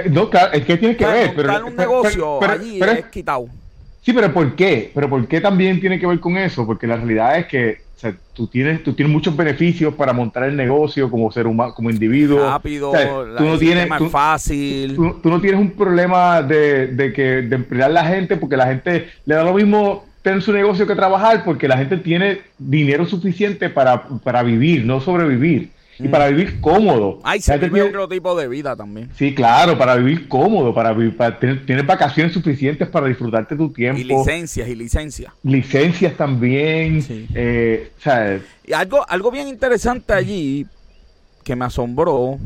no, 0.10 0.30
claro, 0.30 0.54
es 0.54 0.66
que 0.66 0.78
tiene 0.78 0.96
que 0.96 1.06
ver. 1.06 1.34
Pero, 1.36 1.68
un 1.68 1.76
negocio 1.76 2.44
allí 2.44 2.82
es 2.82 3.06
quitado. 3.06 3.48
Sí, 4.02 4.12
pero 4.12 4.34
¿por 4.34 4.56
qué? 4.56 4.92
Pero 4.94 5.10
¿por 5.10 5.28
qué 5.28 5.40
también 5.40 5.80
tiene 5.80 6.00
que 6.00 6.08
ver 6.08 6.20
con 6.20 6.38
eso? 6.38 6.66
Porque 6.66 6.88
la 6.88 6.98
realidad 6.98 7.38
es 7.38 7.46
que 7.46 7.84
o 7.96 8.00
sea, 8.00 8.14
tú 8.34 8.48
tienes 8.48 8.84
tú 8.84 8.94
tienes 8.94 9.14
muchos 9.14 9.36
beneficios 9.38 9.94
para 9.94 10.12
montar 10.12 10.44
el 10.44 10.58
negocio 10.58 11.10
como 11.10 11.32
ser 11.32 11.48
humano, 11.48 11.74
como 11.74 11.90
individuo. 11.90 12.44
Rápido, 12.44 12.92
tú 13.38 13.44
no 13.46 13.58
tienes 13.58 13.88
fácil. 14.12 14.96
Tú, 14.96 15.30
no 15.30 15.40
tienes 15.40 15.62
un 15.62 15.72
problema 15.72 16.42
de, 16.42 16.88
de 16.88 17.14
que 17.14 17.44
de 17.44 17.56
emplear 17.56 17.92
la 17.92 18.04
gente 18.04 18.36
porque 18.36 18.58
la 18.58 18.66
gente 18.66 19.10
le 19.26 19.36
da 19.36 19.44
lo 19.44 19.54
mismo 19.54 20.06
tener 20.22 20.42
su 20.42 20.52
negocio 20.52 20.88
que 20.88 20.96
trabajar 20.96 21.44
porque 21.46 21.68
la 21.68 21.78
gente 21.78 21.98
tiene 21.98 22.42
dinero 22.58 23.06
suficiente 23.06 23.70
para, 23.70 24.04
para 24.04 24.44
vivir, 24.44 24.84
no 24.86 25.00
sobrevivir 25.00 25.70
y 26.00 26.08
para 26.08 26.28
vivir 26.28 26.60
cómodo. 26.60 27.20
Ay, 27.24 27.40
se 27.42 27.58
vive 27.58 27.84
otro 27.84 28.08
tipo 28.08 28.36
de 28.36 28.48
vida 28.48 28.76
también. 28.76 29.10
Sí, 29.16 29.36
claro, 29.36 29.78
para 29.78 29.96
vivir 29.96 30.28
cómodo, 30.28 30.74
para, 30.74 30.94
vivir, 30.94 31.16
para 31.16 31.40
tener, 31.40 31.84
vacaciones 31.84 32.34
suficientes 32.34 32.88
para 32.88 33.08
disfrutarte 33.08 33.56
tu 33.56 33.72
tiempo. 33.72 34.00
Y 34.00 34.04
licencias, 34.04 34.68
y 34.68 34.76
licencias. 34.76 35.34
Licencias 35.44 36.16
también. 36.16 37.02
Sí. 37.02 37.28
Eh, 37.34 37.92
y 38.66 38.74
algo, 38.74 39.06
algo 39.08 39.32
bien 39.32 39.48
interesante 39.48 40.14
allí 40.14 40.66
que 41.44 41.56
me 41.56 41.66
asombró 41.66 42.40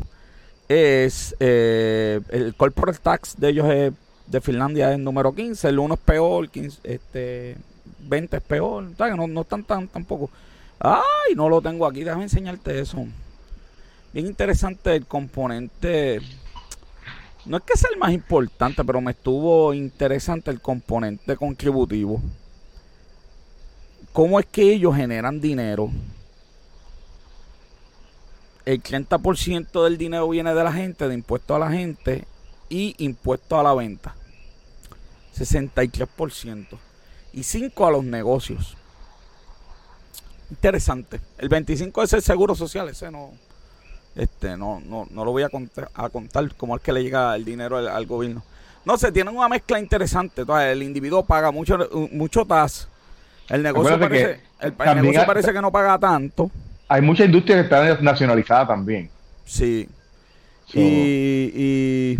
es 0.68 1.34
eh, 1.40 2.20
el 2.30 2.54
corporate 2.54 2.98
tax 3.02 3.36
de 3.38 3.48
ellos 3.48 3.70
es, 3.70 3.92
de 4.26 4.40
Finlandia 4.40 4.90
es 4.90 4.96
el 4.96 5.04
número 5.04 5.34
15, 5.34 5.68
el 5.68 5.78
1 5.78 5.94
es 5.94 6.00
peor, 6.00 6.48
15, 6.50 6.80
este, 6.84 7.56
20 8.00 8.36
es 8.36 8.42
peor, 8.42 8.84
no, 8.98 9.26
no 9.26 9.40
están 9.40 9.64
tan 9.64 9.88
tampoco. 9.88 10.30
Ay, 10.80 11.34
no 11.34 11.48
lo 11.48 11.62
tengo 11.62 11.86
aquí, 11.86 12.04
déjame 12.04 12.24
enseñarte 12.24 12.78
eso 12.78 13.06
bien 14.12 14.26
interesante 14.26 14.94
el 14.94 15.06
componente. 15.06 16.20
No 17.44 17.56
es 17.56 17.62
que 17.62 17.78
sea 17.78 17.90
el 17.92 17.98
más 17.98 18.12
importante, 18.12 18.84
pero 18.84 19.00
me 19.00 19.12
estuvo 19.12 19.72
interesante 19.72 20.50
el 20.50 20.60
componente 20.60 21.36
contributivo. 21.36 22.20
¿Cómo 24.12 24.40
es 24.40 24.46
que 24.46 24.72
ellos 24.72 24.96
generan 24.96 25.40
dinero? 25.40 25.90
El 28.64 28.82
30% 28.82 29.84
del 29.84 29.96
dinero 29.96 30.28
viene 30.28 30.52
de 30.52 30.64
la 30.64 30.72
gente, 30.72 31.08
de 31.08 31.14
impuestos 31.14 31.54
a 31.56 31.58
la 31.58 31.70
gente 31.70 32.26
y 32.68 32.94
impuestos 32.98 33.58
a 33.58 33.62
la 33.62 33.74
venta. 33.74 34.14
63%. 35.34 36.66
Y 37.32 37.40
5% 37.40 37.86
a 37.86 37.90
los 37.90 38.04
negocios. 38.04 38.76
interesante. 40.50 41.20
El 41.38 41.48
25 41.48 42.02
es 42.02 42.12
el 42.12 42.22
seguro 42.22 42.54
social, 42.54 42.88
ese 42.88 43.10
no, 43.10 43.32
este, 44.18 44.56
no, 44.56 44.82
no, 44.84 45.06
no 45.10 45.24
lo 45.24 45.30
voy 45.30 45.44
a 45.44 45.48
contar, 45.48 45.90
a 45.94 46.08
contar 46.08 46.52
cómo 46.56 46.74
es 46.74 46.82
que 46.82 46.92
le 46.92 47.04
llega 47.04 47.36
el 47.36 47.44
dinero 47.44 47.76
al, 47.76 48.04
gobierno. 48.04 48.42
No 48.84 48.98
sé, 48.98 49.12
tienen 49.12 49.36
una 49.36 49.48
mezcla 49.48 49.78
interesante. 49.78 50.40
Entonces, 50.40 50.72
el 50.72 50.82
individuo 50.82 51.24
paga 51.24 51.52
mucho, 51.52 51.78
mucho 52.10 52.44
TAS. 52.44 52.88
El 53.48 53.62
negocio, 53.62 53.98
parece, 53.98 54.40
el, 54.60 54.74
negocio 54.76 55.24
parece 55.24 55.52
que 55.52 55.60
no 55.60 55.70
paga 55.70 55.96
tanto. 55.98 56.50
Hay 56.88 57.00
mucha 57.00 57.24
industria 57.24 57.56
que 57.56 57.62
está 57.62 58.02
nacionalizada 58.02 58.66
también. 58.66 59.08
Sí. 59.44 59.88
Y, 60.74 61.52
y 61.54 62.18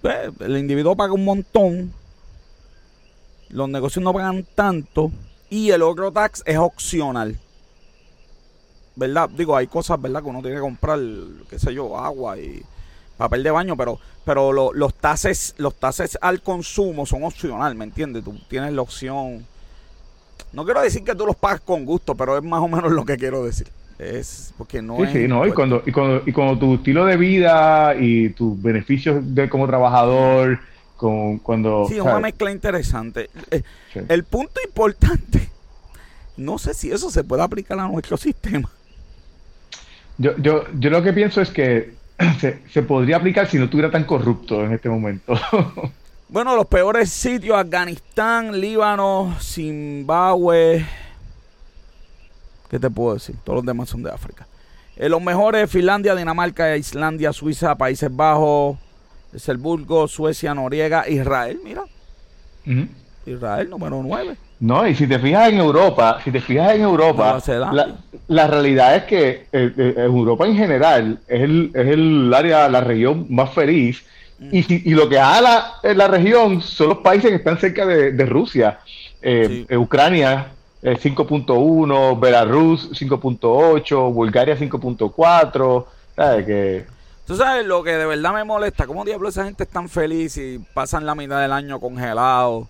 pues, 0.00 0.16
el 0.40 0.56
individuo 0.56 0.96
paga 0.96 1.12
un 1.12 1.24
montón. 1.24 1.92
Los 3.50 3.68
negocios 3.68 4.02
no 4.02 4.14
pagan 4.14 4.46
tanto. 4.54 5.12
Y 5.50 5.70
el 5.70 5.82
otro 5.82 6.10
tax 6.12 6.42
es 6.46 6.56
opcional. 6.56 7.36
¿Verdad? 9.00 9.30
Digo, 9.30 9.56
hay 9.56 9.66
cosas, 9.66 9.98
¿verdad? 9.98 10.22
Que 10.22 10.28
uno 10.28 10.42
tiene 10.42 10.56
que 10.56 10.60
comprar, 10.60 10.98
qué 11.48 11.58
sé 11.58 11.72
yo, 11.72 11.96
agua 11.96 12.38
y 12.38 12.62
papel 13.16 13.42
de 13.42 13.50
baño, 13.50 13.74
pero 13.74 13.98
pero 14.26 14.52
los 14.52 14.94
taxes 14.94 15.54
los 15.56 15.74
taxes 15.74 16.18
al 16.20 16.42
consumo 16.42 17.06
son 17.06 17.24
opcional, 17.24 17.74
¿me 17.74 17.84
entiendes? 17.84 18.22
Tú 18.22 18.38
tienes 18.46 18.74
la 18.74 18.82
opción. 18.82 19.46
No 20.52 20.66
quiero 20.66 20.82
decir 20.82 21.02
que 21.02 21.14
tú 21.14 21.24
los 21.24 21.34
pagas 21.34 21.62
con 21.62 21.86
gusto, 21.86 22.14
pero 22.14 22.36
es 22.36 22.44
más 22.44 22.60
o 22.60 22.68
menos 22.68 22.92
lo 22.92 23.06
que 23.06 23.16
quiero 23.16 23.42
decir. 23.42 23.68
Es 23.98 24.52
porque 24.58 24.82
no 24.82 24.98
sí, 24.98 25.12
Sí, 25.12 25.28
no, 25.28 25.46
y 25.46 25.52
cuando, 25.52 25.82
y, 25.86 25.92
cuando, 25.92 26.22
y 26.26 26.32
cuando 26.32 26.58
tu 26.58 26.74
estilo 26.74 27.06
de 27.06 27.16
vida 27.16 27.94
y 27.98 28.28
tus 28.30 28.60
beneficios 28.60 29.16
de 29.34 29.48
como 29.48 29.66
trabajador 29.66 30.60
cuando... 31.42 31.86
Sí, 31.88 31.94
es 31.94 32.02
una 32.02 32.20
mezcla 32.20 32.50
interesante. 32.50 33.30
Eh, 33.50 33.62
el 34.10 34.24
punto 34.24 34.60
importante, 34.62 35.48
no 36.36 36.58
sé 36.58 36.74
si 36.74 36.90
eso 36.90 37.10
se 37.10 37.24
puede 37.24 37.42
aplicar 37.42 37.78
a 37.78 37.88
nuestro 37.88 38.16
sistema. 38.18 38.70
Yo, 40.20 40.36
yo, 40.36 40.64
yo 40.78 40.90
lo 40.90 41.02
que 41.02 41.14
pienso 41.14 41.40
es 41.40 41.48
que 41.48 41.94
se, 42.70 42.82
podría 42.82 43.16
aplicar 43.16 43.48
si 43.48 43.56
no 43.56 43.64
estuviera 43.64 43.90
tan 43.90 44.04
corrupto 44.04 44.62
en 44.62 44.72
este 44.72 44.90
momento. 44.90 45.32
bueno, 46.28 46.54
los 46.54 46.66
peores 46.66 47.08
sitios, 47.08 47.56
Afganistán, 47.56 48.60
Líbano, 48.60 49.34
Zimbabue. 49.40 50.84
¿Qué 52.68 52.78
te 52.78 52.90
puedo 52.90 53.14
decir? 53.14 53.34
Todos 53.42 53.56
los 53.56 53.64
demás 53.64 53.88
son 53.88 54.02
de 54.02 54.10
África. 54.10 54.46
Eh, 54.94 55.08
los 55.08 55.22
mejores, 55.22 55.70
Finlandia, 55.70 56.14
Dinamarca, 56.14 56.76
Islandia, 56.76 57.32
Suiza, 57.32 57.74
Países 57.76 58.14
Bajos, 58.14 58.76
Selburgo, 59.34 60.06
Suecia, 60.06 60.52
Noriega, 60.54 61.08
Israel, 61.08 61.60
mira. 61.64 61.84
Israel, 63.24 63.70
número 63.70 64.02
9. 64.02 64.36
No, 64.60 64.86
y 64.86 64.94
si 64.94 65.06
te 65.06 65.18
fijas 65.18 65.48
en 65.48 65.58
Europa, 65.58 66.20
si 66.22 66.30
te 66.30 66.40
fijas 66.40 66.74
en 66.74 66.82
Europa, 66.82 67.40
la, 68.28 68.46
realidad 68.46 68.94
es 68.94 69.04
que 69.04 69.28
eh, 69.52 69.72
eh, 69.76 69.94
Europa 69.96 70.46
en 70.46 70.54
general 70.54 71.18
es 71.26 71.40
el, 71.40 71.70
es 71.74 71.86
el 71.88 72.32
área, 72.34 72.68
la 72.68 72.82
región 72.82 73.26
más 73.30 73.50
feliz. 73.54 74.04
Mm. 74.38 74.48
Y, 74.54 74.62
si, 74.62 74.82
y 74.84 74.90
lo 74.90 75.08
que 75.08 75.18
haga 75.18 75.40
la, 75.82 75.94
la 75.94 76.08
región 76.08 76.60
son 76.60 76.90
los 76.90 76.98
países 76.98 77.30
que 77.30 77.36
están 77.36 77.58
cerca 77.58 77.86
de, 77.86 78.26
Rusia. 78.26 78.80
Eh, 79.22 79.64
Ucrania 79.76 80.48
5.1, 80.82 82.20
Belarus 82.20 82.90
5.8, 82.92 84.12
Bulgaria 84.12 84.58
5.4. 84.58 85.84
¿Sabes? 86.16 86.46
Que 86.46 86.84
Tú 87.30 87.36
sabes 87.36 87.64
lo 87.64 87.84
que 87.84 87.92
de 87.92 88.06
verdad 88.06 88.34
me 88.34 88.42
molesta, 88.42 88.88
¿cómo 88.88 89.04
diablos 89.04 89.36
esa 89.36 89.44
gente 89.44 89.62
es 89.62 89.70
tan 89.70 89.88
feliz 89.88 90.36
y 90.36 90.58
pasan 90.74 91.06
la 91.06 91.14
mitad 91.14 91.40
del 91.40 91.52
año 91.52 91.78
congelados? 91.78 92.66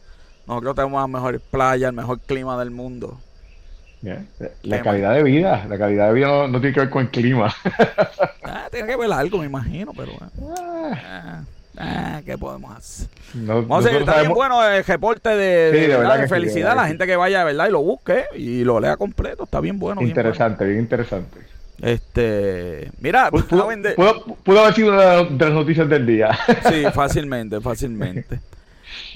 Nosotros 0.51 0.75
tenemos 0.75 1.01
las 1.01 1.09
mejores 1.09 1.41
playas, 1.49 1.91
el 1.91 1.95
mejor 1.95 2.19
clima 2.19 2.59
del 2.59 2.73
mundo. 2.73 3.21
La 4.63 4.83
calidad 4.83 5.15
de 5.15 5.23
vida, 5.23 5.65
la 5.69 5.79
calidad 5.79 6.09
de 6.09 6.15
vida 6.15 6.49
no, 6.49 6.61
tiene 6.61 6.75
que 6.75 6.81
ver 6.81 6.91
con 6.91 7.03
el 7.03 7.11
clima. 7.11 7.55
Ah, 8.43 8.67
tiene 8.69 8.89
que 8.89 8.97
ver 8.97 9.13
algo, 9.13 9.39
me 9.39 9.47
imagino, 9.47 9.93
pero 9.97 10.11
ah, 10.59 11.43
ah, 11.79 12.21
¿qué 12.27 12.37
podemos 12.37 12.77
hacer? 12.77 13.07
Vamos 13.35 13.87
a 13.87 13.91
está 13.93 14.21
bien 14.23 14.35
bueno 14.35 14.67
el 14.67 14.85
reporte 14.85 15.29
de, 15.29 16.27
felicidad, 16.29 16.75
la 16.75 16.89
gente 16.89 17.07
que 17.07 17.15
vaya, 17.15 17.45
¿verdad? 17.45 17.69
Y 17.69 17.71
lo 17.71 17.81
busque 17.81 18.25
y 18.35 18.65
lo 18.65 18.81
lea 18.81 18.97
completo, 18.97 19.45
está 19.45 19.61
bien 19.61 19.79
bueno. 19.79 20.03
Interesante, 20.03 20.65
bien 20.65 20.81
interesante. 20.81 21.39
Este, 21.81 22.91
mira, 23.01 23.31
pudo, 23.31 24.61
haber 24.63 24.75
sido 24.75 24.95
una 24.95 25.23
de 25.23 25.45
las 25.45 25.55
noticias 25.55 25.89
del 25.89 26.05
día. 26.05 26.37
Sí, 26.69 26.87
fácilmente, 26.93 27.61
fácilmente. 27.61 28.41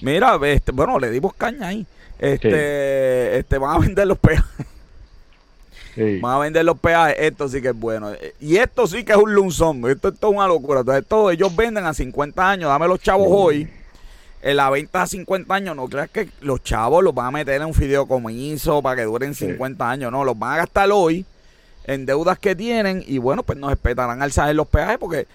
Mira, 0.02 0.38
este, 0.44 0.72
bueno, 0.72 0.98
le 0.98 1.10
dimos 1.10 1.34
caña 1.34 1.68
ahí. 1.68 1.86
Este, 2.18 3.38
este, 3.38 3.58
van 3.58 3.76
a 3.76 3.78
vender 3.78 4.06
los 4.06 4.18
peajes. 4.18 4.66
Van 6.20 6.34
a 6.34 6.38
vender 6.38 6.64
los 6.64 6.78
peajes. 6.78 7.16
Esto 7.18 7.48
sí 7.48 7.62
que 7.62 7.68
es 7.68 7.78
bueno. 7.78 8.12
Y 8.40 8.56
esto 8.56 8.86
sí 8.86 9.04
que 9.04 9.12
es 9.12 9.18
un 9.18 9.34
lunzón. 9.34 9.88
Esto, 9.88 10.08
es 10.08 10.14
una 10.22 10.46
locura. 10.46 10.80
Entonces, 10.80 11.06
todo, 11.06 11.30
ellos 11.30 11.54
venden 11.54 11.84
a 11.84 11.94
50 11.94 12.50
años. 12.50 12.68
Dame 12.68 12.88
los 12.88 13.00
chavos 13.00 13.28
hoy. 13.30 13.68
En 14.42 14.56
la 14.56 14.68
venta 14.68 15.02
a 15.02 15.06
50 15.06 15.54
años, 15.54 15.74
no 15.74 15.88
creas 15.88 16.10
que 16.10 16.28
los 16.42 16.62
chavos 16.62 17.02
los 17.02 17.14
van 17.14 17.26
a 17.26 17.30
meter 17.30 17.62
en 17.62 17.66
un 17.66 17.72
fideicomiso 17.72 18.82
para 18.82 18.96
que 18.96 19.04
duren 19.04 19.34
50 19.34 19.90
años. 19.90 20.12
No, 20.12 20.22
los 20.22 20.38
van 20.38 20.52
a 20.52 20.56
gastar 20.58 20.90
hoy 20.92 21.24
en 21.84 22.04
deudas 22.04 22.38
que 22.38 22.54
tienen 22.54 23.02
y 23.06 23.16
bueno, 23.16 23.42
pues 23.42 23.58
nos 23.58 23.70
respetarán 23.70 24.20
alzar 24.20 24.50
en 24.50 24.56
los 24.56 24.66
peajes 24.66 24.98
porque 24.98 25.26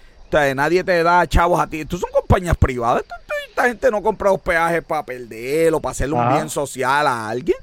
nadie 0.56 0.84
te 0.84 1.02
da 1.02 1.26
chavos 1.26 1.60
a 1.60 1.68
ti. 1.68 1.82
Estos 1.82 2.02
son 2.02 2.12
compañías 2.12 2.58
privadas. 2.58 3.04
Esta, 3.48 3.64
gente 3.66 3.92
no 3.92 4.02
compra 4.02 4.30
los 4.30 4.40
peajes 4.40 4.84
para 4.84 5.04
perderlo, 5.04 5.80
para 5.80 5.92
hacerle 5.92 6.16
un 6.16 6.34
bien 6.34 6.50
social 6.50 7.08
a 7.08 7.30
alguien. 7.30 7.58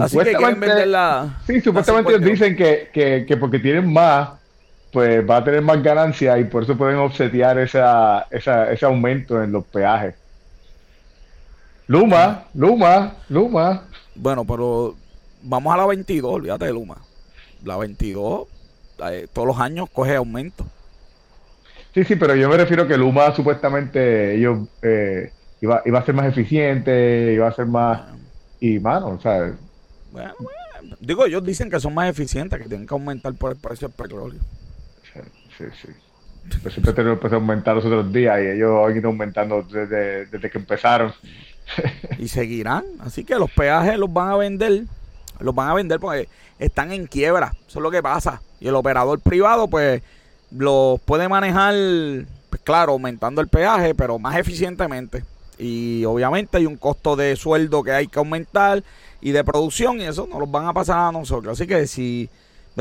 Así 0.00 0.18
que 0.18 0.32
quieren 0.34 0.60
vender 0.60 0.88
la, 0.88 1.40
Sí, 1.46 1.60
supuestamente 1.60 2.12
ellos 2.12 2.24
dicen 2.24 2.56
que, 2.56 2.90
que, 2.92 3.24
que, 3.26 3.36
porque 3.36 3.58
tienen 3.58 3.90
más, 3.90 4.30
pues 4.92 5.28
va 5.28 5.38
a 5.38 5.44
tener 5.44 5.62
más 5.62 5.82
ganancia 5.82 6.38
y 6.38 6.44
por 6.44 6.62
eso 6.62 6.76
pueden 6.76 6.96
obsetear 6.96 7.58
esa, 7.58 8.26
esa, 8.30 8.70
ese 8.70 8.84
aumento 8.84 9.42
en 9.42 9.52
los 9.52 9.64
peajes. 9.64 10.14
Luma, 11.86 12.44
Luma, 12.52 13.14
Luma. 13.30 13.82
Bueno, 14.14 14.44
pero 14.44 14.94
vamos 15.42 15.72
a 15.72 15.76
la 15.78 15.86
22, 15.86 16.30
olvídate 16.30 16.66
de 16.66 16.72
Luma. 16.72 16.98
La 17.64 17.78
22, 17.78 18.46
eh, 19.10 19.26
todos 19.32 19.48
los 19.48 19.58
años 19.58 19.88
coge 19.90 20.14
aumento. 20.16 20.66
Sí, 21.98 22.04
sí, 22.04 22.14
pero 22.14 22.36
yo 22.36 22.48
me 22.48 22.56
refiero 22.56 22.86
que 22.86 22.96
Luma 22.96 23.34
supuestamente 23.34 24.36
ellos 24.36 24.68
eh, 24.82 25.32
iba, 25.60 25.82
iba 25.84 25.98
a 25.98 26.04
ser 26.04 26.14
más 26.14 26.26
eficiente, 26.26 27.32
iba 27.32 27.48
a 27.48 27.52
ser 27.52 27.66
más... 27.66 28.02
Y, 28.60 28.78
mano, 28.78 29.08
o 29.08 29.20
sea... 29.20 29.52
Bueno, 30.12 30.32
Digo, 31.00 31.26
ellos 31.26 31.44
dicen 31.44 31.68
que 31.68 31.80
son 31.80 31.94
más 31.94 32.08
eficientes, 32.08 32.56
que 32.56 32.68
tienen 32.68 32.86
que 32.86 32.94
aumentar 32.94 33.34
por 33.34 33.50
el 33.50 33.58
precio 33.58 33.88
del 33.88 33.96
petróleo. 33.96 34.40
Sí, 35.12 35.20
sí. 35.56 35.64
sí. 35.82 35.88
Pero 36.62 36.70
siempre 36.70 36.92
tenemos 36.92 37.18
que 37.18 37.34
aumentar 37.34 37.74
los 37.74 37.84
otros 37.84 38.12
días 38.12 38.38
y 38.40 38.46
ellos 38.46 38.88
han 38.88 38.96
ido 38.96 39.08
aumentando 39.08 39.62
desde, 39.62 40.26
desde 40.26 40.50
que 40.50 40.58
empezaron. 40.58 41.12
y 42.16 42.28
seguirán. 42.28 42.84
Así 43.00 43.24
que 43.24 43.34
los 43.34 43.50
peajes 43.50 43.98
los 43.98 44.12
van 44.12 44.28
a 44.28 44.36
vender 44.36 44.84
los 45.40 45.54
van 45.54 45.68
a 45.68 45.74
vender 45.74 45.98
porque 45.98 46.28
están 46.60 46.92
en 46.92 47.06
quiebra. 47.08 47.54
Eso 47.66 47.80
es 47.80 47.82
lo 47.82 47.90
que 47.90 48.02
pasa. 48.02 48.40
Y 48.60 48.68
el 48.68 48.74
operador 48.76 49.20
privado, 49.20 49.68
pues, 49.68 50.00
los 50.50 51.00
puede 51.00 51.28
manejar, 51.28 51.74
pues 52.50 52.62
claro, 52.62 52.92
aumentando 52.92 53.40
el 53.40 53.48
peaje, 53.48 53.94
pero 53.94 54.18
más 54.18 54.36
eficientemente. 54.36 55.24
Y 55.58 56.04
obviamente 56.04 56.58
hay 56.58 56.66
un 56.66 56.76
costo 56.76 57.16
de 57.16 57.34
sueldo 57.36 57.82
que 57.82 57.92
hay 57.92 58.06
que 58.06 58.18
aumentar 58.18 58.82
y 59.20 59.32
de 59.32 59.42
producción 59.44 60.00
y 60.00 60.04
eso 60.04 60.26
nos 60.26 60.38
los 60.38 60.50
van 60.50 60.66
a 60.66 60.72
pasar 60.72 60.98
a 60.98 61.12
nosotros. 61.12 61.58
Así 61.58 61.66
que 61.66 61.86
si 61.86 62.30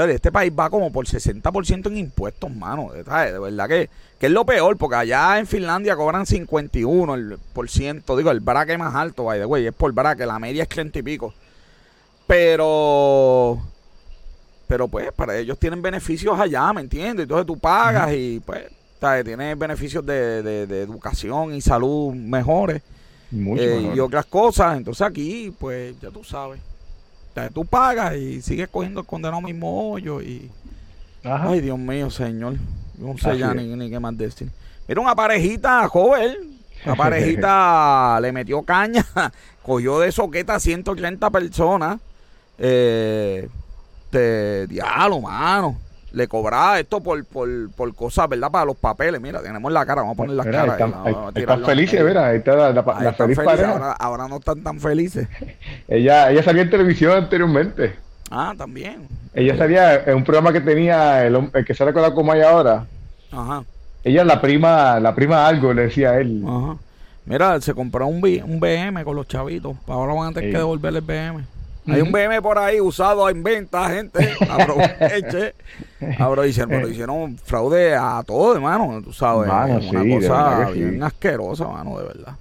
este 0.05 0.31
país 0.31 0.53
va 0.57 0.69
como 0.69 0.91
por 0.91 1.07
60% 1.07 1.87
en 1.87 1.97
impuestos, 1.97 2.51
mano. 2.53 2.91
De 2.91 3.03
verdad 3.03 3.67
que, 3.67 3.89
que, 4.19 4.27
es 4.27 4.31
lo 4.31 4.45
peor, 4.45 4.77
porque 4.77 4.95
allá 4.95 5.39
en 5.39 5.47
Finlandia 5.47 5.95
cobran 5.95 6.25
51%, 6.25 7.15
el 7.15 7.39
por 7.53 7.69
ciento, 7.69 8.15
digo, 8.15 8.29
el 8.29 8.39
braque 8.39 8.77
más 8.77 8.93
alto, 8.93 9.23
by 9.23 9.39
the 9.39 9.67
es 9.67 9.73
por 9.73 9.91
braque, 9.93 10.25
la 10.25 10.39
media 10.39 10.63
es 10.63 10.69
30 10.69 10.99
y 10.99 11.01
pico. 11.01 11.33
Pero, 12.27 13.59
pero 14.67 14.87
pues 14.87 15.11
para 15.13 15.37
ellos 15.37 15.57
tienen 15.57 15.81
beneficios 15.81 16.37
allá, 16.39 16.71
¿me 16.73 16.81
entiendes? 16.81 17.23
Entonces 17.23 17.47
tú 17.47 17.57
pagas 17.57 18.13
y 18.13 18.41
pues 18.45 18.65
tienes 19.23 19.57
beneficios 19.57 20.05
de, 20.05 20.43
de, 20.43 20.81
educación 20.81 21.53
y 21.53 21.61
salud 21.61 22.13
mejores 22.13 22.81
eh, 23.31 23.93
y 23.95 23.99
otras 23.99 24.25
cosas. 24.25 24.77
Entonces 24.77 25.05
aquí, 25.05 25.53
pues 25.57 25.99
ya 26.01 26.09
tú 26.09 26.23
sabes. 26.23 26.59
tú 27.53 27.65
pagas 27.65 28.15
y 28.15 28.41
sigues 28.41 28.67
cogiendo 28.69 29.01
el 29.01 29.05
condenado 29.05 29.41
mismo 29.41 29.91
hoyo 29.91 30.21
y... 30.21 30.51
Ay, 31.23 31.61
Dios 31.61 31.77
mío, 31.77 32.09
señor. 32.09 32.55
No 32.97 33.17
sé 33.17 33.37
ya 33.37 33.53
ni, 33.53 33.75
ni, 33.75 33.89
qué 33.89 33.99
más 33.99 34.17
decir. 34.17 34.49
Mira, 34.87 35.01
una 35.01 35.15
parejita 35.15 35.87
joven. 35.87 36.35
Una 36.85 36.95
parejita 36.97 38.19
le 38.21 38.31
metió 38.31 38.61
caña. 38.63 39.05
Cogió 39.61 39.99
de 39.99 40.11
soqueta 40.11 40.55
a 40.55 40.59
130 40.59 41.29
personas 41.29 41.99
eh, 42.57 43.49
de 44.11 44.67
diablo, 44.67 45.21
mano. 45.21 45.77
le 46.11 46.27
cobraba 46.27 46.79
esto 46.79 47.01
por, 47.01 47.23
por, 47.25 47.49
por 47.71 47.93
cosas, 47.95 48.29
¿verdad? 48.29 48.49
Para 48.49 48.65
los 48.65 48.77
papeles. 48.77 49.19
Mira, 49.21 49.41
tenemos 49.41 49.71
la 49.71 49.85
cara, 49.85 50.01
vamos 50.01 50.15
a 50.15 50.17
poner 50.17 50.35
las 50.35 50.45
caras. 50.45 50.79
Están, 51.35 51.65
felices, 51.65 52.03
mira, 52.03 52.27
ahí 52.27 52.37
está 52.37 52.71
la, 52.71 53.13
feliz 53.13 53.37
Ahora, 53.39 53.91
ahora, 53.93 54.27
no 54.27 54.37
están 54.37 54.63
tan 54.63 54.79
felices. 54.79 55.27
ella, 55.87 56.31
ella 56.31 56.43
salió 56.43 56.61
en 56.61 56.69
televisión 56.69 57.11
anteriormente. 57.11 57.95
Ah, 58.29 58.53
también. 58.57 59.07
Ella 59.33 59.57
salía 59.57 60.03
en 60.03 60.15
un 60.15 60.23
programa 60.23 60.51
que 60.51 60.61
tenía 60.61 61.25
el, 61.25 61.49
el 61.53 61.65
que 61.65 61.73
sale 61.73 61.93
con 61.93 62.01
la 62.01 62.13
Comay 62.13 62.41
ahora. 62.41 62.85
Ajá. 63.31 63.63
Ella 64.03 64.23
la 64.23 64.41
prima, 64.41 64.99
la 64.99 65.13
prima 65.13 65.47
algo, 65.47 65.73
le 65.73 65.83
decía 65.83 66.11
a 66.11 66.19
él. 66.19 66.43
Ajá. 66.47 66.77
Mira, 67.27 67.59
se 67.59 67.73
compró 67.73 68.07
un, 68.07 68.23
un 68.23 68.59
BM 68.59 69.03
con 69.03 69.15
los 69.15 69.27
chavitos. 69.27 69.75
Ahora 69.85 70.13
van 70.13 70.29
a 70.29 70.33
tener 70.33 70.49
que 70.49 70.57
devolverle 70.57 70.99
el 70.99 71.05
BM. 71.05 71.43
Hay 71.87 72.01
un 72.01 72.11
BM 72.11 72.41
por 72.41 72.57
ahí 72.57 72.81
usado 72.81 73.29
en 73.29 73.41
venta, 73.43 73.89
gente. 73.89 74.33
Aproveche. 74.49 75.55
Hicieron, 76.47 76.69
pero 76.69 76.87
hicieron 76.87 77.37
fraude 77.37 77.95
a 77.95 78.21
todo, 78.25 78.55
hermano. 78.55 79.01
Tú 79.03 79.11
sabes. 79.11 79.49
una 79.49 80.19
cosa 80.19 80.69
bien 80.69 81.01
asquerosa, 81.01 81.67
mano, 81.67 81.97
de 81.97 82.05
verdad. 82.05 82.33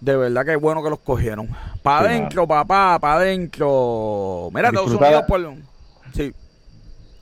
De 0.00 0.16
verdad 0.16 0.44
que 0.44 0.52
es 0.52 0.60
bueno 0.60 0.82
que 0.82 0.90
los 0.90 1.00
cogieron. 1.00 1.48
Para 1.82 2.08
adentro, 2.08 2.46
papá, 2.46 2.98
para 3.00 3.14
adentro. 3.14 4.48
Mira, 4.52 4.68
Estados 4.68 4.92
Unidos 4.92 5.24
por. 5.26 5.54
Sí. 6.14 6.32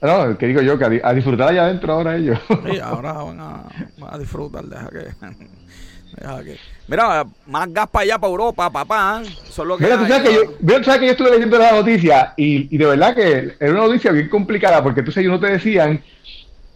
No, 0.01 0.37
que 0.37 0.47
digo 0.47 0.61
yo, 0.61 0.79
que 0.79 1.01
a, 1.03 1.13
disfrutar 1.15 1.49
allá 1.49 1.65
adentro 1.65 1.93
ahora 1.93 2.17
ellos. 2.17 2.39
Sí, 2.71 2.79
ahora 2.79 3.13
van 3.13 3.41
a, 3.41 3.63
van 3.99 4.15
a 4.15 4.19
disfrutar, 4.19 4.65
deja 4.65 4.91
que. 4.91 6.57
Mira, 6.89 7.27
más 7.47 7.73
gas 7.73 7.89
para 7.89 8.05
allá, 8.05 8.19
para 8.19 8.31
Europa, 8.31 8.71
papá. 8.71 9.23
Solo 9.49 9.77
que 9.77 9.85
mira, 9.85 9.99
tú 9.99 10.07
sabes 10.07 10.29
que, 10.29 10.35
yo, 10.35 10.41
mira, 10.61 10.79
tú 10.79 10.85
sabes 10.85 11.01
que 11.01 11.07
yo 11.07 11.13
estuve 11.13 11.31
leyendo 11.31 11.59
la 11.59 11.73
noticia 11.73 12.35
y, 12.37 12.75
y, 12.75 12.79
de 12.79 12.87
verdad 12.87 13.15
que 13.15 13.55
era 13.59 13.73
una 13.73 13.87
noticia 13.87 14.13
bien 14.13 14.29
complicada 14.29 14.83
porque 14.83 15.01
entonces 15.01 15.23
ellos 15.23 15.33
no 15.33 15.41
te 15.41 15.53
decían, 15.53 16.03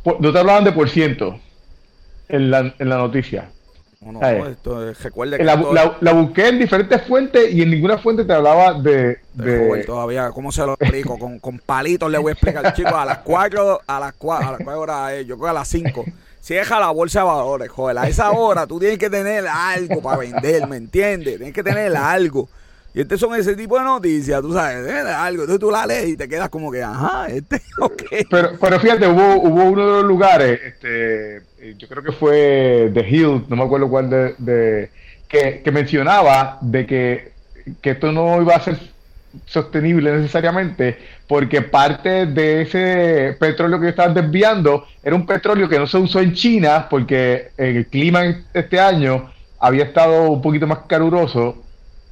no 0.05 0.33
te 0.33 0.39
hablaban 0.39 0.65
de 0.65 0.73
por 0.73 0.89
ciento 0.89 1.39
en 2.29 2.51
la, 2.51 2.75
en 2.79 2.89
la 2.89 2.97
noticia. 2.99 3.51
No, 4.01 4.13
no, 4.13 4.47
esto, 4.47 4.95
recuerde 4.95 5.37
que 5.37 5.45
la, 5.45 5.57
la, 6.01 6.13
busqué 6.15 6.49
en 6.49 6.59
diferentes 6.59 7.03
fuentes 7.03 7.53
y 7.53 7.61
en 7.61 7.71
ninguna 7.71 7.99
fuente 7.99 8.25
te 8.25 8.33
hablaba 8.33 8.73
de. 8.73 9.19
de... 9.35 9.85
todavía, 9.85 10.31
¿cómo 10.31 10.51
se 10.51 10.65
lo 10.65 10.73
explico? 10.73 11.19
con, 11.19 11.39
con 11.39 11.59
palitos 11.59 12.11
le 12.11 12.17
voy 12.17 12.31
a 12.31 12.33
explicar, 12.33 12.73
chicos, 12.73 12.95
a 12.95 13.05
las 13.05 13.19
4, 13.19 13.83
a 13.87 14.01
las 14.01 14.15
4, 14.15 14.49
a 14.49 14.53
las 14.53 14.61
4 14.65 14.81
horas, 14.81 15.13
eh, 15.13 15.27
yo 15.27 15.37
creo 15.37 15.45
que 15.45 15.51
a 15.51 15.53
las 15.53 15.69
5 15.69 16.05
deja 16.55 16.81
la 16.81 16.91
bolsa 16.91 17.21
de 17.21 17.27
valores, 17.27 17.69
joder. 17.69 17.99
A 17.99 18.09
esa 18.09 18.31
hora 18.31 18.67
tú 18.67 18.79
tienes 18.79 18.99
que 18.99 19.11
tener 19.11 19.47
algo 19.47 20.03
para 20.03 20.19
vender, 20.19 20.67
¿me 20.67 20.77
entiendes? 20.77 21.37
Tienes 21.37 21.55
que 21.55 21.63
tener 21.63 21.97
algo. 21.97 22.49
Y 22.93 23.01
este 23.03 23.17
son 23.17 23.35
ese 23.37 23.55
tipo 23.55 23.79
de 23.79 23.85
noticias, 23.85 24.41
tú 24.41 24.53
sabes, 24.53 24.85
algo. 25.07 25.43
Entonces 25.43 25.61
tú 25.61 25.71
la 25.71 25.87
lees 25.87 26.09
y 26.09 26.17
te 26.17 26.29
quedas 26.29 26.49
como 26.49 26.73
que, 26.73 26.83
ajá, 26.83 27.29
este, 27.29 27.57
ok. 27.81 28.03
Pero, 28.29 28.51
pero 28.61 28.81
fíjate, 28.81 29.07
hubo, 29.07 29.37
hubo 29.43 29.65
uno 29.65 29.87
de 29.87 29.93
los 30.03 30.05
lugares, 30.05 30.61
este, 30.65 31.43
yo 31.77 31.87
creo 31.89 32.03
que 32.03 32.13
fue 32.13 32.91
The 32.93 33.09
Hill, 33.09 33.45
no 33.49 33.57
me 33.57 33.63
acuerdo 33.63 33.89
cuál 33.89 34.11
de, 34.11 34.91
que, 35.29 35.61
que 35.63 35.71
mencionaba 35.71 36.59
de 36.63 36.87
que, 36.87 37.33
que 37.81 37.91
esto 37.91 38.11
no 38.11 38.43
iba 38.43 38.57
a 38.57 38.65
ser 38.65 38.79
sostenible 39.47 40.13
necesariamente, 40.13 40.99
porque 41.27 41.63
parte 41.63 42.27
de 42.27 42.63
ese 42.63 43.37
petróleo 43.39 43.81
que 43.81 43.89
estaban 43.89 44.15
desviando 44.15 44.87
era 45.03 45.15
un 45.15 45.27
petróleo 45.27 45.69
que 45.69 45.79
no 45.79 45.87
se 45.87 45.99
usó 45.99 46.21
en 46.21 46.35
China, 46.35 46.89
porque 46.89 47.53
el 47.57 47.87
clima 47.87 48.23
este 48.53 48.81
año 48.81 49.31
había 49.59 49.85
estado 49.85 50.31
un 50.31 50.43
poquito 50.43 50.67
más 50.67 50.81
caluroso 50.87 51.63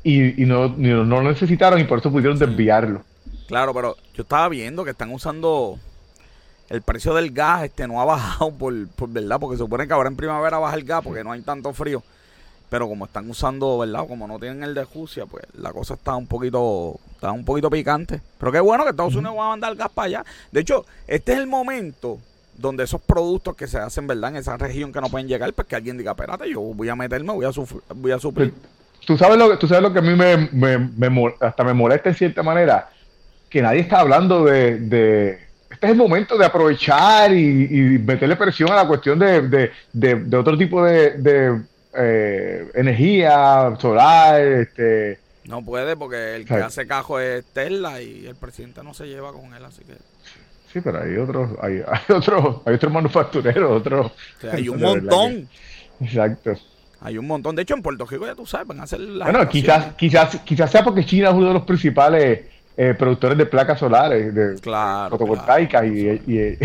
y, 0.04 0.44
no, 0.44 0.68
no, 0.68 1.04
lo 1.04 1.22
necesitaron 1.22 1.80
y 1.80 1.84
por 1.84 1.98
eso 1.98 2.10
pudieron 2.10 2.38
desviarlo. 2.38 3.02
Claro, 3.46 3.74
pero 3.74 3.96
yo 4.14 4.22
estaba 4.22 4.48
viendo 4.48 4.84
que 4.84 4.90
están 4.90 5.10
usando 5.10 5.78
el 6.68 6.82
precio 6.82 7.14
del 7.14 7.30
gas, 7.32 7.64
este 7.64 7.88
no 7.88 8.00
ha 8.00 8.04
bajado 8.04 8.52
por, 8.52 8.88
por 8.88 9.08
verdad, 9.08 9.38
porque 9.40 9.56
se 9.56 9.64
supone 9.64 9.86
que 9.86 9.92
ahora 9.92 10.08
en 10.08 10.16
primavera 10.16 10.58
baja 10.58 10.76
el 10.76 10.84
gas 10.84 11.02
porque 11.02 11.24
no 11.24 11.32
hay 11.32 11.40
tanto 11.42 11.72
frío. 11.72 12.02
Pero 12.70 12.86
como 12.86 13.06
están 13.06 13.28
usando, 13.30 13.78
¿verdad? 13.78 14.06
Como 14.06 14.26
no 14.26 14.38
tienen 14.38 14.62
el 14.62 14.74
de 14.74 14.84
Rusia, 14.84 15.24
pues 15.26 15.44
la 15.54 15.72
cosa 15.72 15.94
está 15.94 16.14
un 16.16 16.26
poquito, 16.26 17.00
está 17.12 17.32
un 17.32 17.44
poquito 17.44 17.70
picante. 17.70 18.20
Pero 18.38 18.52
qué 18.52 18.60
bueno 18.60 18.84
que 18.84 18.90
Estados 18.90 19.14
Unidos 19.14 19.36
va 19.38 19.46
a 19.46 19.50
mandar 19.50 19.74
gas 19.74 19.88
para 19.88 20.06
allá. 20.06 20.24
De 20.52 20.60
hecho, 20.60 20.84
este 21.06 21.32
es 21.32 21.38
el 21.38 21.46
momento 21.46 22.18
donde 22.58 22.84
esos 22.84 23.00
productos 23.00 23.56
que 23.56 23.66
se 23.66 23.78
hacen, 23.78 24.06
¿verdad? 24.06 24.30
En 24.30 24.36
esa 24.36 24.56
región 24.56 24.92
que 24.92 25.00
no 25.00 25.08
pueden 25.08 25.28
llegar, 25.28 25.52
pues 25.54 25.66
que 25.66 25.76
alguien 25.76 25.96
diga, 25.96 26.10
espérate, 26.10 26.50
yo 26.50 26.60
voy 26.60 26.88
a 26.88 26.96
meterme, 26.96 27.32
voy 27.32 27.46
a, 27.46 27.50
voy 27.94 28.12
a 28.12 28.18
suplir. 28.18 28.52
¿Tú 29.06 29.16
sabes, 29.16 29.38
lo 29.38 29.48
que, 29.48 29.56
tú 29.56 29.66
sabes 29.66 29.82
lo 29.82 29.92
que 29.92 30.00
a 30.00 30.02
mí 30.02 30.14
me, 30.14 31.30
hasta 31.40 31.64
me 31.64 31.72
molesta 31.72 32.10
en 32.10 32.14
cierta 32.16 32.42
manera, 32.42 32.90
que 33.48 33.62
nadie 33.62 33.80
está 33.80 34.00
hablando 34.00 34.44
de, 34.44 35.38
este 35.70 35.86
es 35.86 35.92
el 35.92 35.96
momento 35.96 36.36
de 36.36 36.44
aprovechar 36.44 37.32
y, 37.32 37.98
meterle 38.04 38.36
presión 38.36 38.70
a 38.72 38.76
la 38.76 38.86
cuestión 38.86 39.18
de, 39.18 39.70
de 39.92 40.36
otro 40.36 40.58
tipo 40.58 40.84
de, 40.84 41.62
eh, 41.94 42.70
energía 42.74 43.76
solar, 43.78 44.40
este... 44.40 45.18
No 45.44 45.64
puede 45.64 45.96
porque 45.96 46.36
el 46.36 46.44
que 46.44 46.54
hace 46.54 46.86
cajo 46.86 47.18
es 47.20 47.44
Tesla 47.52 48.02
y 48.02 48.26
el 48.26 48.36
presidente 48.36 48.82
no 48.82 48.92
se 48.92 49.06
lleva 49.06 49.32
con 49.32 49.54
él, 49.54 49.64
así 49.64 49.82
que... 49.84 49.94
Sí, 50.72 50.80
pero 50.82 51.02
hay 51.02 51.16
otros, 51.16 51.50
hay, 51.62 51.82
hay 51.86 52.16
otros, 52.16 52.56
hay 52.66 52.74
otros 52.74 52.92
manufactureros, 52.92 53.80
otros... 53.80 54.12
hay 54.52 54.68
un 54.68 54.80
montón. 54.80 55.48
Exacto. 56.00 56.54
Hay 57.00 57.16
un 57.16 57.26
montón. 57.26 57.54
De 57.54 57.62
hecho, 57.62 57.74
en 57.74 57.82
Puerto 57.82 58.04
Rico 58.06 58.26
ya 58.26 58.34
tú 58.34 58.44
sabes, 58.44 58.66
van 58.66 58.80
a 58.80 58.82
hacer 58.82 59.00
la. 59.00 59.26
Bueno, 59.26 59.48
quizás, 59.48 59.94
quizás, 59.94 60.40
quizás 60.44 60.70
sea 60.70 60.82
porque 60.82 61.04
China 61.04 61.28
es 61.28 61.34
uno 61.34 61.48
de 61.48 61.54
los 61.54 61.62
principales 61.62 62.40
eh, 62.76 62.94
productores 62.96 63.36
de 63.36 63.46
placas 63.46 63.80
solares, 63.80 64.32
de 64.32 64.54
claro, 64.60 65.10
fotovoltaicas 65.10 65.84
y 65.84 66.06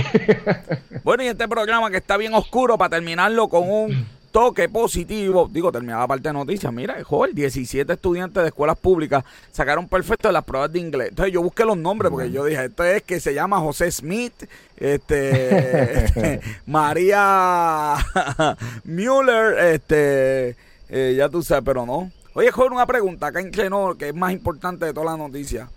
bueno, 1.04 1.24
y 1.24 1.28
este 1.28 1.48
programa 1.48 1.90
que 1.90 1.98
está 1.98 2.18
bien 2.18 2.36
oscuro 2.36 2.78
para 2.78 2.92
terminarlo 2.92 3.48
con 3.50 3.68
un 3.68 4.08
toque 4.34 4.68
positivo. 4.68 5.48
Digo, 5.50 5.72
terminaba 5.72 6.02
la 6.02 6.08
parte 6.08 6.28
de 6.28 6.34
noticias. 6.34 6.74
Mira, 6.74 7.02
joven, 7.04 7.34
17 7.34 7.94
estudiantes 7.94 8.42
de 8.42 8.50
escuelas 8.50 8.78
públicas 8.78 9.24
sacaron 9.52 9.88
perfecto 9.88 10.28
en 10.28 10.34
las 10.34 10.44
pruebas 10.44 10.74
de 10.74 10.80
inglés. 10.80 11.10
Entonces 11.10 11.34
yo 11.34 11.42
busqué 11.42 11.64
los 11.64 11.78
nombres 11.78 12.12
porque 12.12 12.32
yo 12.32 12.44
dije, 12.44 12.66
esto 12.66 12.84
es 12.84 13.04
que 13.04 13.20
se 13.20 13.34
llama 13.34 13.60
José 13.60 13.92
Smith, 13.92 14.34
este, 14.76 16.04
este 16.06 16.42
María 16.66 17.96
Müller, 18.84 19.74
este, 19.76 20.58
eh, 20.90 21.14
ya 21.16 21.30
tú 21.30 21.44
sabes, 21.44 21.64
pero 21.64 21.86
no. 21.86 22.12
Oye, 22.34 22.50
joven, 22.52 22.74
una 22.74 22.88
pregunta 22.88 23.28
acá 23.28 23.40
en 23.40 23.52
que 23.52 24.08
es 24.08 24.16
más 24.16 24.34
importante 24.34 24.86
de 24.86 24.94
toda 24.94 25.12
la 25.12 25.18
noticia. 25.18 25.70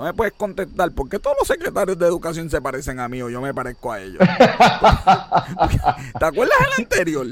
No 0.00 0.06
me 0.06 0.14
puedes 0.14 0.32
contestar, 0.32 0.90
¿por 0.92 1.10
qué 1.10 1.18
todos 1.18 1.36
los 1.38 1.46
secretarios 1.46 1.98
de 1.98 2.06
educación 2.06 2.48
se 2.48 2.62
parecen 2.62 3.00
a 3.00 3.08
mí 3.10 3.20
o 3.20 3.28
yo 3.28 3.42
me 3.42 3.52
parezco 3.52 3.92
a 3.92 4.00
ellos? 4.00 4.18
¿Te 6.18 6.24
acuerdas 6.24 6.58
del 6.58 6.72
anterior? 6.78 7.26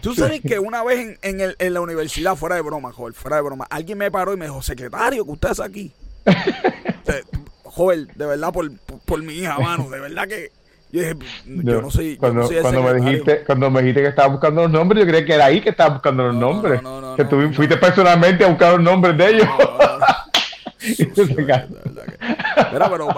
Tú 0.00 0.14
sabes 0.14 0.40
que 0.40 0.60
una 0.60 0.84
vez 0.84 1.18
en, 1.22 1.40
el, 1.40 1.56
en 1.58 1.74
la 1.74 1.80
universidad, 1.80 2.36
fuera 2.36 2.54
de 2.54 2.60
broma, 2.60 2.92
joven, 2.92 3.12
fuera 3.12 3.38
de 3.38 3.42
broma, 3.42 3.66
alguien 3.68 3.98
me 3.98 4.08
paró 4.08 4.32
y 4.32 4.36
me 4.36 4.44
dijo, 4.44 4.62
secretario, 4.62 5.24
que 5.24 5.32
usted 5.32 5.50
es 5.50 5.58
aquí. 5.58 5.92
joven, 7.64 8.08
de 8.14 8.26
verdad, 8.26 8.52
por, 8.52 8.70
por, 9.04 9.20
mi 9.24 9.34
hija, 9.34 9.58
mano, 9.58 9.90
de 9.90 9.98
verdad 9.98 10.28
que 10.28 10.52
yo 10.92 11.00
dije, 11.00 11.16
yo 11.44 11.82
no 11.82 11.90
soy. 11.90 12.16
Cuando, 12.16 12.48
cuando 12.62 12.82
me 12.84 12.94
dijiste, 12.94 13.42
cuando 13.44 13.68
me 13.68 13.80
dijiste 13.80 14.02
que 14.02 14.08
estaba 14.08 14.28
buscando 14.28 14.62
los 14.62 14.70
nombres, 14.70 15.04
yo 15.04 15.08
creía 15.08 15.24
que 15.24 15.34
era 15.34 15.46
ahí 15.46 15.60
que 15.60 15.70
estaba 15.70 15.94
buscando 15.94 16.22
los 16.22 16.36
nombres. 16.36 16.80
que 17.16 17.24
tú 17.24 17.52
fuiste 17.52 17.76
personalmente 17.76 18.44
a 18.44 18.48
buscar 18.48 18.74
los 18.74 18.82
nombres 18.82 19.16
de 19.16 19.28
ellos. 19.28 19.48
Mira, 22.72 22.90
pero 22.90 23.08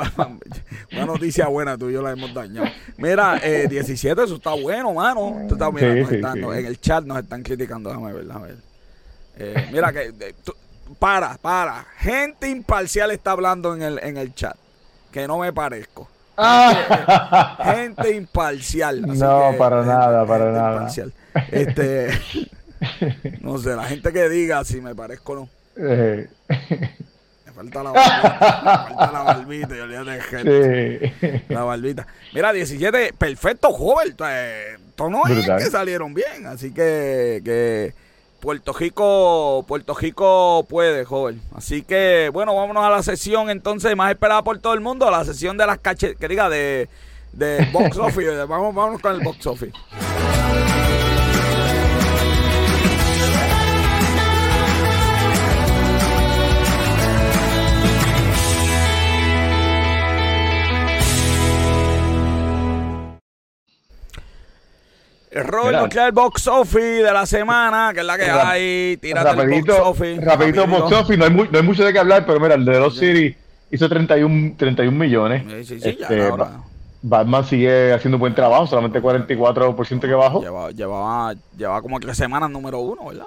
una 0.93 1.07
noticia 1.07 1.47
buena, 1.47 1.79
tú 1.79 1.91
y 1.91 1.93
yo 1.93 2.03
la 2.03 2.13
hemos 2.13 2.35
dañado. 2.35 2.67
Mira, 2.97 3.41
eh, 3.43 3.67
17, 3.69 4.25
eso 4.25 4.37
está 4.37 4.53
bueno, 4.55 4.93
mano. 4.95 5.47
Está, 5.49 5.69
En 5.69 6.67
el 6.67 6.81
chat 6.81 7.05
nos 7.05 7.19
están 7.19 7.43
criticando, 7.43 7.91
déjame 7.91 8.13
ver, 8.13 8.25
déjame 8.27 8.49
ver. 8.49 8.57
Eh, 9.39 9.69
mira 9.73 9.93
que, 9.93 10.13
para, 10.99 11.37
para. 11.39 11.87
Gente 11.99 12.49
imparcial 12.49 13.11
está 13.11 13.33
hablando 13.33 13.75
en 13.75 13.83
el, 13.83 13.99
en 14.03 14.17
el 14.17 14.35
chat. 14.35 14.57
Que 15.11 15.27
no 15.27 15.39
me 15.39 15.53
parezco. 15.53 16.09
Ah. 16.37 17.59
Gente 17.77 18.15
imparcial. 18.17 19.03
no, 19.03 19.55
para 19.59 19.85
nada, 19.85 20.27
para 20.27 20.51
nada. 20.51 20.89
Este, 21.51 22.09
no 23.41 23.59
sé, 23.59 23.77
la 23.77 23.85
gente 23.85 24.13
que 24.13 24.29
diga 24.29 24.65
si 24.65 24.81
me 24.81 24.95
parezco 24.95 25.33
o 25.33 25.37
no. 25.37 25.49
Eh 25.77 26.29
falta 27.55 27.83
la 27.83 27.91
barbita. 27.93 28.39
falta 28.89 29.13
la 29.13 29.23
barbita. 29.23 29.77
Yo 29.77 29.87
le 29.87 30.21
gente. 30.21 31.45
La 31.49 31.65
barbita. 31.65 32.07
Mira, 32.33 32.53
17, 32.53 33.15
perfecto, 33.19 33.73
joven. 33.73 34.09
Esto 34.09 35.11
no 35.11 35.27
es 35.27 35.47
que 35.47 35.71
salieron 35.71 36.15
bien. 36.15 36.47
Así 36.47 36.73
que, 36.73 37.41
que 37.45 37.95
Puerto 38.41 38.73
Rico, 38.73 39.65
Puerto 39.69 39.95
Rico 39.95 40.67
puede, 40.69 41.05
joven. 41.05 41.41
Así 41.55 41.83
que, 41.83 42.31
bueno, 42.33 42.55
vámonos 42.55 42.85
a 42.85 42.91
la 42.91 43.03
sesión 43.03 43.51
entonces 43.51 43.95
más 43.97 44.11
esperada 44.11 44.43
por 44.43 44.59
todo 44.59 44.75
el 44.75 44.81
mundo, 44.81 45.07
a 45.07 45.11
la 45.11 45.25
sesión 45.25 45.57
de 45.57 45.67
las 45.67 45.79
cachetas, 45.79 46.19
que 46.19 46.29
diga, 46.29 46.49
de, 46.49 46.89
de 47.33 47.69
box 47.73 47.97
office. 47.99 48.45
vamos, 48.47 48.75
vámonos 48.75 49.01
con 49.01 49.15
el 49.15 49.21
box 49.21 49.47
office. 49.47 49.73
Robert 65.35 65.95
nos 65.95 66.07
el 66.07 66.13
box 66.13 66.47
office 66.47 67.03
de 67.03 67.13
la 67.13 67.25
semana, 67.27 67.93
que 67.95 68.01
es 68.01 68.07
la 68.07 68.19
que 68.19 68.25
hay. 68.25 68.97
Tírate 68.99 69.33
rapidito, 69.33 69.73
el 69.73 69.83
box 69.83 69.89
office. 69.89 70.21
Rapidito, 70.21 70.67
box 70.67 70.93
office. 70.93 71.17
No 71.17 71.25
hay, 71.25 71.31
no 71.31 71.59
hay, 71.59 71.63
mucho 71.63 71.85
de 71.85 71.93
qué 71.93 71.99
hablar, 71.99 72.27
pero 72.27 72.39
mira, 72.39 72.55
el 72.55 72.65
de 72.65 72.79
Lost 72.79 72.99
City 72.99 73.35
hizo 73.71 73.89
31, 73.89 74.55
31 74.57 74.97
millones. 74.97 75.45
Sí, 75.49 75.65
sí, 75.65 75.81
sí, 75.81 75.97
ya 75.99 76.07
este, 76.07 76.27
ahora. 76.27 76.61
Batman 77.03 77.45
sigue 77.45 77.93
haciendo 77.93 78.17
un 78.17 78.21
buen 78.21 78.35
trabajo, 78.35 78.67
solamente 78.67 79.03
44% 79.03 80.01
que 80.01 80.15
bajó. 80.15 80.41
Llevaba, 80.41 80.71
llevaba, 80.71 81.35
llevaba 81.57 81.83
como 81.83 81.99
tres 81.99 82.17
semanas 82.17 82.49
número 82.51 82.79
uno, 82.79 83.07
¿verdad? 83.07 83.27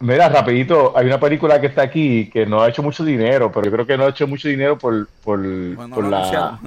Mira, 0.00 0.28
rapidito, 0.28 0.96
hay 0.96 1.06
una 1.06 1.20
película 1.20 1.60
que 1.60 1.68
está 1.68 1.82
aquí 1.82 2.28
que 2.30 2.46
no 2.46 2.62
ha 2.62 2.68
hecho 2.68 2.82
mucho 2.82 3.04
dinero, 3.04 3.52
pero 3.52 3.66
yo 3.66 3.72
creo 3.72 3.86
que 3.86 3.96
no 3.96 4.04
ha 4.04 4.08
hecho 4.08 4.26
mucho 4.26 4.48
dinero 4.48 4.78
por, 4.78 5.06
por, 5.22 5.40
por 5.76 6.04
la... 6.04 6.58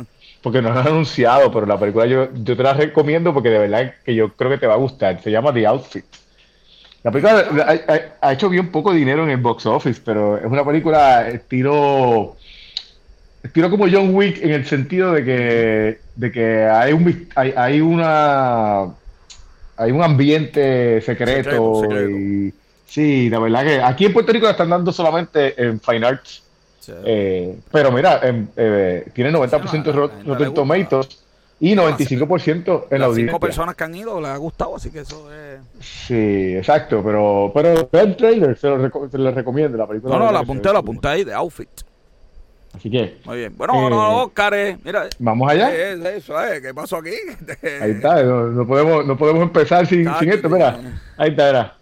Porque 0.46 0.62
no 0.62 0.70
lo 0.70 0.80
han 0.80 0.88
anunciado, 0.88 1.52
pero 1.52 1.66
la 1.66 1.80
película 1.80 2.06
yo, 2.06 2.30
yo 2.36 2.56
te 2.56 2.62
la 2.62 2.74
recomiendo 2.74 3.34
porque 3.34 3.50
de 3.50 3.58
verdad 3.58 3.96
que 4.06 4.14
yo 4.14 4.32
creo 4.34 4.52
que 4.52 4.60
te 4.60 4.68
va 4.68 4.76
a 4.76 4.78
gustar. 4.78 5.20
Se 5.24 5.32
llama 5.32 5.52
The 5.52 5.66
Outfit. 5.66 6.06
La 7.02 7.10
película 7.10 7.48
ha, 8.22 8.28
ha 8.28 8.34
hecho 8.34 8.48
bien 8.48 8.72
poco 8.72 8.94
dinero 8.94 9.24
en 9.24 9.32
el 9.32 9.38
box 9.38 9.66
office, 9.66 10.00
pero 10.06 10.38
es 10.38 10.46
una 10.46 10.64
película 10.64 11.28
estilo 11.30 12.38
estilo 13.42 13.72
como 13.72 13.88
John 13.92 14.14
Wick 14.14 14.38
en 14.44 14.52
el 14.52 14.68
sentido 14.68 15.14
de 15.14 15.26
que, 15.26 16.00
de 16.16 16.32
que 16.32 16.64
hay 16.66 16.94
un 16.94 17.28
hay, 17.34 17.54
hay 17.58 17.82
una 17.82 18.84
hay 19.78 19.92
un 19.92 20.04
ambiente 20.04 21.02
secreto, 21.02 21.84
y 22.08 22.54
sí, 22.86 23.32
la 23.32 23.40
verdad 23.40 23.64
que 23.64 23.82
aquí 23.82 24.06
en 24.06 24.14
Puerto 24.14 24.32
Rico 24.32 24.46
la 24.46 24.52
están 24.52 24.70
dando 24.70 24.92
solamente 24.92 25.60
en 25.60 25.82
Fine 25.82 26.06
Arts. 26.06 26.44
Eh, 27.06 27.58
pero 27.72 27.92
mira, 27.92 28.20
eh, 28.24 29.06
tiene 29.14 29.32
90% 29.32 29.84
de 29.84 29.92
Rotten 29.92 30.54
Tomatoes 30.54 31.26
y 31.60 31.74
95% 31.74 32.88
en 32.92 33.00
la 33.00 33.06
audiencia. 33.06 33.32
cinco 33.32 33.40
personas 33.40 33.76
que 33.76 33.84
han 33.84 33.96
ido 33.96 34.20
les 34.20 34.30
ha 34.30 34.38
gustado, 34.38 34.76
así 34.76 34.92
que 34.92 35.00
eso 35.00 35.32
es... 35.34 35.60
Sí, 35.80 36.56
exacto, 36.56 37.02
pero, 37.04 37.52
pero 37.54 37.90
el 37.92 38.16
trailer, 38.16 38.58
se 38.58 38.68
lo, 38.68 39.10
se 39.10 39.18
lo 39.18 39.32
recomiendo. 39.32 39.78
La 39.78 39.88
película 39.88 40.18
no, 40.18 40.26
no, 40.26 40.32
la 40.32 40.40
apunté, 40.40 40.74
la 40.74 40.80
apunté 40.80 41.08
ahí 41.08 41.24
de 41.24 41.34
Outfit. 41.34 41.70
Así 42.76 42.90
que. 42.90 43.18
Muy 43.24 43.38
bien. 43.38 43.54
Bueno, 43.56 43.90
no, 43.90 44.24
Oscar, 44.24 44.54
eh, 44.54 44.78
mira. 44.84 45.08
Vamos 45.20 45.50
allá. 45.50 45.74
eso, 45.74 46.44
eh, 46.44 46.62
¿Qué 46.62 46.74
pasó 46.74 46.98
aquí? 46.98 47.16
ahí 47.82 47.92
está, 47.92 48.22
no, 48.22 48.68
podemos, 48.68 49.06
no 49.06 49.18
podemos 49.18 49.44
empezar 49.44 49.88
sin, 49.88 50.08
sin 50.20 50.30
esto, 50.30 50.50
mira. 50.50 50.78
Ahí 51.18 51.30
está, 51.30 51.50
era. 51.50 51.76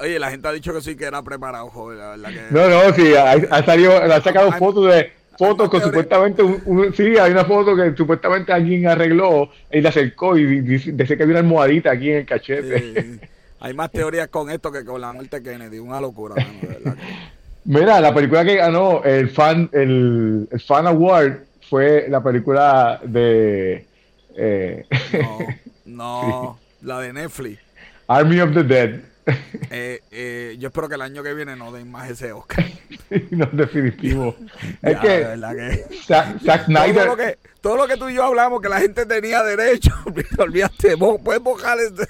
Oye, 0.00 0.18
la 0.18 0.30
gente 0.30 0.48
ha 0.48 0.52
dicho 0.52 0.72
que 0.72 0.80
sí 0.80 0.96
que 0.96 1.04
era 1.04 1.22
preparado, 1.22 1.68
joder, 1.68 1.98
la 1.98 2.10
verdad 2.10 2.30
que... 2.30 2.54
No, 2.54 2.68
no, 2.68 2.94
sí, 2.94 3.14
ha, 3.14 3.64
salido, 3.64 3.96
ha 3.96 4.20
sacado 4.20 4.50
fotos 4.52 4.92
de 4.92 5.12
fotos 5.36 5.70
con 5.70 5.80
supuestamente 5.80 6.42
un, 6.42 6.92
sí, 6.94 7.16
hay 7.16 7.32
una 7.32 7.46
foto 7.46 7.74
que 7.74 7.96
supuestamente 7.96 8.52
alguien 8.52 8.86
arregló 8.86 9.50
y 9.72 9.80
le 9.80 9.88
acercó 9.88 10.36
y 10.36 10.60
dice, 10.60 10.94
que 10.94 11.22
había 11.22 11.26
una 11.26 11.38
almohadita 11.38 11.92
aquí 11.92 12.10
en 12.10 12.18
el 12.18 12.26
cachete. 12.26 13.20
Hay 13.60 13.74
más 13.74 13.90
teorías 13.90 14.28
con 14.28 14.50
esto 14.50 14.70
que 14.70 14.84
con 14.84 15.00
la 15.00 15.12
muerte 15.12 15.40
de 15.40 15.50
Kennedy, 15.50 15.78
una 15.78 16.00
locura, 16.00 16.34
mano, 16.34 16.58
verdad. 16.62 16.96
Mira, 17.64 18.00
la 18.00 18.14
película 18.14 18.44
que 18.44 18.56
ganó 18.56 19.02
el 19.04 19.28
fan, 19.30 19.68
el, 19.72 20.48
fan 20.66 20.86
award 20.86 21.40
fue 21.68 22.06
la 22.08 22.22
película 22.22 23.00
de 23.04 23.86
eh, 24.34 24.86
no, 25.12 25.38
no 25.84 26.58
la 26.82 27.00
de 27.00 27.12
Netflix. 27.12 27.58
Army 28.06 28.40
of 28.40 28.54
the 28.54 28.64
Dead. 28.64 29.00
Eh, 29.72 30.00
eh, 30.10 30.56
yo 30.58 30.68
espero 30.68 30.88
que 30.88 30.96
el 30.96 31.02
año 31.02 31.22
que 31.22 31.32
viene 31.32 31.54
no 31.54 31.70
den 31.70 31.88
más 31.88 32.10
ese 32.10 32.32
Oscar. 32.32 32.64
no, 33.30 33.46
definitivo. 33.52 34.34
es 34.82 34.98
que, 34.98 35.84
Zack, 36.06 36.64
Snyder. 36.64 36.94
Todo 36.94 37.06
lo, 37.06 37.16
que, 37.16 37.38
todo 37.60 37.76
lo 37.76 37.86
que 37.86 37.96
tú 37.96 38.08
y 38.08 38.14
yo 38.14 38.24
hablamos, 38.24 38.60
que 38.60 38.68
la 38.68 38.80
gente 38.80 39.06
tenía 39.06 39.44
derecho, 39.44 39.94
olvídate, 40.38 40.96
puedes 40.96 41.40
bojar 41.40 41.78
este. 41.78 42.04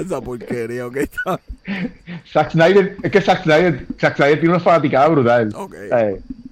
Esa 0.00 0.20
porquería, 0.20 0.86
¿ok? 0.86 0.98
Zack 2.32 2.50
Snyder, 2.50 2.96
es 3.02 3.10
que 3.10 3.20
Zack 3.20 3.44
Snyder, 3.44 3.86
Zack 3.98 4.16
Snyder 4.16 4.40
tiene 4.40 4.54
una 4.54 4.60
fanaticada 4.60 5.08
brutal. 5.08 5.50
Okay. 5.54 5.88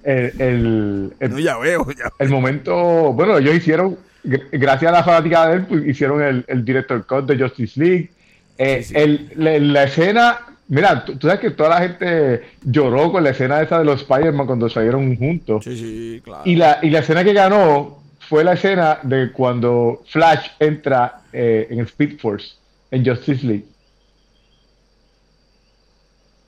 el, 0.03 0.41
el, 0.41 1.13
el, 1.19 1.31
no, 1.31 1.39
ya 1.39 1.57
veo, 1.57 1.85
ya 1.91 2.11
El 2.19 2.29
momento, 2.29 3.13
bueno, 3.13 3.37
ellos 3.37 3.55
hicieron, 3.55 3.97
gracias 4.23 4.89
a 4.89 4.95
la 4.95 5.03
fanaticada 5.03 5.49
de 5.49 5.55
él, 5.57 5.65
pues, 5.67 5.85
hicieron 5.85 6.21
el, 6.21 6.45
el 6.47 6.63
director 6.63 7.05
cut 7.05 7.25
de 7.25 7.37
Justice 7.37 7.79
League. 7.79 8.12
Eh, 8.57 8.85
El, 8.93 9.73
la, 9.73 9.83
escena, 9.83 10.39
mira, 10.67 11.05
tú, 11.05 11.17
sabes 11.21 11.39
que 11.39 11.51
toda 11.51 11.69
la 11.69 11.81
gente 11.81 12.43
lloró 12.63 13.11
con 13.11 13.23
la 13.23 13.31
escena 13.31 13.61
esa 13.61 13.79
de 13.79 13.85
los 13.85 14.01
Spider-Man 14.01 14.45
cuando 14.45 14.69
salieron 14.69 15.15
juntos. 15.15 15.63
Sí, 15.63 15.77
sí, 15.77 16.21
claro. 16.23 16.43
Y 16.45 16.55
la, 16.55 16.79
y 16.81 16.89
la 16.89 16.99
escena 16.99 17.23
que 17.23 17.33
ganó 17.33 18.03
fue 18.19 18.43
la 18.43 18.53
escena 18.53 18.99
de 19.03 19.31
cuando 19.31 20.03
Flash 20.07 20.47
entra 20.59 21.21
eh, 21.31 21.67
en 21.69 21.79
Speed 21.81 22.19
Force 22.19 22.55
en 22.91 23.05
Justice 23.05 23.45
League. 23.45 23.65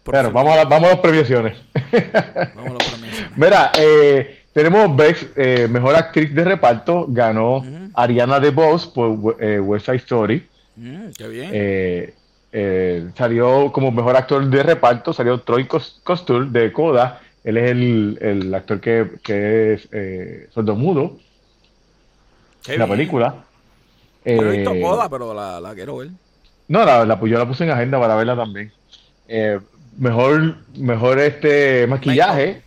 Pero 0.04 0.32
vamos 0.32 0.56
a, 0.56 0.66
vamos 0.66 0.90
a 0.90 0.92
las 0.94 1.00
previsiones. 1.00 1.58
Vamos 2.56 2.72
a 2.72 2.74
las 2.74 3.36
Mira, 3.36 3.72
eh, 3.78 4.44
tenemos 4.54 4.96
Bex, 4.96 5.26
eh, 5.36 5.68
mejor 5.70 5.96
actriz 5.96 6.34
de 6.34 6.44
reparto, 6.44 7.08
ganó 7.10 7.64
Ariana 7.96 8.40
DeBose 8.40 8.90
por 8.94 9.36
eh, 9.40 9.60
West 9.60 9.88
Side 9.88 9.98
Story. 9.98 10.48
Qué 11.18 11.28
bien. 11.28 11.50
Eh, 11.54 13.10
salió 13.18 13.72
como 13.72 13.92
mejor 13.92 14.16
actor 14.16 14.46
de 14.46 14.64
reparto, 14.64 15.14
salió 15.14 15.42
Troy 15.42 15.68
Costul 15.68 16.54
de 16.54 16.72
Coda. 16.72 17.22
Él 17.44 17.58
es 17.58 17.72
el, 17.72 18.18
el 18.22 18.54
actor 18.54 18.80
que, 18.80 19.08
que 19.22 19.74
es 19.74 19.90
sordomudo 20.54 21.18
en 22.68 22.80
la 22.80 22.88
película. 22.88 23.36
No 24.26 24.42
he 24.42 24.58
visto 24.58 24.74
Coda, 24.82 25.10
pero 25.10 25.34
la, 25.34 25.60
la 25.60 25.76
quiero 25.76 25.98
ver. 25.98 26.10
No, 26.68 26.84
la, 26.84 27.06
la, 27.06 27.20
pues 27.20 27.32
yo 27.32 27.38
la 27.38 27.48
puse 27.48 27.64
en 27.64 27.70
agenda 27.70 28.00
para 28.00 28.16
verla 28.16 28.36
también. 28.36 28.72
Eh, 29.28 29.60
mejor, 29.98 30.56
mejor 30.76 31.20
este 31.20 31.86
maquillaje 31.88 32.64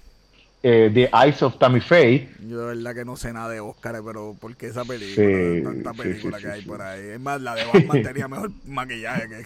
eh, 0.63 0.91
The 0.93 1.11
Eyes 1.13 1.43
of 1.43 1.59
Tammy 1.59 1.81
Faye. 1.81 2.29
Yo 2.47 2.61
de 2.61 2.75
verdad 2.75 2.95
que 2.95 3.05
no 3.05 3.17
sé 3.17 3.33
nada 3.33 3.51
de 3.51 3.61
Oscar, 3.61 4.01
pero 4.05 4.37
porque 4.41 4.67
esa 4.67 4.85
película, 4.85 5.71
tanta 5.71 5.93
película 5.93 6.39
que 6.39 6.49
hay 6.49 6.63
por 6.63 6.83
ahí. 6.83 7.11
Es 7.11 7.21
más, 7.21 7.41
la 7.41 7.55
de 7.55 7.65
Batman 7.65 8.03
tenía 8.03 8.29
mejor 8.29 8.51
maquillaje 8.67 9.29
que, 9.29 9.45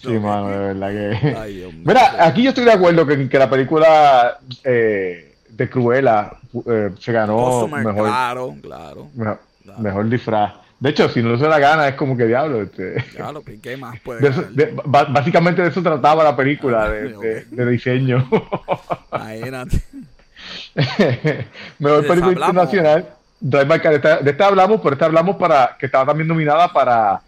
Sí, 0.00 0.18
mano, 0.18 0.48
de 0.48 0.58
verdad 0.58 0.90
que. 0.90 1.72
Mira, 1.84 2.24
aquí 2.24 2.42
yo 2.42 2.50
estoy 2.50 2.64
de 2.64 2.72
acuerdo 2.72 3.06
que, 3.06 3.28
que 3.28 3.38
la 3.38 3.50
película 3.50 4.38
eh, 4.64 5.34
de 5.50 5.70
Cruella 5.70 6.32
eh, 6.66 6.90
se 6.98 7.12
ganó 7.12 7.68
mejor. 7.68 8.08
Claro, 8.08 8.56
claro. 8.62 9.08
Mejor, 9.14 9.40
mejor 9.78 10.08
disfraz. 10.08 10.52
De 10.80 10.90
hecho, 10.90 11.08
si 11.08 11.22
no 11.22 11.36
se 11.36 11.48
la 11.48 11.58
gana, 11.58 11.88
es 11.88 11.96
como 11.96 12.16
que 12.16 12.24
diablo. 12.24 12.62
Este, 12.62 13.02
claro, 13.16 13.42
¿qué 13.60 13.76
más 13.76 13.98
puede 14.00 14.30
Básicamente 14.86 15.60
de 15.60 15.68
eso 15.68 15.82
trataba 15.82 16.22
la 16.22 16.36
película, 16.36 16.84
ah, 16.84 16.88
de, 16.88 17.44
de, 17.50 17.66
diseño. 17.66 18.28
Imagínate. 19.12 19.82
Mejor 21.78 22.06
película 22.06 22.32
internacional. 22.32 23.14
Drive 23.40 23.78
De 24.22 24.30
esta, 24.30 24.46
hablamos, 24.46 24.80
pero 24.80 24.94
esta 24.94 25.06
hablamos 25.06 25.36
para 25.36 25.76
que 25.78 25.86
estaba 25.86 26.06
también 26.06 26.26
nominada 26.26 26.72
para, 26.72 27.20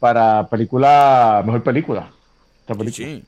para 0.00 0.48
película, 0.48 1.42
mejor 1.44 1.62
película. 1.62 2.10
Esta 2.60 2.74
película. 2.74 3.06
Sí. 3.06 3.24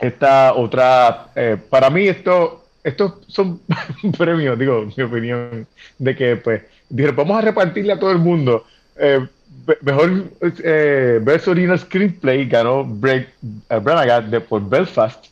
Esta 0.00 0.54
otra, 0.54 1.26
eh, 1.36 1.56
para 1.68 1.90
mí 1.90 2.08
esto, 2.08 2.64
estos 2.82 3.14
son 3.28 3.60
premios, 4.18 4.58
digo, 4.58 4.88
mi 4.96 5.02
opinión, 5.02 5.66
de 5.98 6.16
que 6.16 6.36
pues 6.36 6.62
dijeron, 6.88 7.16
vamos 7.16 7.38
a 7.38 7.42
repartirle 7.42 7.92
a 7.92 7.98
todo 7.98 8.10
el 8.10 8.18
mundo. 8.18 8.64
Eh, 8.96 9.26
mejor 9.82 10.24
eh, 10.64 11.20
Best 11.22 11.48
Original 11.48 11.78
Screenplay 11.78 12.46
ganó 12.46 12.84
Break, 12.84 13.28
uh, 13.42 14.30
de, 14.30 14.40
por 14.40 14.68
Belfast. 14.68 15.26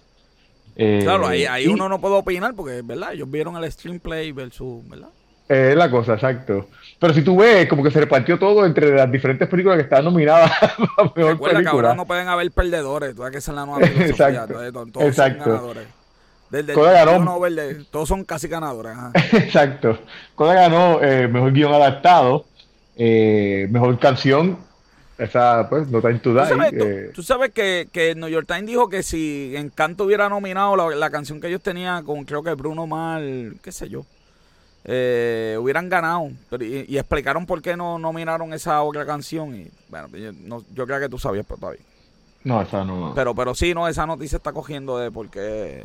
Eh, 0.81 1.01
claro, 1.03 1.27
ahí, 1.27 1.45
ahí 1.45 1.67
uno 1.67 1.89
no 1.89 2.01
puede 2.01 2.15
opinar 2.15 2.55
porque, 2.55 2.83
¿verdad? 2.83 3.13
Ellos 3.13 3.29
vieron 3.29 3.57
el 3.57 3.71
screenplay 3.71 4.31
versus, 4.31 4.89
¿verdad? 4.89 5.09
Es 5.49 5.75
la 5.75 5.91
cosa, 5.91 6.15
exacto. 6.15 6.69
Pero 7.01 7.13
si 7.13 7.23
tú 7.23 7.37
ves, 7.39 7.69
como 7.69 7.83
que 7.83 7.91
se 7.91 8.01
repartió 8.01 8.39
todo 8.39 8.65
entre 8.65 8.95
las 8.95 9.11
diferentes 9.11 9.49
películas 9.49 9.77
que 9.79 9.85
están 9.85 10.05
nominadas 10.05 10.51
a 10.63 11.03
mejor 11.03 11.33
Recuerda 11.33 11.37
película. 11.39 11.63
que 11.63 11.69
ahora 11.69 11.95
no 11.95 12.07
pueden 12.07 12.29
haber 12.29 12.51
perdedores, 12.53 13.15
tú 13.17 13.25
que 13.31 13.41
ser 13.41 13.55
la 13.55 13.67
nueva 13.67 13.87
Exacto. 13.87 14.55
Todos 14.93 15.07
exacto. 15.07 15.45
Son 15.45 15.53
ganadores. 15.53 15.89
Desde 16.51 16.75
ganó. 16.93 17.39
todos 17.91 18.09
son 18.09 18.25
casi 18.25 18.49
ganadores. 18.49 18.97
Exacto. 19.33 19.99
Coda 20.35 20.55
ganó 20.55 21.03
eh, 21.03 21.29
mejor 21.29 21.53
guion 21.53 21.75
adaptado, 21.75 22.47
eh, 22.97 23.67
mejor 23.71 23.99
canción. 23.99 24.59
Esa, 25.19 25.69
pues, 25.69 25.89
no 25.89 25.99
está 25.99 26.17
¿Tú 26.21 26.35
sabes, 26.35 26.73
eh. 26.75 27.11
tú, 27.13 27.23
sabes 27.25 27.51
que, 27.51 27.89
que 27.93 28.15
New 28.15 28.29
York 28.29 28.47
Times 28.47 28.67
dijo 28.67 28.89
que 28.89 29.03
si 29.03 29.53
Encanto 29.57 30.05
hubiera 30.05 30.29
nominado 30.29 30.77
la, 30.77 31.11
canción 31.11 31.41
que 31.41 31.49
ellos 31.49 31.61
tenían 31.61 32.05
con, 32.05 32.25
creo 32.25 32.45
que 32.45 32.55
Bruno 32.55 32.87
Mal, 32.87 33.57
qué 33.61 33.73
sé 33.73 33.89
yo, 33.89 34.07
hubieran 34.85 35.89
ganado. 35.89 36.31
y, 36.61 36.97
explicaron 36.97 37.47
por 37.47 37.61
qué 37.61 37.77
no 37.77 37.99
nominaron 37.99 38.53
esa 38.53 38.81
otra 38.83 39.05
canción. 39.05 39.57
Y 39.57 39.69
bueno, 39.89 40.09
yo, 40.17 40.33
no, 40.33 40.63
yo 40.73 40.87
creo 40.87 41.01
que 41.01 41.09
tú 41.09 41.19
sabías, 41.19 41.45
pero 41.47 41.59
todavía. 41.59 41.83
No, 42.45 42.63
esa 42.63 42.85
no. 42.85 43.13
Pero, 43.17 43.35
pero 43.35 43.55
sí, 43.57 43.75
no, 43.75 43.89
esa 43.89 44.07
noticia 44.07 44.37
está 44.37 44.53
cogiendo 44.53 44.99
de 44.99 45.11
por 45.11 45.29
qué 45.29 45.85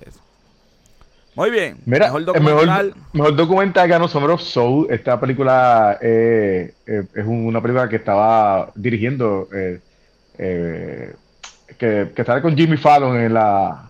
Muy 1.35 1.49
bien. 1.49 1.77
Mira, 1.85 2.05
mejor 2.05 2.25
documental. 2.25 2.93
Mejor, 3.11 3.35
documental 3.35 3.87
ganó 3.87 4.07
Summer 4.07 4.31
of 4.31 4.41
Soul. 4.41 4.87
Esta 4.89 5.19
película 5.19 5.97
eh, 6.01 6.73
eh, 6.85 7.03
es 7.13 7.25
una 7.25 7.61
película 7.61 7.89
que 7.89 7.95
estaba 7.95 8.71
dirigiendo, 8.75 9.47
eh, 9.53 9.79
que, 10.37 12.11
que 12.15 12.21
estaba 12.21 12.41
con 12.41 12.55
Jimmy 12.55 12.77
Fallon 12.77 13.17
en 13.19 13.33
la. 13.33 13.89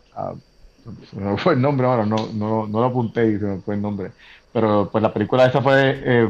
No 1.13 1.37
fue 1.37 1.53
el 1.53 1.61
nombre 1.61 1.87
ahora, 1.87 2.05
no, 2.05 2.29
no, 2.33 2.67
no 2.67 2.79
lo 2.79 2.85
apunté 2.85 3.27
y 3.27 3.39
se 3.39 3.45
me 3.45 3.57
fue 3.59 3.75
el 3.75 3.81
nombre. 3.81 4.11
Pero 4.53 4.89
pues 4.91 5.01
la 5.01 5.13
película 5.13 5.45
esa 5.45 5.61
fue. 5.61 6.29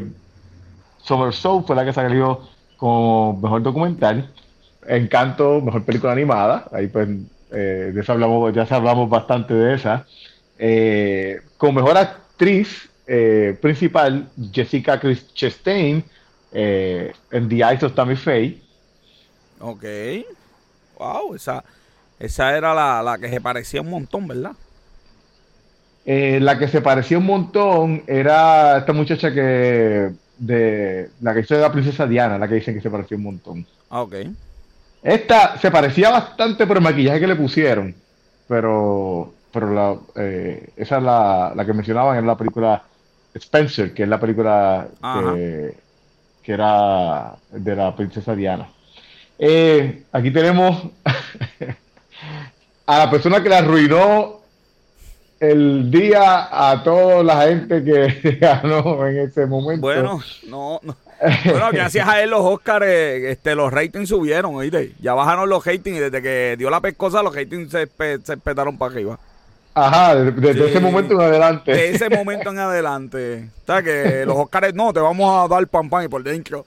Summer 0.97 1.27
of 1.27 1.35
Soul 1.35 1.63
fue 1.65 1.75
la 1.75 1.85
que 1.85 1.93
salió 1.93 2.41
como 2.77 3.39
mejor 3.39 3.61
documental. 3.61 4.31
Encanto, 4.87 5.61
mejor 5.61 5.83
película 5.83 6.11
animada. 6.11 6.65
Ahí 6.71 6.87
pues 6.87 7.07
de 7.51 7.99
eso 7.99 8.13
hablamos, 8.13 8.51
ya 8.51 8.65
hablamos 8.69 9.09
bastante 9.09 9.53
de 9.53 9.75
esa. 9.75 10.07
Eh, 10.65 11.41
como 11.57 11.73
mejor 11.73 11.97
actriz 11.97 12.89
eh, 13.05 13.57
principal, 13.61 14.29
Jessica 14.49 14.97
Chastain 15.33 16.01
eh, 16.53 17.11
en 17.31 17.49
The 17.49 17.55
Eyes 17.55 17.83
of 17.83 17.93
Tammy 17.93 18.15
Faye. 18.15 18.61
Ok. 19.59 19.83
Wow, 20.97 21.35
esa, 21.35 21.65
esa 22.17 22.55
era 22.55 22.73
la, 22.73 23.03
la 23.03 23.17
que 23.17 23.27
se 23.27 23.41
parecía 23.41 23.81
un 23.81 23.89
montón, 23.89 24.25
¿verdad? 24.25 24.53
la 26.05 26.57
que 26.57 26.67
se 26.69 26.81
parecía 26.81 27.17
un 27.17 27.25
montón 27.25 28.03
era 28.07 28.77
esta 28.77 28.93
muchacha 28.93 29.33
que 29.33 30.11
de 30.37 31.09
la 31.21 31.33
que 31.33 31.41
hizo 31.41 31.55
de 31.55 31.61
la 31.61 31.71
princesa 31.73 32.07
Diana, 32.07 32.37
la 32.37 32.47
que 32.47 32.55
dicen 32.55 32.73
que 32.73 32.81
se 32.81 32.89
parecía 32.89 33.17
un 33.17 33.23
montón. 33.23 33.67
Ah, 33.89 34.01
ok. 34.01 34.15
Esta 35.01 35.57
se 35.59 35.71
parecía 35.71 36.09
bastante 36.09 36.65
por 36.65 36.77
el 36.77 36.83
maquillaje 36.83 37.19
que 37.19 37.27
le 37.27 37.35
pusieron, 37.35 37.93
pero 38.47 39.33
pero 39.53 39.71
la, 39.71 39.95
eh, 40.15 40.71
esa 40.75 40.97
es 40.97 41.03
la, 41.03 41.53
la, 41.55 41.65
que 41.65 41.73
mencionaban 41.73 42.17
en 42.17 42.25
la 42.25 42.35
película 42.35 42.81
Spencer, 43.35 43.93
que 43.93 44.03
es 44.03 44.09
la 44.09 44.19
película 44.19 44.87
que, 45.01 46.51
era 46.51 47.35
de 47.51 47.75
la 47.75 47.95
princesa 47.95 48.35
Diana. 48.35 48.67
Eh, 49.37 50.03
aquí 50.11 50.31
tenemos 50.31 50.87
a 52.87 52.97
la 52.97 53.11
persona 53.11 53.41
que 53.41 53.49
le 53.49 53.55
arruinó 53.55 54.41
el 55.39 55.91
día 55.91 56.47
a 56.51 56.83
toda 56.83 57.23
la 57.23 57.43
gente 57.43 57.83
que 57.83 58.37
ganó 58.41 59.05
en 59.05 59.19
ese 59.19 59.45
momento. 59.45 59.81
Bueno, 59.81 60.19
no, 60.47 60.79
no. 60.81 60.97
Bueno, 61.45 61.69
gracias 61.71 62.07
a 62.07 62.21
él 62.21 62.31
los 62.31 62.41
Oscars, 62.41 62.85
este, 62.85 63.55
los 63.55 63.71
ratings 63.71 64.09
subieron, 64.09 64.55
¿oíste? 64.55 64.93
Ya 64.99 65.13
bajaron 65.13 65.47
los 65.47 65.63
ratings 65.63 65.97
y 65.97 65.99
desde 65.99 66.21
que 66.21 66.55
dio 66.57 66.69
la 66.69 66.81
pescosa 66.81 67.23
los 67.23 67.33
ratings 67.33 67.71
se, 67.71 67.87
se 68.23 68.37
petaron 68.37 68.77
para 68.77 68.91
arriba. 68.91 69.19
Ajá, 69.75 70.15
desde, 70.15 70.69
ese 70.69 70.79
momento 70.79 71.13
en 71.15 71.21
adelante. 71.21 71.71
De 71.71 71.89
ese 71.89 72.09
momento 72.09 72.51
en 72.51 72.59
adelante. 72.59 73.49
O 73.63 73.65
sea, 73.65 73.81
que 73.81 74.23
los 74.27 74.37
Oscars, 74.37 74.73
no, 74.73 74.93
te 74.93 74.99
vamos 74.99 75.45
a 75.45 75.47
dar 75.47 75.67
pan 75.67 75.89
pan 75.89 76.05
y 76.05 76.07
por 76.07 76.23
dentro. 76.23 76.65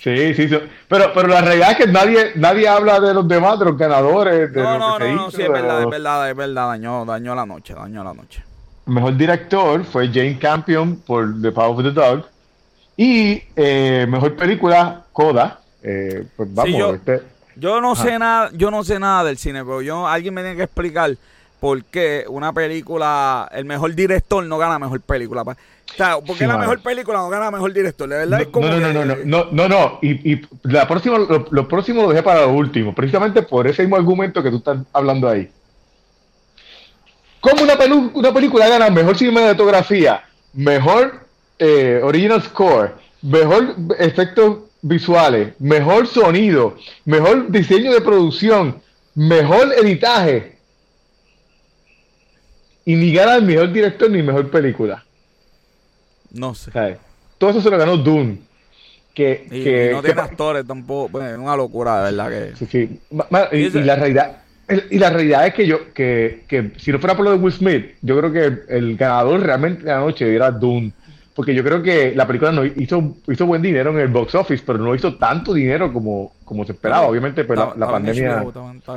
Sí, 0.00 0.34
sí, 0.34 0.48
sí. 0.48 0.58
Pero, 0.88 1.12
pero 1.12 1.28
la 1.28 1.40
realidad 1.40 1.72
es 1.72 1.76
que 1.78 1.86
nadie, 1.88 2.32
nadie 2.36 2.68
habla 2.68 3.00
de 3.00 3.12
los 3.12 3.26
demás, 3.26 3.58
de 3.58 3.64
los 3.64 3.76
ganadores. 3.76 4.52
De 4.52 4.62
no, 4.62 4.78
no, 4.78 4.98
no, 4.98 5.12
no, 5.12 5.30
sí, 5.30 5.42
es 5.42 5.50
verdad, 5.50 5.82
es 5.82 5.90
verdad, 5.90 6.30
es 6.30 6.36
verdad, 6.36 6.68
dañó, 6.68 7.04
dañó 7.04 7.34
la 7.34 7.44
noche, 7.44 7.74
dañó 7.74 8.04
la 8.04 8.14
noche. 8.14 8.42
Mejor 8.86 9.16
director 9.16 9.84
fue 9.84 10.06
Jane 10.06 10.38
Campion 10.38 10.96
por 10.96 11.42
The 11.42 11.50
Power 11.50 11.86
of 11.86 11.94
the 11.94 12.00
Dog. 12.00 12.24
Y 12.96 13.42
eh, 13.56 14.06
mejor 14.08 14.36
película, 14.36 15.04
Coda. 15.12 15.60
Eh, 15.82 16.24
pues 16.36 16.54
vamos, 16.54 16.78
yo, 16.78 16.94
este... 16.94 17.22
yo 17.56 17.80
no 17.80 17.96
sé 17.96 18.18
nada, 18.18 18.50
yo 18.54 18.70
no 18.70 18.84
sé 18.84 18.98
nada 18.98 19.24
del 19.24 19.36
cine, 19.36 19.64
pero 19.64 19.82
yo, 19.82 20.06
alguien 20.06 20.32
me 20.32 20.42
tiene 20.42 20.56
que 20.56 20.62
explicar 20.62 21.16
por 21.60 21.84
qué 21.84 22.24
una 22.28 22.52
película, 22.52 23.48
el 23.52 23.64
mejor 23.64 23.94
director 23.94 24.44
no 24.44 24.58
gana 24.58 24.78
mejor 24.78 25.00
película. 25.00 25.42
O 25.42 25.96
sea, 25.96 26.20
¿por 26.20 26.36
qué 26.36 26.46
la 26.46 26.58
mejor 26.58 26.80
película 26.80 27.18
no 27.18 27.28
gana 27.28 27.50
mejor 27.50 27.72
director? 27.72 28.08
De 28.08 28.16
verdad 28.16 28.38
no, 28.38 28.42
es 28.42 28.48
como. 28.48 28.68
No, 28.68 28.80
no, 28.80 28.92
no, 28.92 29.04
no, 29.04 29.16
no, 29.24 29.48
no, 29.50 29.68
no, 29.68 29.98
Y, 30.02 30.32
y 30.32 30.42
la 30.64 30.86
próxima, 30.86 31.18
lo, 31.18 31.68
próximo 31.68 32.02
lo 32.02 32.10
dejé 32.10 32.22
para 32.22 32.42
lo 32.42 32.52
último, 32.52 32.94
precisamente 32.94 33.42
por 33.42 33.66
ese 33.66 33.82
mismo 33.82 33.96
argumento 33.96 34.42
que 34.42 34.50
tú 34.50 34.56
estás 34.56 34.78
hablando 34.92 35.28
ahí. 35.28 35.50
¿Cómo 37.40 37.62
una, 37.62 37.74
una 38.12 38.34
película 38.34 38.68
gana 38.68 38.90
mejor 38.90 39.16
cinematografía, 39.16 40.24
mejor 40.52 41.26
eh, 41.58 42.00
original 42.02 42.42
score, 42.42 42.94
mejor 43.22 43.76
efectos 43.98 44.58
visuales, 44.82 45.54
mejor 45.60 46.06
sonido, 46.06 46.76
mejor 47.04 47.50
diseño 47.50 47.92
de 47.92 48.00
producción, 48.00 48.82
mejor 49.14 49.72
editaje? 49.72 50.55
Y 52.86 52.94
ni 52.94 53.12
gana 53.12 53.34
el 53.34 53.42
mejor 53.42 53.72
director 53.72 54.08
ni 54.08 54.22
mejor 54.22 54.48
película. 54.48 55.04
No 56.32 56.54
sé. 56.54 56.70
Todo 57.36 57.50
eso 57.50 57.60
se 57.60 57.68
lo 57.68 57.76
ganó 57.76 57.96
Dune. 57.96 58.38
Que, 59.12 59.46
y, 59.50 59.92
no 59.92 60.02
tiene 60.02 60.20
actores 60.20 60.66
tampoco. 60.66 61.20
es 61.20 61.36
una 61.36 61.56
locura, 61.56 62.04
de 62.04 62.12
verdad 62.12 62.30
que. 62.30 62.56
Sí, 62.56 62.66
sí. 62.66 63.00
Y, 63.52 63.70
la 63.82 63.96
realidad. 63.96 64.36
Y 64.90 64.98
la 64.98 65.10
realidad 65.10 65.46
es 65.46 65.54
que 65.54 65.66
yo, 65.66 65.92
que, 65.92 66.44
que, 66.46 66.72
si 66.76 66.92
no 66.92 66.98
fuera 66.98 67.16
por 67.16 67.24
lo 67.24 67.32
de 67.32 67.38
Will 67.38 67.52
Smith, 67.52 67.96
yo 68.02 68.18
creo 68.18 68.32
que 68.32 68.74
el 68.74 68.96
ganador 68.96 69.40
realmente 69.40 69.82
de 69.82 69.90
la 69.90 70.00
noche 70.00 70.32
era 70.32 70.50
Dune. 70.50 70.92
Porque 71.34 71.54
yo 71.54 71.64
creo 71.64 71.82
que 71.82 72.14
la 72.14 72.26
película 72.26 72.52
no 72.52 72.64
hizo, 72.64 73.16
hizo 73.26 73.46
buen 73.46 73.62
dinero 73.62 73.90
en 73.90 73.98
el 73.98 74.08
box 74.08 74.34
office, 74.36 74.62
pero 74.64 74.78
no 74.78 74.94
hizo 74.94 75.16
tanto 75.16 75.52
dinero 75.52 75.92
como, 75.92 76.32
como 76.44 76.64
se 76.64 76.72
esperaba. 76.72 77.08
Obviamente, 77.08 77.44
pues 77.44 77.58
la, 77.58 77.74
pandemia. 77.74 78.44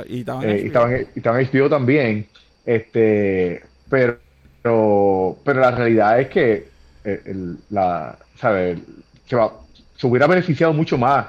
y 0.08 0.20
estaban 0.20 0.92
en 0.92 1.48
HBO 1.52 1.68
también. 1.68 2.26
Este, 2.64 3.62
pero, 3.90 4.18
pero, 4.62 5.60
la 5.60 5.70
realidad 5.72 6.20
es 6.20 6.28
que 6.28 6.68
eh, 7.04 7.54
la, 7.70 8.16
¿sabe? 8.36 8.78
Se, 9.26 9.36
va, 9.36 9.52
se, 9.96 10.06
hubiera 10.06 10.26
beneficiado 10.26 10.72
mucho 10.72 10.96
más 10.96 11.26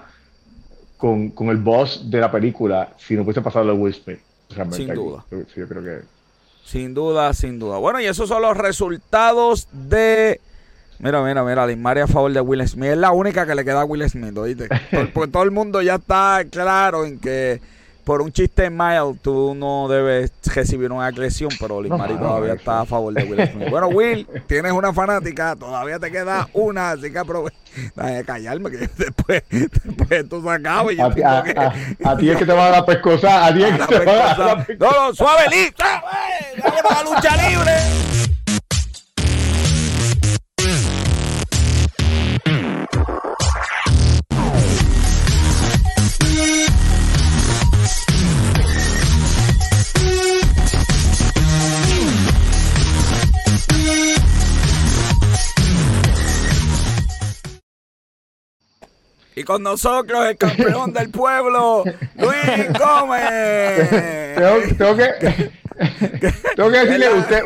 con, 0.98 1.34
el 1.50 1.58
boss 1.58 2.10
de 2.10 2.20
la 2.20 2.32
película 2.32 2.94
si 2.98 3.16
no 3.16 3.24
hubiese 3.24 3.42
pasado 3.42 3.66
lo 3.66 3.76
Will 3.76 3.94
Smith. 3.94 4.20
Sin 4.72 4.94
duda. 4.94 5.26
yo 5.32 5.68
creo 5.68 5.84
que... 5.84 6.02
Sin 6.66 6.94
duda, 6.94 7.34
sin 7.34 7.58
duda. 7.58 7.78
Bueno, 7.78 8.00
y 8.00 8.06
esos 8.06 8.30
son 8.30 8.42
los 8.44 8.56
resultados 8.56 9.68
de... 9.72 10.40
Mira, 11.00 11.24
mira, 11.24 11.44
mira, 11.44 11.76
María 11.76 12.04
a 12.04 12.08
favor 12.08 12.32
de 12.32 12.42
Will 12.42 12.68
Smith. 12.68 12.92
Es 12.92 12.98
la 12.98 13.12
única 13.12 13.48
que 13.48 13.56
le 13.56 13.66
queda 13.66 13.82
a 13.82 13.86
Will 13.86 14.08
Smith, 14.08 14.38
¿oíste? 14.38 14.70
Porque 15.14 15.32
todo 15.32 15.44
el 15.44 15.52
mundo 15.52 15.82
ya 15.82 15.96
está 15.96 16.44
claro 16.52 17.06
en 17.06 17.18
que 17.18 17.60
por 18.04 18.22
un 18.22 18.32
chiste 18.32 18.70
mild 18.70 19.20
tú 19.22 19.54
no 19.56 19.88
debes 19.88 20.32
recibir 20.54 20.92
una 20.92 21.06
agresión, 21.06 21.50
pero 21.60 21.82
Limari 21.82 22.16
todavía 22.16 22.54
está 22.54 22.82
a 22.82 22.86
favor 22.86 23.14
de 23.14 23.24
Will 23.24 23.48
Smith. 23.52 23.70
Bueno, 23.70 23.88
Will, 23.88 24.28
tienes 24.48 24.72
una 24.72 24.94
fanática, 24.94 25.56
todavía 25.56 26.00
te 26.00 26.12
queda 26.12 26.48
una, 26.54 26.92
así 26.92 27.12
que 27.12 27.20
aprovecha. 27.20 27.56
de 27.96 28.24
callarme, 28.26 28.72
que 28.72 28.78
después, 28.98 29.44
después 29.50 30.12
esto 30.12 30.42
se 30.42 30.50
acaba. 30.50 30.92
Y 30.92 31.00
a, 31.00 31.10
ti, 31.14 31.22
a, 31.24 32.18
ti 32.18 32.30
es 32.30 32.38
que 32.38 32.46
te 32.46 32.54
va 32.54 32.68
a 32.68 32.72
dar 32.72 32.86
pescosa. 32.86 33.46
A 33.46 33.54
ti 33.54 33.64
es 33.64 33.72
que 33.88 34.00
te 34.00 34.06
va 34.06 34.32
a 34.32 34.36
dar 34.38 34.68
No, 34.80 34.90
no, 34.92 35.14
suave, 35.14 35.44
lista. 35.50 36.04
la 36.58 37.04
lucha 37.04 37.50
libre. 37.50 37.72
Con 59.52 59.64
nosotros 59.64 60.28
el 60.28 60.38
campeón 60.38 60.94
del 60.94 61.10
pueblo, 61.10 61.84
Luis 62.16 62.80
Gómez. 62.80 63.90
Tengo, 64.78 64.96
que, 64.96 65.52
tengo 66.56 66.72
que 66.72 66.78
decirle, 66.78 67.10
usted, 67.10 67.44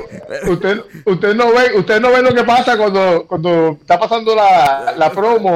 usted, 0.48 0.82
usted 1.06 1.36
no 1.36 1.52
ve, 1.52 1.74
usted 1.76 2.00
no 2.00 2.12
ve 2.12 2.22
lo 2.22 2.32
que 2.34 2.44
pasa 2.44 2.78
cuando, 2.78 3.26
cuando 3.28 3.78
está 3.82 4.00
pasando 4.00 4.36
la, 4.36 4.94
la 4.96 5.12
promo. 5.12 5.54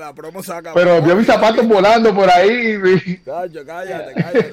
La 0.00 0.12
promo 0.12 0.42
saca. 0.42 0.74
Pero 0.74 1.00
vio 1.00 1.16
mis 1.16 1.26
zapatos 1.26 1.66
volando 1.66 2.14
por 2.14 2.28
ahí. 2.28 2.78
Cállate, 3.24 3.64
cállate, 3.64 4.12
cállate. 4.14 4.52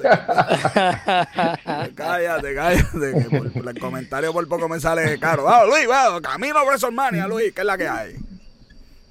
cállate, 1.94 2.54
cállate. 2.54 3.52
por, 3.52 3.68
el 3.68 3.78
comentario 3.78 4.32
por 4.32 4.48
poco 4.48 4.66
me 4.66 4.80
sale 4.80 5.18
caro. 5.18 5.44
Vamos, 5.44 5.68
Luis, 5.68 5.86
vamos, 5.86 6.22
camino 6.22 6.58
a 6.58 6.64
WrestleMania, 6.64 7.26
Luis, 7.26 7.52
¿qué 7.52 7.60
es 7.60 7.66
la 7.66 7.76
que 7.76 7.86
hay? 7.86 8.31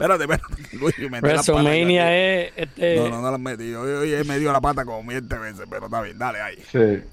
Espérate, 0.02 0.24
espérate. 0.24 0.78
Luis, 0.78 0.96
WrestleMania 1.22 2.18
es. 2.18 2.54
Este... 2.56 2.96
No, 2.96 3.10
no, 3.10 3.22
no 3.22 3.32
la 3.32 3.38
metí. 3.38 3.74
Hoy, 3.74 3.92
hoy 3.92 4.14
he 4.14 4.24
metido 4.24 4.52
la 4.52 4.62
pata 4.62 4.84
como 4.84 5.08
20 5.08 5.38
veces, 5.38 5.66
pero 5.70 5.86
está 5.86 6.02
bien, 6.02 6.18
dale 6.18 6.42
ahí. 6.42 6.58
Sí. 6.72 7.04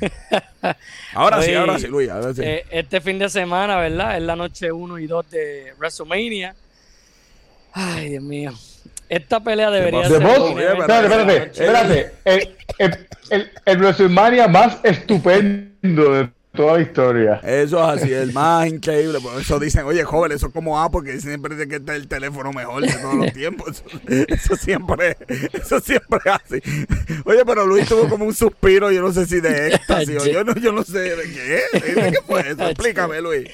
ahora 1.14 1.42
sí, 1.42 1.54
ahora 1.54 1.78
sí, 1.78 1.86
Luis. 1.86 2.10
Eh, 2.38 2.66
este 2.70 3.00
fin 3.00 3.18
de 3.18 3.30
semana, 3.30 3.78
¿verdad? 3.78 4.16
Es 4.16 4.22
la 4.22 4.36
noche 4.36 4.70
1 4.70 4.98
y 4.98 5.06
2 5.06 5.30
de 5.30 5.74
WrestleMania. 5.78 6.54
Ay, 7.72 8.10
Dios 8.10 8.22
mío. 8.22 8.52
Esta 9.08 9.40
pelea 9.40 9.70
debería 9.70 10.08
ser. 10.08 10.22
Espérate, 10.22 11.08
espérate, 11.08 11.42
espérate. 11.44 12.12
El, 12.24 13.06
el, 13.30 13.50
el, 13.64 13.78
WrestleMania 13.78 14.48
más 14.48 14.78
estupendo 14.82 16.12
de 16.12 16.30
toda 16.54 16.74
la 16.74 16.82
historia. 16.82 17.40
Eso 17.42 17.78
es 17.78 18.02
así, 18.02 18.12
el 18.12 18.32
más 18.32 18.66
increíble. 18.66 19.20
Por 19.20 19.40
eso 19.40 19.58
dicen, 19.58 19.84
oye, 19.84 20.04
joven, 20.04 20.32
eso 20.32 20.46
es 20.46 20.52
como 20.52 20.80
A, 20.80 20.90
porque 20.90 21.20
siempre 21.20 21.54
dice 21.54 21.68
que 21.68 21.76
este 21.76 21.92
es 21.92 21.98
el 21.98 22.08
teléfono 22.08 22.52
mejor 22.52 22.82
de 22.82 22.92
todos 22.92 23.14
los 23.14 23.32
tiempos. 23.34 23.84
Eso, 24.06 24.56
siempre, 24.56 25.16
eso 25.52 25.80
siempre 25.80 26.18
es 26.24 26.32
así. 26.32 26.62
Oye, 27.24 27.44
pero 27.44 27.66
Luis 27.66 27.88
tuvo 27.88 28.08
como 28.08 28.24
un 28.24 28.34
suspiro, 28.34 28.90
yo 28.90 29.02
no 29.02 29.12
sé 29.12 29.26
si 29.26 29.40
de 29.40 29.74
éxtasis, 29.74 30.16
o 30.22 30.26
yo 30.26 30.44
no, 30.44 30.54
yo 30.54 30.72
no 30.72 30.82
sé 30.84 30.98
de 30.98 31.22
qué. 31.24 31.62
¿De 31.78 32.12
qué 32.12 32.18
fue 32.26 32.40
eso? 32.48 32.68
Explícame, 32.68 33.20
Luis. 33.20 33.48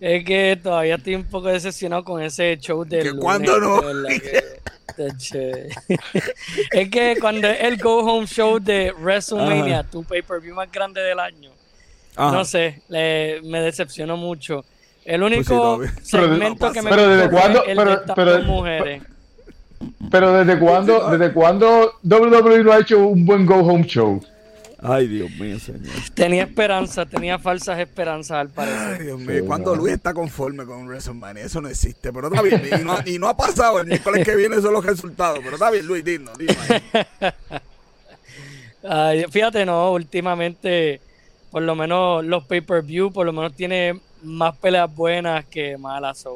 Es 0.00 0.24
que 0.24 0.58
todavía 0.62 0.96
estoy 0.96 1.14
un 1.14 1.24
poco 1.24 1.48
decepcionado 1.48 2.04
con 2.04 2.22
ese 2.22 2.58
show 2.58 2.84
de. 2.84 3.00
¿Que 3.00 3.12
cuándo 3.14 3.58
no? 3.58 3.82
es 6.70 6.88
que 6.90 7.16
cuando 7.20 7.48
el 7.48 7.76
Go 7.78 7.98
Home 8.00 8.26
Show 8.26 8.58
de 8.58 8.92
WrestleMania, 8.92 9.84
tu 9.84 10.04
pay-per-view 10.04 10.54
más 10.54 10.70
grande 10.70 11.00
del 11.00 11.18
año, 11.18 11.50
no 12.16 12.44
sé, 12.44 12.82
me 12.88 13.60
decepcionó 13.60 14.16
mucho. 14.16 14.64
El 15.04 15.20
pues 15.20 15.32
único 15.32 15.80
segmento 16.02 16.72
que 16.72 16.82
me 16.82 16.90
pero 16.90 17.08
desde 17.08 17.30
cuándo, 17.30 17.62
pero, 17.64 18.02
pero, 18.14 18.42
mujeres. 18.42 19.02
Pero 20.10 20.32
desde 20.32 20.58
cuándo, 20.58 21.10
desde 21.10 21.32
cuándo 21.32 21.92
WWE 22.02 22.64
no 22.64 22.72
ha 22.72 22.80
hecho 22.80 23.06
un 23.06 23.24
buen 23.24 23.46
Go 23.46 23.56
Home 23.56 23.84
Show. 23.86 24.20
Ay, 24.82 25.06
Dios 25.08 25.30
mío, 25.32 25.58
señor. 25.58 25.92
Tenía 26.14 26.44
esperanza, 26.44 27.06
tenía 27.06 27.38
falsas 27.38 27.78
esperanzas 27.78 28.38
al 28.38 28.50
parecer. 28.50 28.98
Ay, 29.00 29.06
Dios 29.06 29.18
mío, 29.18 29.44
cuando 29.46 29.74
Luis 29.74 29.94
está 29.94 30.12
conforme 30.12 30.66
con 30.66 30.86
WrestleMania, 30.86 31.44
eso 31.44 31.60
no 31.60 31.68
existe. 31.68 32.12
Pero 32.12 32.28
está 32.28 32.42
bien, 32.42 32.62
y 33.06 33.18
no, 33.18 33.28
ha 33.28 33.36
pasado. 33.36 33.80
El 33.80 33.86
miércoles 33.86 34.24
que 34.24 34.36
viene 34.36 34.60
son 34.60 34.74
los 34.74 34.84
resultados. 34.84 35.38
Pero 35.42 35.54
está 35.54 35.70
bien, 35.70 35.86
Luis, 35.86 36.04
dinos, 36.04 36.36
Ay, 38.88 39.24
fíjate, 39.30 39.66
no, 39.66 39.92
últimamente, 39.92 41.00
por 41.56 41.62
lo 41.62 41.74
menos 41.74 42.22
los 42.22 42.44
pay-per-view, 42.44 43.10
por 43.10 43.24
lo 43.24 43.32
menos 43.32 43.54
tiene 43.54 43.98
más 44.22 44.54
peleas 44.58 44.94
buenas 44.94 45.46
que 45.46 45.78
malas. 45.78 46.28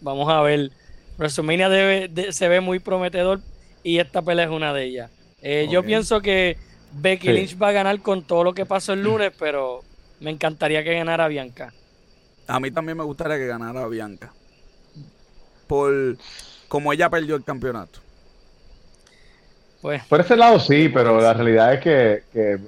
vamos 0.00 0.28
a 0.28 0.40
ver. 0.42 0.70
WrestleMania 1.18 1.68
debe, 1.68 2.32
se 2.32 2.46
ve 2.46 2.60
muy 2.60 2.78
prometedor 2.78 3.40
y 3.82 3.98
esta 3.98 4.22
pelea 4.22 4.44
es 4.44 4.52
una 4.52 4.72
de 4.72 4.84
ellas. 4.84 5.10
Eh, 5.42 5.66
yo 5.68 5.82
pienso 5.82 6.20
que 6.20 6.56
Becky 6.92 7.32
Lynch 7.32 7.60
va 7.60 7.70
a 7.70 7.72
ganar 7.72 8.00
con 8.02 8.22
todo 8.22 8.44
lo 8.44 8.54
que 8.54 8.64
pasó 8.64 8.92
el 8.92 9.02
lunes, 9.02 9.32
pero 9.36 9.80
me 10.20 10.30
encantaría 10.30 10.84
que 10.84 10.94
ganara 10.94 11.26
Bianca. 11.26 11.74
A 12.46 12.60
mí 12.60 12.70
también 12.70 12.98
me 12.98 13.02
gustaría 13.02 13.36
que 13.36 13.48
ganara 13.48 13.88
Bianca. 13.88 14.32
Por 15.66 16.16
como 16.68 16.92
ella 16.92 17.10
perdió 17.10 17.34
el 17.34 17.42
campeonato. 17.42 17.98
Pues. 19.82 20.04
Por 20.04 20.20
ese 20.20 20.36
lado 20.36 20.60
sí, 20.60 20.88
pero 20.88 21.20
la 21.20 21.34
realidad 21.34 21.74
es 21.74 21.80
que, 21.80 22.22
que, 22.32 22.58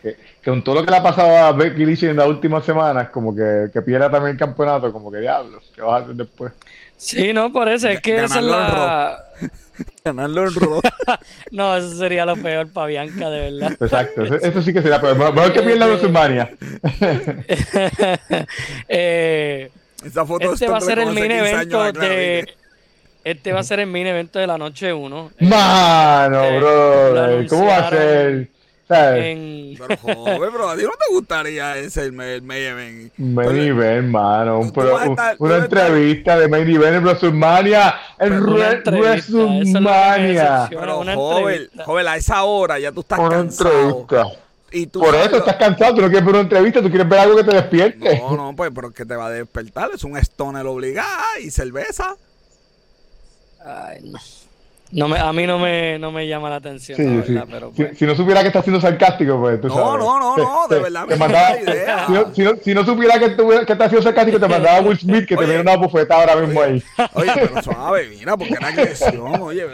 que, 0.00 0.16
con 0.44 0.62
todo 0.62 0.76
lo 0.76 0.84
que 0.84 0.90
le 0.90 0.96
ha 0.96 1.02
pasado 1.02 1.36
a 1.36 1.52
Becky 1.52 1.84
Lynch 1.84 2.04
en 2.04 2.16
las 2.16 2.26
últimas 2.26 2.64
semanas, 2.64 3.10
como 3.10 3.34
que, 3.34 3.68
que 3.72 3.82
pierda 3.82 4.10
también 4.10 4.32
el 4.32 4.38
campeonato, 4.38 4.92
como 4.92 5.10
que 5.10 5.18
diablos, 5.18 5.70
¿qué 5.74 5.82
vas 5.82 6.00
a 6.00 6.04
hacer 6.04 6.14
después? 6.16 6.52
Sí, 6.96 7.32
no, 7.32 7.52
por 7.52 7.68
eso 7.68 7.88
es 7.88 8.00
que 8.00 8.22
esa 8.22 8.38
es 8.38 8.44
la... 8.44 9.18
Ganarlo 10.04 10.46
en 10.46 10.54
Raw. 10.54 10.80
no, 11.50 11.76
eso 11.76 11.96
sería 11.96 12.24
lo 12.24 12.36
peor 12.36 12.68
para 12.68 12.86
Bianca, 12.86 13.28
de 13.28 13.50
verdad. 13.50 13.76
Exacto, 13.80 14.22
eso, 14.22 14.62
sí 14.62 14.72
que 14.72 14.82
sería 14.82 15.00
peor. 15.00 15.16
Mejor 15.16 15.52
que 15.52 15.62
pierda 15.62 15.86
WrestleMania. 15.86 16.50
eh, 18.88 19.70
Esa 20.04 20.24
foto 20.26 20.52
este 20.52 20.68
va 20.68 20.78
a 20.78 20.80
ser 20.80 21.00
el 21.00 21.10
mini 21.10 21.34
evento 21.34 21.92
de... 21.92 22.54
Este 23.24 23.52
va 23.52 23.60
a 23.60 23.64
ser 23.64 23.80
el 23.80 23.86
mini 23.86 24.10
evento 24.10 24.38
de 24.38 24.46
la 24.46 24.58
noche 24.58 24.92
1. 24.92 25.30
Mano, 25.40 26.44
eh, 26.44 26.58
bro. 26.58 27.46
¿Cómo 27.48 27.66
va 27.66 27.78
a 27.78 27.90
ser? 27.90 28.48
En... 28.92 29.74
Pero 29.76 29.96
joder, 29.96 30.50
bro, 30.50 30.68
¿a 30.68 30.76
ti 30.76 30.82
no 30.82 30.90
te 30.90 31.12
gustaría 31.12 31.78
ese 31.78 32.04
el, 32.04 32.12
main 32.12 32.50
event? 32.50 33.12
Main 33.16 33.56
event, 33.56 34.08
mano. 34.08 34.60
Un 34.60 34.72
una 35.38 35.56
entrevista 35.56 36.38
de 36.38 36.48
main 36.48 36.68
event 36.68 36.96
en 36.96 37.04
WrestleMania. 37.04 37.94
En 38.18 38.42
WrestleMania. 38.42 40.68
Pero 40.70 41.04
joven, 41.04 41.70
joven, 41.84 42.08
a 42.08 42.16
esa 42.16 42.42
hora 42.44 42.78
ya 42.78 42.92
tú 42.92 43.00
estás 43.00 43.18
una 43.18 43.30
cansado. 43.30 44.00
Entrevista. 44.00 44.26
Y 44.74 44.86
tú 44.86 45.00
Por 45.00 45.14
eso 45.14 45.36
estás 45.36 45.56
cansado, 45.56 45.96
tú 45.96 46.00
no 46.00 46.08
quieres 46.08 46.24
ver 46.24 46.34
una 46.34 46.44
entrevista, 46.44 46.80
tú 46.80 46.88
quieres 46.88 47.06
ver 47.08 47.18
algo 47.18 47.36
que 47.36 47.44
te 47.44 47.54
despierte. 47.54 48.18
No, 48.20 48.36
no, 48.36 48.56
pues, 48.56 48.70
pero 48.74 48.90
que 48.90 49.04
te 49.04 49.14
va 49.14 49.26
a 49.26 49.30
despertar, 49.30 49.90
es 49.94 50.02
un 50.02 50.16
stoner 50.16 50.66
obligado 50.66 51.38
y 51.42 51.50
cerveza. 51.50 52.16
Ay, 53.64 54.00
no. 54.04 54.18
No 54.92 55.08
me, 55.08 55.18
a 55.18 55.32
mí 55.32 55.46
no 55.46 55.58
me, 55.58 55.98
no 55.98 56.12
me 56.12 56.28
llama 56.28 56.50
la 56.50 56.56
atención, 56.56 56.98
sí, 56.98 57.04
la 57.04 57.22
verdad, 57.22 57.46
pero 57.50 57.72
pues. 57.72 57.98
si, 57.98 58.04
no 58.04 58.14
supiera 58.14 58.42
que 58.42 58.48
está 58.48 58.62
siendo 58.62 58.78
sarcástico, 58.78 59.40
pues 59.40 59.58
tú 59.60 59.68
no, 59.68 59.74
sabes. 59.74 60.04
No, 60.04 60.20
no, 60.20 60.36
no, 60.36 60.68
de 60.68 60.80
verdad 60.80 61.06
me 61.06 61.16
mandaba, 61.16 61.58
idea. 61.58 62.06
Si, 62.06 62.12
no, 62.12 62.34
si, 62.34 62.42
no, 62.42 62.52
si 62.62 62.74
no 62.74 62.84
supiera 62.84 63.18
que, 63.18 63.30
tú, 63.30 63.48
que 63.48 63.72
está 63.72 63.88
siendo 63.88 64.02
sarcástico, 64.02 64.38
te 64.38 64.48
mandaba 64.48 64.82
Will 64.82 64.98
Smith 64.98 65.26
que 65.26 65.34
te 65.34 65.46
viene 65.46 65.62
una 65.62 65.76
bufeta 65.76 66.16
ahora 66.16 66.36
mismo 66.36 66.60
ahí. 66.60 66.82
Oye, 67.14 67.32
pero 67.34 67.62
suave, 67.62 68.08
mira, 68.10 68.36
porque 68.36 68.54
era 68.54 68.68
agresión, 68.68 69.40
oye, 69.40 69.64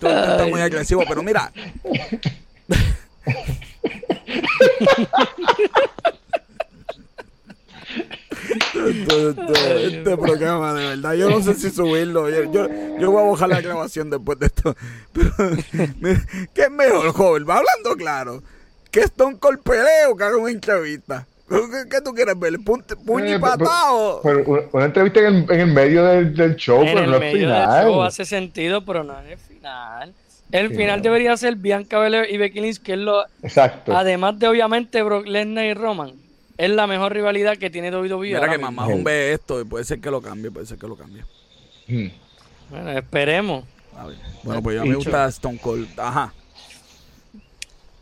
tú 0.00 0.08
estás 0.08 0.48
muy 0.48 0.60
agresivo, 0.60 1.04
pero 1.08 1.22
mira. 1.22 1.52
este, 8.56 10.16
programa, 10.16 10.74
de 10.74 10.88
verdad. 10.88 11.14
Yo 11.14 11.30
no 11.30 11.42
sé 11.42 11.54
si 11.54 11.70
subirlo. 11.70 12.28
Yo, 12.30 12.68
yo, 12.98 13.10
voy 13.10 13.22
a 13.22 13.30
bajar 13.30 13.48
la 13.48 13.60
grabación 13.60 14.10
después 14.10 14.38
de 14.38 14.46
esto. 14.46 14.74
Pero, 15.12 15.30
¿qué 16.54 16.62
es 16.62 16.70
mejor, 16.70 17.12
joven? 17.12 17.44
Va 17.48 17.58
hablando 17.58 17.96
claro. 17.96 18.42
¿Que 18.90 19.00
Stone 19.00 19.38
Cold 19.38 19.60
peleo 19.62 20.16
que 20.16 20.24
haga 20.24 20.36
una 20.36 20.50
entrevista? 20.50 21.26
¿Qué, 21.48 22.00
tú 22.00 22.14
quieres 22.14 22.38
ver? 22.38 22.54
¿Puño 22.60 23.26
y 23.26 23.32
eh, 23.32 23.38
patado? 23.38 24.22
una 24.72 24.84
entrevista 24.86 25.20
en 25.20 25.26
el, 25.26 25.50
en 25.50 25.60
el 25.60 25.72
medio 25.72 26.04
del, 26.04 26.34
del 26.34 26.56
show, 26.56 26.82
en 26.82 26.94
pero 26.94 27.06
no 27.06 27.16
es 27.16 27.32
final. 27.32 27.86
Show 27.86 28.02
hace 28.02 28.24
sentido, 28.24 28.84
pero 28.84 29.04
no 29.04 29.18
en 29.20 29.26
el 29.26 29.38
final. 29.38 30.14
El 30.50 30.74
final 30.74 31.02
debería 31.02 31.36
ser 31.36 31.56
Bianca 31.56 31.98
Belair 31.98 32.32
y 32.32 32.36
Becky 32.38 32.60
Lynch, 32.60 32.80
que 32.80 32.92
es 32.92 32.98
lo. 32.98 33.24
Exacto. 33.42 33.96
Además 33.96 34.38
de, 34.38 34.48
obviamente, 34.48 35.02
Brock 35.02 35.26
Lesnar 35.26 35.64
y 35.64 35.74
Roman 35.74 36.23
es 36.56 36.70
la 36.70 36.86
mejor 36.86 37.12
rivalidad 37.12 37.56
que 37.56 37.70
tiene 37.70 37.90
WWE. 37.90 38.18
Mira 38.28 38.50
que 38.50 38.58
mamá 38.58 38.86
ve 39.02 39.32
esto 39.32 39.60
y 39.60 39.64
puede 39.64 39.84
ser 39.84 40.00
que 40.00 40.10
lo 40.10 40.20
cambie, 40.20 40.50
puede 40.50 40.66
ser 40.66 40.78
que 40.78 40.86
lo 40.86 40.96
cambie. 40.96 41.24
Hmm. 41.88 42.08
Bueno, 42.70 42.90
esperemos. 42.90 43.64
Bueno, 44.42 44.62
pues 44.62 44.76
ya 44.76 44.84
me 44.84 44.94
gusta 44.94 45.26
Stone 45.28 45.58
Cold. 45.58 45.88
Ajá. 45.98 46.32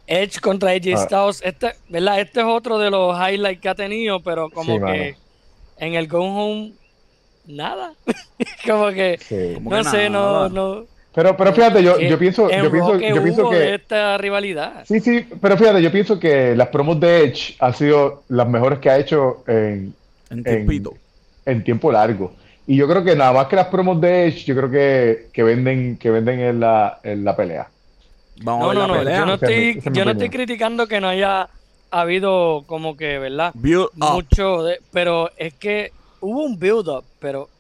Edge 0.07 0.40
contra 0.40 0.70
AJ 0.70 0.94
ah. 0.94 1.05
Styles. 1.05 1.42
Este, 1.42 1.74
¿verdad? 1.88 2.20
este 2.20 2.40
es 2.40 2.46
otro 2.46 2.78
de 2.78 2.90
los 2.90 3.16
highlights 3.16 3.61
que 3.61 3.68
ha 3.68 3.74
tenido, 3.74 4.20
pero 4.20 4.50
como 4.50 4.84
que 4.84 5.16
en 5.78 5.94
el 5.94 6.09
Go 6.09 6.20
Home, 6.20 6.72
nada. 7.46 7.94
como 8.66 8.90
que, 8.90 9.59
no 9.62 9.84
sé, 9.84 10.11
no, 10.11 10.48
no, 10.48 10.86
pero, 11.15 11.37
pero 11.37 11.53
fíjate, 11.53 11.83
yo, 11.83 11.99
yo 11.99 12.19
pienso, 12.19 12.51
yo 12.51 12.71
pienso, 12.71 12.99
yo 12.99 13.23
pienso 13.23 13.51
que 13.51 13.75
esta 13.75 14.17
rivalidad. 14.17 14.85
Sí, 14.87 15.01
sí, 15.01 15.27
pero 15.41 15.57
fíjate, 15.59 15.83
yo 15.83 15.93
pienso 15.93 16.19
que 16.19 16.57
las 16.57 16.69
promos 16.69 16.99
de 17.01 17.25
Edge 17.25 17.55
han 17.59 17.75
sido 17.75 18.23
las 18.29 18.49
mejores 18.49 18.79
que 18.79 18.91
ha 18.91 18.99
hecho 18.99 19.45
en, 19.47 19.95
en, 20.31 20.85
en, 21.45 21.65
tiempo 21.65 21.93
largo. 21.93 22.33
Y 22.67 22.77
yo 22.77 22.89
creo 22.89 23.05
que 23.05 23.15
nada 23.15 23.33
más 23.33 23.47
que 23.47 23.57
las 23.57 23.67
promos 23.67 24.01
de 24.01 24.29
Edge, 24.29 24.45
yo 24.45 24.57
creo 24.57 24.71
que, 24.71 25.29
que 25.33 25.43
venden, 25.43 25.99
que 25.99 26.11
venden 26.11 26.41
en 26.41 26.61
la, 26.61 27.01
en 27.03 27.25
la 27.25 27.37
pelea. 27.37 27.69
Vamos 28.43 28.75
no, 28.75 28.83
a 28.83 28.87
ver 28.87 28.89
no, 28.89 28.95
la 28.95 28.99
pelea. 29.01 29.19
Yo 29.19 29.27
no 29.27 29.35
estoy, 29.35 29.81
yo 29.93 30.05
no 30.05 30.11
estoy 30.13 30.31
criticando 30.31 30.87
que 30.87 31.01
no 31.01 31.09
haya 31.09 31.49
habido 31.91 32.65
como 32.67 32.97
que, 32.97 33.19
¿verdad? 33.19 33.53
Mucho 33.55 34.65
de, 34.65 34.81
pero 34.93 35.31
es 35.37 35.53
que 35.55 35.93
hubo 36.21 36.43
un 36.43 36.59
build 36.59 36.89
up, 36.89 37.05
pero 37.21 37.51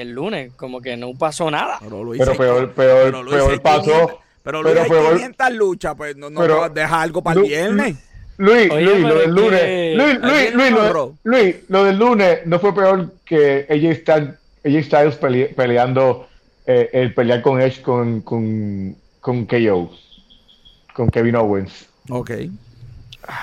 el 0.00 0.12
lunes, 0.12 0.52
como 0.56 0.80
que 0.80 0.96
no 0.96 1.12
pasó 1.14 1.50
nada. 1.50 1.78
Pero, 1.80 2.36
peor, 2.36 2.72
peor, 2.72 3.24
peor 3.24 3.62
pasó. 3.62 4.20
Pero 4.42 4.62
Luis, 4.62 4.74
pero, 4.88 5.08
hay 5.08 5.14
500 5.16 5.52
luchas, 5.52 5.94
pues 5.96 6.16
no, 6.16 6.30
no 6.30 6.68
deja 6.70 7.02
algo 7.02 7.22
para 7.22 7.40
el 7.40 7.46
viernes. 7.46 7.96
Luis, 8.38 8.68
Luis, 8.68 9.00
lo 9.00 9.18
del 9.18 9.34
lunes. 9.34 9.96
Luis, 9.96 10.18
Luis, 10.18 10.54
Luis, 10.54 10.70
lo, 10.70 11.14
Luis, 11.24 11.56
lo 11.68 11.84
del 11.84 11.98
lunes 11.98 12.38
no 12.46 12.58
fue 12.58 12.74
peor 12.74 13.12
que 13.24 13.66
AJ 13.68 14.82
Styles, 14.82 15.16
peleando, 15.54 16.26
eh, 16.66 16.88
el 16.92 17.12
pelear 17.12 17.42
con 17.42 17.60
Edge 17.60 17.82
con, 17.82 18.22
con, 18.22 18.96
con 19.20 19.44
KO, 19.44 19.90
con 20.94 21.10
Kevin 21.10 21.36
Owens. 21.36 21.86
Ok. 22.08 22.30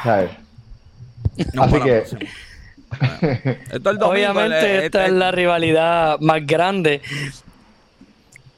¿Sabes? 0.03 0.31
Así 1.57 1.79
que. 1.79 2.03
Obviamente, 4.01 4.85
esta 4.85 5.05
es 5.05 5.11
la 5.11 5.31
rivalidad 5.31 6.19
más 6.19 6.45
grande. 6.45 7.01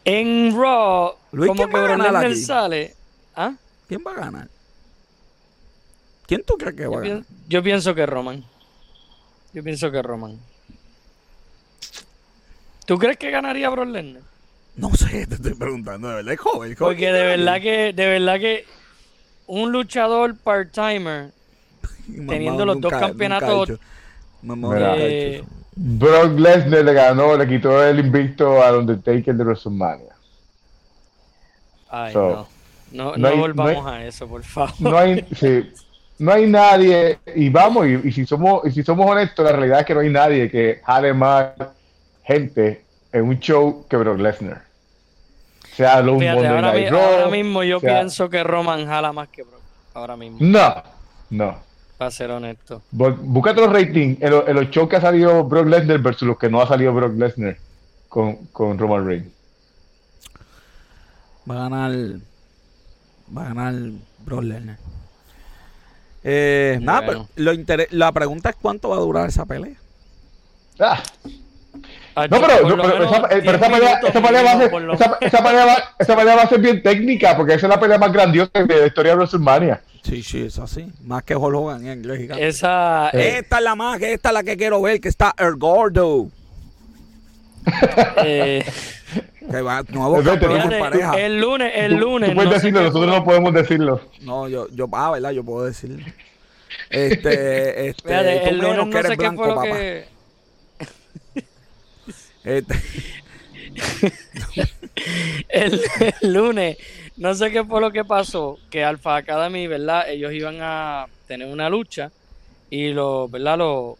En 0.05 0.55
Raw, 0.55 1.15
como 1.31 1.67
que 1.67 1.71
Brock 1.71 2.33
sale. 2.35 2.95
¿Ah? 3.35 3.53
¿Quién 3.87 4.01
va 4.05 4.11
a 4.11 4.15
ganar? 4.15 4.47
¿Quién 6.25 6.43
tú 6.43 6.57
crees 6.57 6.75
que 6.75 6.87
va 6.87 6.97
a 6.97 7.01
ganar? 7.01 7.23
Yo 7.47 7.63
pienso 7.63 7.95
que 7.95 8.05
Roman. 8.05 8.43
Yo 9.53 9.63
pienso 9.63 9.91
que 9.91 10.01
Roman. 10.01 10.39
¿Tú 12.85 12.97
crees 12.97 13.17
que 13.17 13.29
ganaría 13.31 13.69
Brock 13.69 13.89
Lesnar? 13.89 14.23
No 14.75 14.93
sé, 14.95 15.27
te 15.27 15.35
estoy 15.35 15.53
preguntando, 15.53 16.07
de 16.07 16.15
verdad, 16.15 16.33
es 16.33 16.39
joven, 16.39 16.75
Porque 16.77 17.11
de 17.11 17.23
verdad 17.23 17.61
que, 17.61 17.93
de 17.93 18.07
verdad 18.07 18.39
que 18.39 18.65
un 19.45 19.71
luchador 19.71 20.35
part-timer 20.37 21.31
teniendo 22.27 22.65
los 22.65 22.79
dos 22.79 22.91
campeonatos. 22.91 23.71
Eh, 24.41 25.43
Brock 25.75 26.39
Lesnar 26.39 26.83
le 26.83 26.93
ganó, 26.93 27.37
le 27.37 27.47
quitó 27.47 27.83
el 27.83 27.99
invicto 27.99 28.61
a 28.63 28.77
Undertaker 28.77 29.35
de 29.35 29.43
WrestleMania. 29.43 30.15
Ay, 31.89 32.13
no. 32.13 32.47
No, 32.91 33.15
no, 33.15 33.37
volvamos 33.37 33.85
a 33.85 34.03
eso, 34.03 34.27
por 34.27 34.43
favor. 34.43 34.73
No 34.79 34.97
hay, 34.97 35.25
sí, 35.35 35.71
no 36.17 36.31
hay 36.31 36.47
nadie, 36.47 37.19
y 37.35 37.49
vamos, 37.49 37.85
y, 37.87 38.11
si 38.11 38.25
somos, 38.25 38.65
y 38.65 38.71
si 38.71 38.83
somos 38.83 39.09
honestos, 39.09 39.45
la 39.45 39.51
realidad 39.51 39.81
es 39.81 39.85
que 39.85 39.93
no 39.93 39.99
hay 39.99 40.09
nadie 40.09 40.49
que 40.49 40.81
jale 40.83 41.13
más 41.13 41.51
gente 42.23 42.83
en 43.11 43.23
un 43.23 43.39
show 43.39 43.85
que 43.87 43.97
Brock 43.97 44.19
Lesnar. 44.19 44.63
Sea 45.75 46.01
lo 46.01 46.13
ahora, 46.13 46.73
ahora, 46.91 47.27
mismo 47.29 47.63
yo 47.63 47.79
pienso 47.79 48.29
que 48.29 48.43
Roman 48.43 48.85
jala 48.85 49.13
más 49.13 49.29
que 49.29 49.43
Brock. 49.43 49.61
Ahora 49.93 50.17
mismo. 50.17 50.37
No, 50.41 50.83
no. 51.29 51.68
Para 51.99 52.11
ser 52.11 52.31
honesto. 52.31 52.81
Búscate 52.91 53.59
los 53.59 53.73
ratings 53.73 54.21
en, 54.21 54.55
los 54.55 54.69
shows 54.69 54.87
que 54.87 54.95
ha 54.95 55.01
salido 55.01 55.43
Brock 55.43 55.67
Lesnar 55.67 55.99
versus 55.99 56.29
los 56.29 56.37
que 56.37 56.49
no 56.49 56.61
ha 56.61 56.65
salido 56.65 56.93
Brock 56.93 57.13
Lesnar 57.17 57.57
con, 58.07 58.37
con 58.53 58.77
Roman 58.79 59.05
Reigns. 59.05 59.27
Va 61.49 61.55
a 61.55 61.69
ganar. 61.69 61.91
Va 63.37 63.41
a 63.41 63.47
ganar 63.49 63.73
Brock 64.19 64.43
Lesnar. 64.43 64.77
Eh, 66.23 66.79
nada, 66.81 67.01
pero 67.05 67.27
lo 67.35 67.51
la 67.91 68.11
pregunta 68.13 68.51
es 68.51 68.55
cuánto 68.55 68.87
va 68.87 68.95
a 68.95 68.99
durar 68.99 69.27
esa 69.27 69.45
pelea. 69.45 69.75
Ah. 70.79 71.03
No, 72.31 72.39
pero, 72.39 73.03
esa, 73.03 73.21
pelea, 73.69 73.99
esa, 73.99 74.21
pelea 74.21 74.43
va 74.43 74.51
a 74.51 74.57
ser, 74.57 74.71
esa, 75.19 75.43
pelea 75.43 75.65
va, 75.65 75.77
esa, 75.99 76.15
pelea 76.15 76.35
va, 76.37 76.43
a 76.43 76.47
ser 76.47 76.61
bien 76.61 76.81
técnica, 76.81 77.35
porque 77.35 77.55
esa 77.55 77.67
es 77.67 77.69
la 77.69 77.79
pelea 77.79 77.97
más 77.97 78.13
grandiosa 78.13 78.51
de 78.53 78.79
la 78.79 78.87
historia 78.87 79.11
de 79.11 79.17
WrestleMania. 79.17 79.81
Sí, 80.09 80.23
sí, 80.23 80.41
es 80.41 80.57
así. 80.57 80.91
Más 81.03 81.21
que 81.21 81.35
Hulk 81.35 81.55
Hogan 81.55 81.85
en 81.85 81.99
inglés. 81.99 82.31
Esa, 82.39 83.09
esta 83.09 83.57
es 83.57 83.63
la 83.63 83.75
más, 83.75 84.01
esta 84.01 84.29
es 84.29 84.33
la 84.33 84.41
que 84.41 84.57
quiero 84.57 84.81
ver, 84.81 84.99
que 84.99 85.07
está 85.07 85.35
El 85.37 85.55
Gordo. 85.57 86.29
eh, 88.25 88.65
que 89.51 89.61
va, 89.61 89.83
nuevo 89.89 90.23
campeón 90.23 90.67
pareja. 90.79 91.13
El 91.13 91.39
lunes, 91.39 91.71
el 91.75 91.95
lunes. 91.95 92.29
Tú, 92.29 92.35
puedes 92.35 92.53
decirlo, 92.53 92.81
nosotros 92.81 93.07
no 93.07 93.23
podemos 93.23 93.53
decirlo. 93.53 94.01
No, 94.21 94.49
yo, 94.49 94.67
yo, 94.71 94.89
ah, 94.93 95.11
¿verdad? 95.11 95.29
Yo 95.29 95.43
puedo 95.43 95.65
decirlo. 95.65 96.03
Este, 96.89 97.89
este, 97.89 98.49
el 98.49 98.57
lunes 98.57 98.87
no 98.87 99.01
sé 99.03 99.15
qué 99.15 99.31
fue 99.31 99.47
lo 99.47 99.61
que... 99.61 100.05
Este. 102.43 102.75
el, 105.49 105.81
lunes, 106.21 106.77
no 107.17 107.33
sé 107.33 107.51
qué 107.51 107.63
fue 107.63 107.81
lo 107.81 107.91
que 107.91 108.05
pasó, 108.05 108.57
que 108.69 108.83
Alpha 108.83 109.17
Academy, 109.17 109.67
¿verdad? 109.67 110.09
Ellos 110.09 110.33
iban 110.33 110.57
a 110.61 111.07
tener 111.27 111.47
una 111.47 111.69
lucha 111.69 112.11
y 112.69 112.89
los, 112.89 113.29
¿verdad? 113.29 113.57
Lo, 113.57 113.97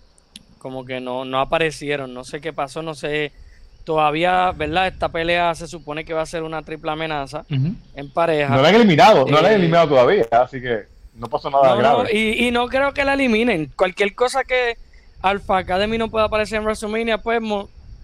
como 0.57 0.85
que 0.85 0.99
no, 0.99 1.25
no 1.25 1.39
aparecieron, 1.39 2.13
no 2.13 2.23
sé 2.23 2.41
qué 2.41 2.53
pasó, 2.53 2.81
no 2.81 2.95
sé 2.95 3.31
todavía, 3.83 4.51
¿verdad? 4.51 4.87
Esta 4.87 5.09
pelea 5.09 5.55
se 5.55 5.67
supone 5.67 6.05
que 6.05 6.13
va 6.13 6.21
a 6.21 6.25
ser 6.25 6.43
una 6.43 6.61
triple 6.61 6.91
amenaza 6.91 7.43
en 7.49 8.09
pareja. 8.13 8.55
No 8.55 8.61
la 8.61 8.69
han 8.69 8.75
eliminado, 8.75 9.25
no 9.25 9.41
la 9.41 9.47
han 9.47 9.53
eh, 9.53 9.55
eliminado 9.55 9.89
todavía, 9.89 10.27
así 10.31 10.61
que 10.61 10.83
no 11.15 11.27
pasó 11.27 11.49
nada 11.49 11.75
grave. 11.75 12.15
y, 12.15 12.51
no 12.51 12.67
creo 12.67 12.93
que 12.93 13.03
la 13.03 13.13
eliminen. 13.13 13.71
Cualquier 13.75 14.13
cosa 14.13 14.43
que 14.43 14.77
Alpha 15.21 15.57
Academy 15.57 15.97
no 15.97 16.09
pueda 16.09 16.25
aparecer 16.25 16.59
en 16.59 16.65
WrestleMania, 16.65 17.17
pues 17.17 17.41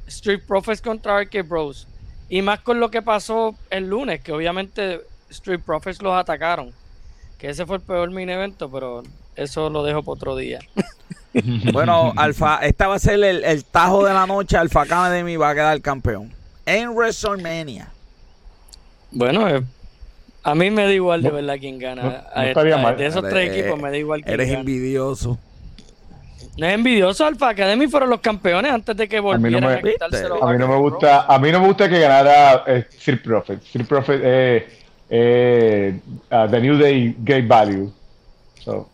Street 0.07 0.41
Profits 0.47 0.81
contra 0.81 1.17
Arcade 1.17 1.43
Bros. 1.43 1.87
Y 2.29 2.41
más 2.41 2.59
con 2.59 2.79
lo 2.79 2.89
que 2.89 3.01
pasó 3.01 3.55
el 3.69 3.87
lunes, 3.87 4.21
que 4.21 4.31
obviamente 4.31 5.01
Street 5.29 5.61
Profits 5.65 6.01
los 6.01 6.13
atacaron. 6.13 6.71
Que 7.37 7.49
ese 7.49 7.65
fue 7.65 7.77
el 7.77 7.81
peor 7.81 8.09
mini 8.11 8.31
evento, 8.31 8.71
pero 8.71 9.03
eso 9.35 9.69
lo 9.69 9.83
dejo 9.83 10.03
para 10.03 10.13
otro 10.13 10.35
día. 10.35 10.59
Bueno, 11.73 12.13
Alfa, 12.15 12.59
esta 12.59 12.87
va 12.87 12.95
a 12.95 12.99
ser 12.99 13.21
el, 13.21 13.65
tajo 13.65 14.05
de 14.05 14.13
la 14.13 14.25
noche. 14.25 14.55
Alfa 14.55 14.83
Academy 14.83 15.35
va 15.35 15.49
a 15.49 15.53
quedar 15.53 15.81
campeón 15.81 16.31
en 16.65 16.91
WrestleMania. 16.91 17.89
Bueno, 19.11 19.47
eh, 19.49 19.61
a 20.43 20.55
mí 20.55 20.71
me 20.71 20.83
da 20.83 20.93
igual 20.93 21.21
de 21.21 21.31
verdad 21.31 21.55
quién 21.59 21.77
gana. 21.77 22.23
de 22.35 23.05
esos 23.05 23.21
tres 23.27 23.51
equipos 23.51 23.81
me 23.81 23.89
da 23.89 23.97
igual 23.97 24.21
quién 24.21 24.33
Eres 24.33 24.51
envidioso. 24.51 25.37
No 26.57 26.65
es 26.67 26.73
envidioso, 26.73 27.25
Alfa 27.25 27.49
Academy 27.49 27.87
fueron 27.87 28.09
los 28.09 28.21
campeones 28.21 28.71
antes 28.71 28.95
de 28.95 29.09
que 29.09 29.19
volvieran 29.19 29.63
a, 29.63 29.81
mí 29.81 29.93
no 29.99 30.47
a, 30.47 30.51
mí 30.53 30.57
no 30.57 30.67
me 30.67 30.77
gusta, 30.77 31.25
a 31.25 31.37
mí 31.37 31.51
no 31.51 31.59
me 31.59 31.67
gusta 31.67 31.89
que 31.89 31.99
ganara 31.99 32.63
eh, 32.65 32.85
Sir 32.97 33.21
Profit. 33.21 33.61
Sir 33.61 33.85
Profit 33.85 34.21
eh, 34.23 34.67
eh, 35.09 35.99
The 36.29 36.61
New 36.61 36.77
Day 36.77 37.15
Great 37.19 37.45
Value. 37.45 37.91
So, 38.63 38.89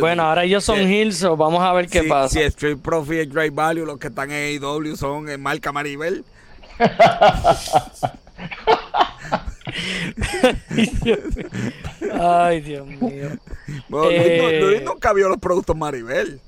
bueno, 0.00 0.24
ahora 0.24 0.42
ellos 0.44 0.64
son 0.64 0.80
Hills, 0.80 1.22
vamos 1.22 1.62
a 1.62 1.72
ver 1.72 1.88
qué 1.88 2.02
pasa. 2.02 2.28
Si 2.28 2.40
Street 2.40 2.78
Profit 2.82 3.22
y 3.22 3.26
Great 3.26 3.54
Value, 3.54 3.86
los 3.86 3.98
que 3.98 4.08
están 4.08 4.32
en 4.32 4.60
AEW 4.60 4.96
son 4.96 5.28
en 5.28 5.40
marca 5.40 5.70
Maribel. 5.70 6.24
Ay, 12.20 12.60
Dios 12.60 12.86
mío. 12.86 13.30
Bueno, 13.88 14.10
eh... 14.10 14.82
nunca 14.84 15.12
vio 15.12 15.28
los 15.28 15.38
productos 15.38 15.76
Maribel. 15.76 16.40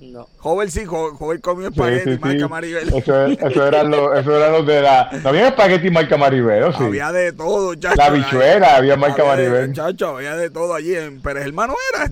No. 0.00 0.28
Joven 0.38 0.70
sí, 0.70 0.84
joven, 0.84 1.40
comió 1.40 1.68
espagueti 1.68 2.14
sí, 2.14 2.18
marca 2.20 2.48
Maribel. 2.48 2.88
Eso, 2.94 3.26
eso 3.26 3.66
eran 3.66 3.90
los, 3.90 4.18
eso 4.18 4.36
era 4.36 4.50
los 4.50 4.66
de 4.66 4.82
la. 4.82 5.08
No 5.22 5.28
había 5.28 5.48
espagueti 5.48 5.90
marca 5.90 6.16
Maribel, 6.16 6.74
sí. 6.74 6.82
Había 6.82 7.12
de 7.12 7.32
todo, 7.32 7.74
chacho. 7.76 7.96
La 7.96 8.10
bichuela 8.10 8.76
había 8.76 8.96
marca 8.96 9.24
Maribel. 9.24 9.72
Chacho, 9.72 10.16
había 10.16 10.36
de 10.36 10.50
todo 10.50 10.74
allí 10.74 10.94
en 10.94 11.22
Pérez 11.22 11.46
Hermano 11.46 11.74
era. 11.94 12.10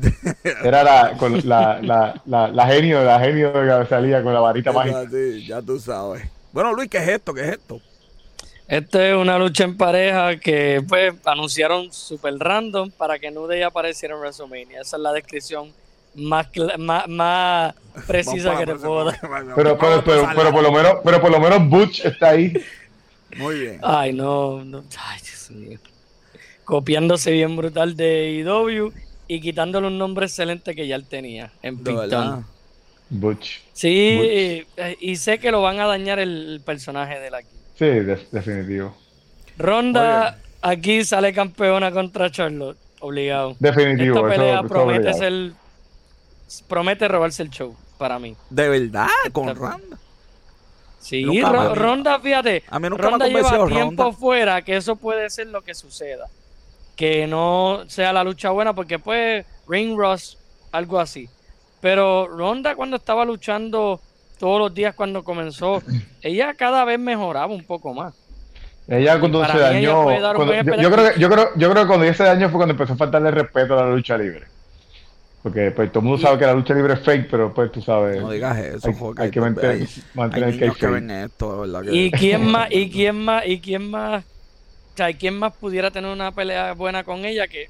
era 0.64 0.84
la, 0.84 1.16
con 1.18 1.46
la, 1.46 1.80
la, 1.82 2.22
la, 2.24 2.48
la, 2.48 2.66
genio, 2.66 3.02
la 3.04 3.18
genio 3.20 3.52
que 3.52 3.86
salía 3.88 4.22
con 4.22 4.32
la 4.32 4.40
varita 4.40 4.72
mágica. 4.72 5.04
Sí, 5.10 5.46
ya 5.46 5.60
tú 5.60 5.78
sabes. 5.78 6.22
Bueno, 6.52 6.72
Luis, 6.72 6.88
¿qué 6.88 6.98
es 6.98 7.08
esto? 7.08 7.34
¿Qué 7.34 7.42
es 7.42 7.48
esto? 7.50 7.80
Esto 8.68 9.00
es 9.00 9.14
una 9.14 9.38
lucha 9.38 9.64
en 9.64 9.76
pareja 9.76 10.36
que 10.38 10.82
pues 10.88 11.14
anunciaron 11.26 11.92
super 11.92 12.34
random 12.38 12.90
para 12.90 13.18
que 13.18 13.30
Nude 13.30 13.62
apareciera 13.64 14.14
en 14.14 14.20
WrestleMania. 14.20 14.80
Esa 14.80 14.96
es 14.96 15.02
la 15.02 15.12
descripción 15.12 15.72
más, 16.14 16.48
más, 16.78 17.08
más 17.08 17.74
precisa 18.06 18.56
que 18.58 18.66
te 18.66 18.74
puedo 18.74 19.04
dar. 19.04 19.18
Pero, 19.54 19.78
pero, 19.78 20.04
pero, 20.04 20.28
pero, 20.34 20.52
por 20.52 20.62
lo 20.62 20.72
menos, 20.72 20.94
pero 21.04 21.20
por 21.20 21.30
lo 21.30 21.40
menos 21.40 21.68
Butch 21.68 22.04
está 22.04 22.30
ahí. 22.30 22.52
Muy 23.36 23.60
bien. 23.60 23.80
Ay, 23.82 24.12
no, 24.12 24.64
no. 24.64 24.84
Ay, 24.98 25.20
Dios 25.20 25.50
mío. 25.50 25.78
Copiándose 26.64 27.30
bien 27.30 27.56
brutal 27.56 27.96
de 27.96 28.30
IW 28.32 28.92
y 29.26 29.40
quitándole 29.40 29.86
un 29.86 29.98
nombre 29.98 30.26
excelente 30.26 30.74
que 30.74 30.86
ya 30.86 30.96
él 30.96 31.06
tenía 31.06 31.50
en 31.62 31.78
Picton. 31.78 32.44
Butch. 33.08 33.60
Sí, 33.72 34.64
Y, 35.00 35.16
sé 35.16 35.38
que 35.38 35.50
lo 35.50 35.60
van 35.60 35.80
a 35.80 35.86
dañar 35.86 36.18
el, 36.18 36.62
personaje 36.64 37.18
de 37.18 37.28
aquí. 37.36 37.48
Sí, 37.78 37.86
definitivo. 38.30 38.96
Ronda 39.58 40.38
aquí 40.62 41.04
sale 41.04 41.32
campeona 41.32 41.90
contra 41.90 42.30
Charlotte, 42.30 42.78
obligado. 43.00 43.56
Definitivo. 43.58 44.16
Esta 44.16 44.28
pelea 44.28 44.62
promete 44.62 45.12
ser 45.12 45.52
promete 46.68 47.08
robarse 47.08 47.42
el 47.42 47.50
show 47.50 47.76
para 47.98 48.18
mí. 48.18 48.36
De 48.50 48.68
verdad, 48.68 49.08
con 49.32 49.54
Ronda. 49.54 49.98
Sí, 51.00 51.42
Ronda, 51.42 52.20
fíjate, 52.20 52.62
a 52.68 52.78
mí 52.78 52.88
Ronda 52.88 53.26
lleva 53.26 53.66
tiempo 53.66 54.12
fuera 54.12 54.62
que 54.62 54.76
eso 54.76 54.96
puede 54.96 55.28
ser 55.30 55.48
lo 55.48 55.62
que 55.62 55.74
suceda. 55.74 56.28
Que 56.96 57.26
no 57.26 57.82
sea 57.88 58.12
la 58.12 58.22
lucha 58.22 58.50
buena 58.50 58.72
porque 58.72 58.98
pues 58.98 59.44
Ring 59.66 59.96
Ross, 59.96 60.38
algo 60.70 61.00
así. 61.00 61.28
Pero 61.80 62.28
Ronda 62.28 62.76
cuando 62.76 62.96
estaba 62.96 63.24
luchando 63.24 64.00
todos 64.38 64.60
los 64.60 64.74
días 64.74 64.94
cuando 64.94 65.24
comenzó, 65.24 65.82
ella 66.22 66.54
cada 66.54 66.84
vez 66.84 66.98
mejoraba 66.98 67.52
un 67.52 67.64
poco 67.64 67.92
más. 67.94 68.14
Ella 68.88 69.18
cuando 69.18 69.44
se 69.44 69.58
dañó, 69.58 70.10
yo, 70.10 70.34
creo 70.34 70.64
que, 70.64 71.20
yo, 71.20 71.30
creo, 71.30 71.48
yo 71.56 71.70
creo 71.70 71.82
que 71.82 71.88
cuando 71.88 72.04
ella 72.04 72.14
se 72.14 72.24
dañó 72.24 72.48
fue 72.48 72.58
cuando 72.58 72.72
empezó 72.72 72.92
a 72.92 72.96
faltarle 72.96 73.30
respeto 73.30 73.78
a 73.78 73.84
la 73.84 73.90
lucha 73.90 74.18
libre. 74.18 74.46
Porque 75.42 75.72
pues 75.72 75.90
todo 75.90 76.00
el 76.00 76.06
mundo 76.06 76.22
sabe 76.22 76.38
que 76.38 76.46
la 76.46 76.54
lucha 76.54 76.72
libre 76.72 76.94
es 76.94 77.00
fake, 77.00 77.28
pero 77.28 77.52
pues 77.52 77.72
tú 77.72 77.82
sabes. 77.82 78.20
No 78.20 78.30
digas 78.30 78.56
eso, 78.58 78.88
hay, 79.16 79.30
que 79.30 79.40
mantener, 79.40 79.88
mantener 80.14 80.48
hay 80.50 80.70
que 80.70 80.86
ven 80.86 81.10
esto, 81.10 81.60
¿verdad? 81.62 81.82
¿Y 81.90 82.10
quién 82.12 82.46
más, 82.46 82.70
y 82.70 82.88
quién 82.88 83.16
más, 83.16 83.44
y 83.46 83.60
quién 83.60 83.90
más, 83.90 84.24
o 84.24 84.96
sea, 84.96 85.12
quién 85.12 85.36
más 85.36 85.52
pudiera 85.56 85.90
tener 85.90 86.12
una 86.12 86.30
pelea 86.30 86.74
buena 86.74 87.02
con 87.02 87.24
ella 87.24 87.48
que 87.48 87.68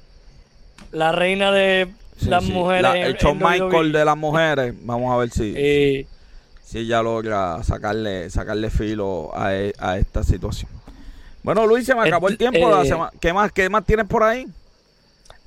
la 0.91 1.11
reina 1.11 1.51
de 1.51 1.87
las 2.27 2.43
mujeres? 2.43 2.91
el 2.95 3.15
Shawn 3.15 3.39
Michael 3.39 3.91
de 3.91 4.05
las 4.05 4.17
mujeres, 4.17 4.75
vamos 4.83 5.11
a 5.11 5.17
ver 5.17 5.31
si, 5.31 5.53
si 6.63 6.77
ella 6.77 7.01
logra 7.01 7.63
sacarle, 7.63 8.29
sacarle 8.29 8.69
filo 8.69 9.31
a, 9.35 9.55
e, 9.55 9.73
a 9.79 9.97
esta 9.97 10.23
situación. 10.23 10.69
Bueno, 11.41 11.65
Luis, 11.65 11.87
se 11.87 11.95
me 11.95 12.07
acabó 12.07 12.29
el 12.29 12.37
tiempo. 12.37 12.59
Eh, 12.83 12.93
¿Qué 13.19 13.33
más, 13.33 13.51
qué 13.51 13.67
más 13.67 13.83
tienes 13.83 14.05
por 14.05 14.23
ahí? 14.23 14.47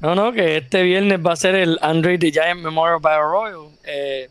No, 0.01 0.15
no, 0.15 0.33
que 0.33 0.59
este 0.59 0.83
viernes 0.83 1.21
va 1.25 1.33
a 1.33 1.37
ser 1.37 1.55
el 1.55 1.79
Andre 1.81 2.19
the 2.19 2.31
Giant 2.31 2.61
Memorial 2.61 3.01
Battle 3.01 3.23
Royal. 3.23 3.71
Eh, 3.85 4.29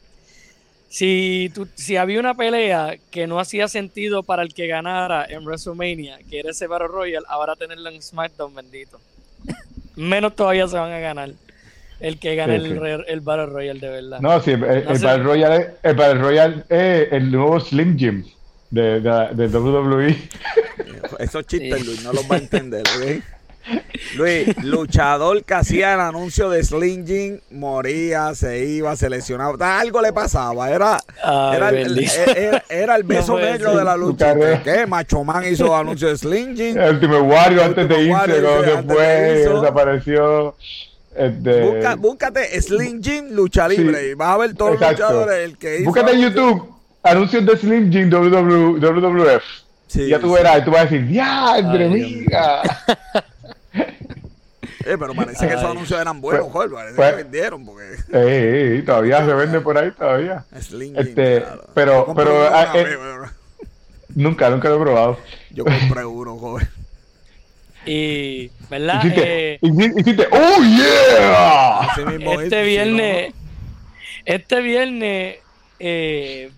si, 0.89 1.51
si 1.74 1.97
había 1.97 2.20
una 2.20 2.36
pelea 2.36 2.97
que 3.09 3.26
no 3.26 3.39
hacía 3.39 3.68
sentido 3.68 4.24
para 4.24 4.43
el 4.43 4.53
que 4.53 4.68
ganara 4.68 5.26
en 5.26 5.43
WrestleMania, 5.43 6.20
que 6.30 6.39
era 6.39 6.51
ese 6.51 6.68
Battle 6.68 6.88
Royal, 6.88 7.24
ahora 7.28 7.55
tenerlo 7.55 7.89
en 7.89 8.01
SmackDown, 8.01 8.53
bendito. 8.53 8.99
Menos 9.95 10.36
todavía 10.36 10.68
se 10.68 10.78
van 10.78 10.91
a 10.91 10.99
ganar. 10.99 11.32
el 11.99 12.20
que 12.20 12.36
gana 12.36 12.55
el, 12.55 13.03
el, 13.07 13.22
Battle 13.22 13.47
Royale 13.47 13.80
de 13.80 13.89
verdad. 13.89 14.20
No, 14.20 14.39
sí, 14.41 14.51
el, 14.51 14.59
Battle 14.59 15.24
Royale, 15.24 15.72
el 15.82 15.95
Battle 15.95 16.22
Royale 16.22 16.63
es 16.70 17.11
el 17.11 17.32
nuevo 17.32 17.59
Slim 17.59 17.97
Jim 17.97 18.26
de, 18.70 19.01
de, 19.01 19.30
de 19.34 19.57
WWE. 19.57 20.18
Esos 21.20 21.47
chistes, 21.47 21.86
Luis, 21.86 22.03
no 22.03 22.13
los 22.13 22.30
va 22.30 22.36
a 22.36 22.39
entender, 22.39 22.84
¿ok? 22.97 23.24
Luis, 24.16 24.63
luchador 24.63 25.43
que 25.43 25.53
hacía 25.53 25.93
el 25.95 25.99
anuncio 25.99 26.49
de 26.49 26.63
Slim 26.63 27.05
Jim, 27.05 27.39
moría, 27.51 28.34
se 28.36 28.66
iba, 28.66 28.95
se 28.95 29.09
lesionaba, 29.09 29.80
algo 29.80 30.01
le 30.01 30.13
pasaba, 30.13 30.70
era, 30.70 30.99
era, 31.24 31.70
el, 31.70 32.09
era, 32.70 32.95
el, 32.95 33.03
beso 33.03 33.38
negro 33.38 33.76
de 33.76 33.84
la 33.84 33.97
lucha. 33.97 34.36
¿Qué? 34.63 34.86
Macho 34.86 35.24
Man 35.24 35.43
hizo 35.51 35.76
anuncio 35.76 36.09
de 36.09 36.18
Slim 36.18 36.55
Jim. 36.55 36.78
El 36.78 36.95
Ultimate 36.95 37.22
Warrior 37.22 37.63
antes 37.63 37.89
de 37.89 38.01
irse, 38.03 38.41
cuando 38.41 38.63
se 38.63 38.84
fue, 38.84 39.05
desapareció. 39.53 40.55
Este... 41.16 41.95
búscate 41.97 42.61
Slim 42.61 43.01
Jim 43.01 43.30
lucha 43.32 43.68
libre 43.70 44.09
y 44.09 44.13
vas 44.16 44.30
a 44.30 44.38
ver 44.38 44.53
todos 44.53 44.80
los 44.80 44.91
luchadores. 44.91 45.45
El 45.45 45.57
que 45.57 45.78
hizo 45.78 45.86
búscate 45.86 46.11
en 46.11 46.22
YouTube 46.22 46.76
anuncios 47.05 47.45
de 47.45 47.57
Slim 47.57 47.91
Jim 47.91 48.09
WWF. 48.09 49.43
Sí, 49.88 50.07
ya 50.09 50.20
tú 50.20 50.34
verás, 50.34 50.59
y 50.59 50.66
tú 50.66 50.72
vas 50.72 50.82
a 50.82 50.84
decir, 50.86 51.07
¡diadre, 51.07 51.88
mía! 51.89 52.61
Eh, 54.86 54.97
pero 54.99 55.15
parece 55.15 55.47
que 55.47 55.53
esos 55.55 55.65
anuncios 55.65 55.99
eran 55.99 56.21
buenos, 56.21 56.47
pues, 56.51 56.69
Parece 56.71 56.95
pues, 56.95 57.09
que 57.09 57.23
vendieron. 57.23 57.65
Porque... 57.65 57.95
Eh, 58.13 58.83
todavía 58.86 59.25
se 59.25 59.33
vende 59.33 59.59
por 59.59 59.77
ahí, 59.77 59.91
todavía. 59.91 60.45
Slim 60.61 60.97
este, 60.97 61.43
Pero, 61.73 62.13
pero. 62.15 62.47
Ah, 62.53 62.71
eh, 62.75 62.95
nunca, 64.13 64.49
nunca 64.51 64.69
lo 64.69 64.75
he 64.75 64.79
probado. 64.79 65.19
Yo 65.49 65.65
compré 65.65 66.05
uno, 66.05 66.38
joven. 66.38 66.67
Y, 67.88 68.49
¿verdad? 68.67 69.05
Hiciste, 69.05 70.23
eh, 70.23 70.29
¡Oh, 70.31 70.63
yeah! 70.63 71.88
este 72.41 72.63
viernes, 72.63 73.33
este 74.25 74.61
viernes, 74.61 75.38
eh, 75.77 76.51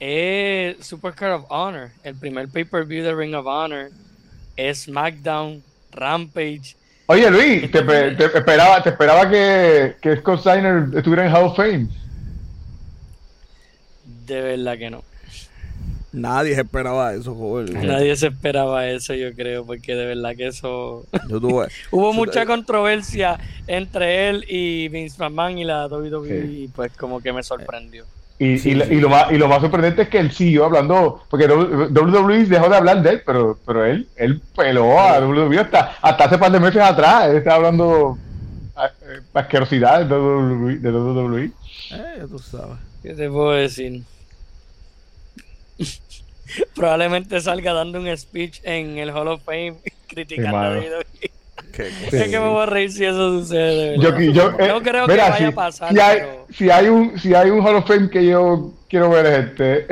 es 0.00 0.86
Supercard 0.86 1.32
of 1.34 1.44
Honor, 1.50 1.90
el 2.04 2.14
primer 2.14 2.48
pay-per-view 2.48 3.04
de 3.04 3.14
Ring 3.14 3.34
of 3.34 3.46
Honor. 3.46 3.90
Es 4.56 4.84
SmackDown, 4.84 5.62
Rampage. 5.92 6.74
Oye, 7.06 7.30
Luis, 7.30 7.70
te, 7.70 7.78
esperaba, 7.80 8.82
te 8.82 8.90
esperaba 8.90 9.28
que, 9.28 9.96
que 10.00 10.16
Scott 10.16 10.40
Steiner 10.40 10.84
estuviera 10.94 11.26
en 11.26 11.34
Hall 11.34 11.44
of 11.44 11.56
Fame. 11.56 11.88
De 14.26 14.40
verdad 14.40 14.78
que 14.78 14.90
no. 14.90 15.04
Nadie 16.12 16.54
se 16.54 16.60
esperaba 16.60 17.14
eso, 17.14 17.34
joven. 17.34 17.86
Nadie 17.86 18.14
se 18.16 18.26
esperaba 18.26 18.86
eso, 18.86 19.14
yo 19.14 19.34
creo, 19.34 19.64
porque 19.64 19.94
de 19.94 20.06
verdad 20.06 20.36
que 20.36 20.46
eso. 20.48 21.06
Hubo 21.90 22.12
mucha 22.12 22.44
controversia 22.44 23.38
entre 23.66 24.28
él 24.28 24.44
y 24.46 24.88
Vince 24.88 25.16
McMahon 25.18 25.58
y 25.58 25.64
la 25.64 25.86
WWE, 25.86 26.46
y 26.46 26.68
pues 26.68 26.92
como 26.96 27.20
que 27.20 27.32
me 27.32 27.42
sorprendió. 27.42 28.04
Y, 28.42 28.68
y, 28.68 28.74
lo 28.74 29.08
más, 29.08 29.30
y 29.30 29.38
lo 29.38 29.46
más 29.46 29.60
sorprendente 29.60 30.02
es 30.02 30.08
que 30.08 30.18
él 30.18 30.32
siguió 30.32 30.64
hablando, 30.64 31.22
porque 31.30 31.46
WWE 31.46 32.46
dejó 32.46 32.68
de 32.68 32.76
hablar 32.76 33.00
de 33.00 33.10
él, 33.10 33.22
pero, 33.24 33.56
pero 33.64 33.84
él, 33.84 34.08
él 34.16 34.40
peló 34.56 34.98
a 34.98 35.20
WWE 35.20 35.60
hasta, 35.60 35.96
hasta 36.02 36.24
hace 36.24 36.38
par 36.38 36.50
de 36.50 36.58
meses 36.58 36.82
atrás. 36.82 37.30
Él 37.30 37.36
estaba 37.36 37.56
hablando 37.56 38.18
eh, 38.76 39.20
asquerosidades 39.32 40.08
de 40.08 40.16
WWE. 40.16 40.78
De 40.78 40.90
WWE. 40.90 41.44
Eh, 41.44 41.52
ya 42.18 42.26
tú 42.26 42.40
sabes. 42.40 42.78
¿Qué 43.00 43.14
te 43.14 43.30
puedo 43.30 43.52
decir? 43.52 44.02
Probablemente 46.74 47.40
salga 47.40 47.72
dando 47.72 48.00
un 48.00 48.16
speech 48.16 48.58
en 48.64 48.98
el 48.98 49.10
Hall 49.10 49.28
of 49.28 49.42
Fame 49.44 49.76
criticando 50.08 50.58
a 50.58 50.70
WWE. 50.70 51.30
Es 51.78 52.28
que 52.28 52.40
me 52.40 52.48
voy 52.48 52.62
a 52.62 52.66
reír 52.66 52.90
si 52.92 53.04
eso 53.04 53.40
sucede. 53.40 53.98
Yo, 53.98 54.18
yo, 54.18 54.52
no 54.52 54.58
eh, 54.58 54.82
creo 54.82 55.06
que 55.06 55.16
vaya 55.16 55.48
a 55.48 55.52
pasar. 55.52 55.92
Si, 55.92 56.00
hay, 56.00 56.20
si, 56.50 56.70
hay, 56.70 56.88
un, 56.88 57.18
si 57.18 57.34
hay 57.34 57.50
un 57.50 57.66
Hall 57.66 57.76
of 57.76 57.86
Fame 57.86 58.10
que 58.10 58.26
yo 58.26 58.72
quiero 58.88 59.10
ver 59.10 59.26
es 59.26 59.38
este. 59.46 59.86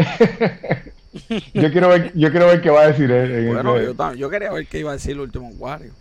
yo, 1.54 1.70
quiero 1.70 1.88
ver, 1.88 2.12
yo 2.14 2.30
quiero 2.30 2.46
ver 2.46 2.60
qué 2.60 2.70
va 2.70 2.82
a 2.82 2.86
decir 2.88 3.10
él. 3.10 3.48
Bueno, 3.48 3.80
yo, 3.80 4.14
yo, 4.14 4.30
quería 4.30 4.52
ver 4.52 4.66
qué 4.66 4.80
iba 4.80 4.90
a 4.90 4.94
decir 4.94 5.12
el 5.12 5.20
último 5.20 5.48
Warrior. 5.58 5.94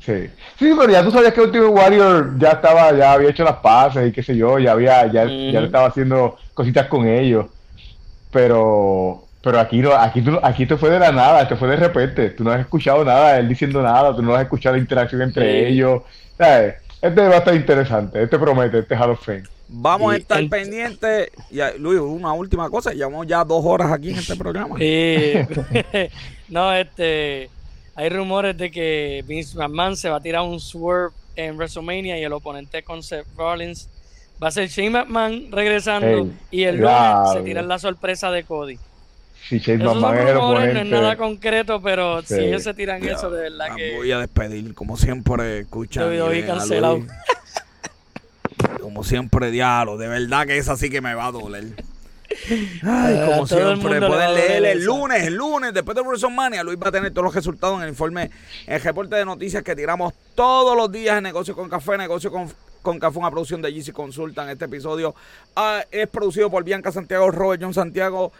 Sí. 0.00 0.28
sí, 0.58 0.72
pero 0.76 0.90
ya 0.90 1.04
tú 1.04 1.12
sabías 1.12 1.32
que 1.32 1.40
el 1.40 1.46
último 1.46 1.68
Warrior 1.68 2.36
ya 2.36 2.50
estaba, 2.50 2.92
ya 2.92 3.12
había 3.12 3.30
hecho 3.30 3.44
las 3.44 3.58
pases 3.58 4.08
y 4.08 4.12
qué 4.12 4.20
sé 4.20 4.36
yo, 4.36 4.58
ya 4.58 4.72
había, 4.72 5.06
ya, 5.06 5.26
ya 5.26 5.60
estaba 5.60 5.86
haciendo 5.86 6.36
cositas 6.54 6.88
con 6.88 7.06
ellos. 7.06 7.46
Pero 8.32 9.28
pero 9.42 9.58
aquí 9.58 9.78
no, 9.78 9.92
aquí, 9.92 10.22
tú, 10.22 10.38
aquí 10.40 10.66
te 10.66 10.76
fue 10.76 10.88
de 10.88 11.00
la 11.00 11.10
nada, 11.10 11.48
te 11.48 11.56
fue 11.56 11.68
de 11.68 11.76
repente. 11.76 12.30
Tú 12.30 12.44
no 12.44 12.52
has 12.52 12.60
escuchado 12.60 13.04
nada, 13.04 13.38
él 13.38 13.48
diciendo 13.48 13.82
nada, 13.82 14.14
tú 14.14 14.22
no 14.22 14.34
has 14.34 14.42
escuchado 14.42 14.76
la 14.76 14.82
interacción 14.82 15.20
entre 15.22 15.68
ellos. 15.68 16.02
¿Sabes? 16.38 16.76
Este 17.00 17.20
va 17.20 17.34
a 17.34 17.38
estar 17.38 17.54
interesante, 17.54 18.22
este 18.22 18.38
promete, 18.38 18.78
este 18.78 18.94
Hall 18.94 19.10
of 19.10 19.24
Fame. 19.24 19.42
Vamos 19.68 20.12
a 20.12 20.16
estar 20.16 20.48
pendientes. 20.48 21.30
Y, 21.50 21.58
Luis, 21.78 21.98
una 21.98 22.32
última 22.32 22.70
cosa, 22.70 22.92
llevamos 22.92 23.26
ya 23.26 23.42
dos 23.42 23.64
horas 23.64 23.90
aquí 23.90 24.10
en 24.10 24.18
este 24.18 24.36
programa. 24.36 24.76
Sí. 24.78 25.34
no, 26.48 26.72
este. 26.72 27.50
Hay 27.94 28.08
rumores 28.08 28.56
de 28.56 28.70
que 28.70 29.24
Vince 29.26 29.58
McMahon 29.58 29.96
se 29.96 30.08
va 30.08 30.16
a 30.16 30.20
tirar 30.20 30.42
un 30.42 30.60
swerve 30.60 31.14
en 31.36 31.56
WrestleMania 31.56 32.18
y 32.18 32.22
el 32.22 32.32
oponente 32.32 32.82
con 32.82 33.02
Seth 33.02 33.26
Rollins 33.36 33.88
va 34.42 34.48
a 34.48 34.50
ser 34.50 34.68
Shane 34.68 34.90
McMahon 34.90 35.52
regresando 35.52 36.28
y 36.50 36.62
el 36.62 36.76
lunes 36.76 37.32
se 37.34 37.40
tira 37.42 37.60
la 37.60 37.78
sorpresa 37.78 38.30
de 38.30 38.44
Cody 38.44 38.78
si 39.48 39.60
Chase 39.60 39.78
McMahon 39.78 40.18
es 40.18 40.30
el 40.30 40.36
oponente. 40.36 40.74
No 40.74 40.80
es 40.80 40.90
nada 40.90 41.16
concreto, 41.16 41.82
pero 41.82 42.22
si 42.22 42.34
ellos 42.34 42.62
se 42.62 42.74
tiran 42.74 43.02
eso, 43.04 43.30
de 43.30 43.42
verdad 43.50 43.74
que. 43.76 43.96
Voy 43.96 44.12
a 44.12 44.18
despedir, 44.18 44.74
como 44.74 44.96
siempre, 44.96 45.60
escuchan. 45.60 46.10
cancelado. 46.46 47.00
Como 48.80 49.04
siempre, 49.04 49.50
diablo. 49.50 49.96
De 49.96 50.06
verdad 50.08 50.46
que 50.46 50.58
es 50.58 50.68
así 50.68 50.90
que 50.90 51.00
me 51.00 51.14
va 51.14 51.26
a 51.26 51.32
doler. 51.32 51.64
Ay, 52.82 53.26
como 53.26 53.46
siempre, 53.46 54.00
pueden 54.00 54.34
leer 54.34 54.64
el 54.64 54.84
lunes, 54.84 55.26
el 55.26 55.34
lunes, 55.34 55.74
después 55.74 55.94
de 55.94 56.02
WrestleMania, 56.02 56.62
Luis 56.62 56.78
va 56.82 56.88
a 56.88 56.92
tener 56.92 57.10
todos 57.12 57.24
los 57.24 57.34
resultados 57.34 57.76
en 57.76 57.84
el 57.84 57.88
informe, 57.90 58.30
en 58.66 58.74
el 58.74 58.80
reporte 58.80 59.16
de 59.16 59.24
noticias 59.24 59.62
que 59.62 59.76
tiramos 59.76 60.14
todos 60.34 60.76
los 60.76 60.90
días 60.90 61.18
en 61.18 61.24
Negocio 61.24 61.54
con 61.54 61.68
Café, 61.68 61.96
Negocio 61.98 62.30
con, 62.30 62.50
con 62.80 62.98
Café, 62.98 63.18
una 63.18 63.30
producción 63.30 63.62
de 63.62 63.72
GC 63.72 63.92
Consultan. 63.92 64.48
Este 64.48 64.64
episodio 64.64 65.14
ah, 65.56 65.84
es 65.90 66.08
producido 66.08 66.50
por 66.50 66.64
Bianca 66.64 66.90
Santiago, 66.90 67.30
Robert 67.30 67.62
John 67.62 67.74
Santiago, 67.74 68.32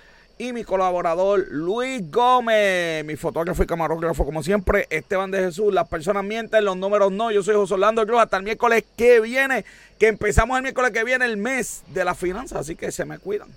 y 0.49 0.53
mi 0.53 0.65
colaborador 0.65 1.47
Luis 1.51 2.03
Gómez, 2.11 3.05
mi 3.05 3.15
fotógrafo 3.15 3.63
y 3.63 3.67
camarógrafo 3.67 4.25
como 4.25 4.43
siempre, 4.43 4.89
Esteban 4.91 5.31
de 5.31 5.39
Jesús, 5.39 5.73
las 5.73 5.89
personas 5.89 6.25
mienten, 6.25 6.65
los 6.65 6.77
números 6.77 7.13
no, 7.13 7.31
yo 7.31 7.45
soy 7.45 7.55
José 7.55 7.75
Orlando 7.75 8.05
Cruz, 8.05 8.21
hasta 8.21 8.39
el 8.39 8.43
miércoles 8.43 8.85
que 8.97 9.21
viene, 9.21 9.65
que 9.99 10.09
empezamos 10.09 10.57
el 10.57 10.65
miércoles 10.65 10.91
que 10.91 11.05
viene 11.05 11.27
el 11.27 11.37
mes 11.37 11.85
de 11.95 12.05
las 12.05 12.19
finanzas, 12.19 12.59
así 12.59 12.75
que 12.75 12.91
se 12.91 13.05
me 13.05 13.19
cuidan. 13.19 13.49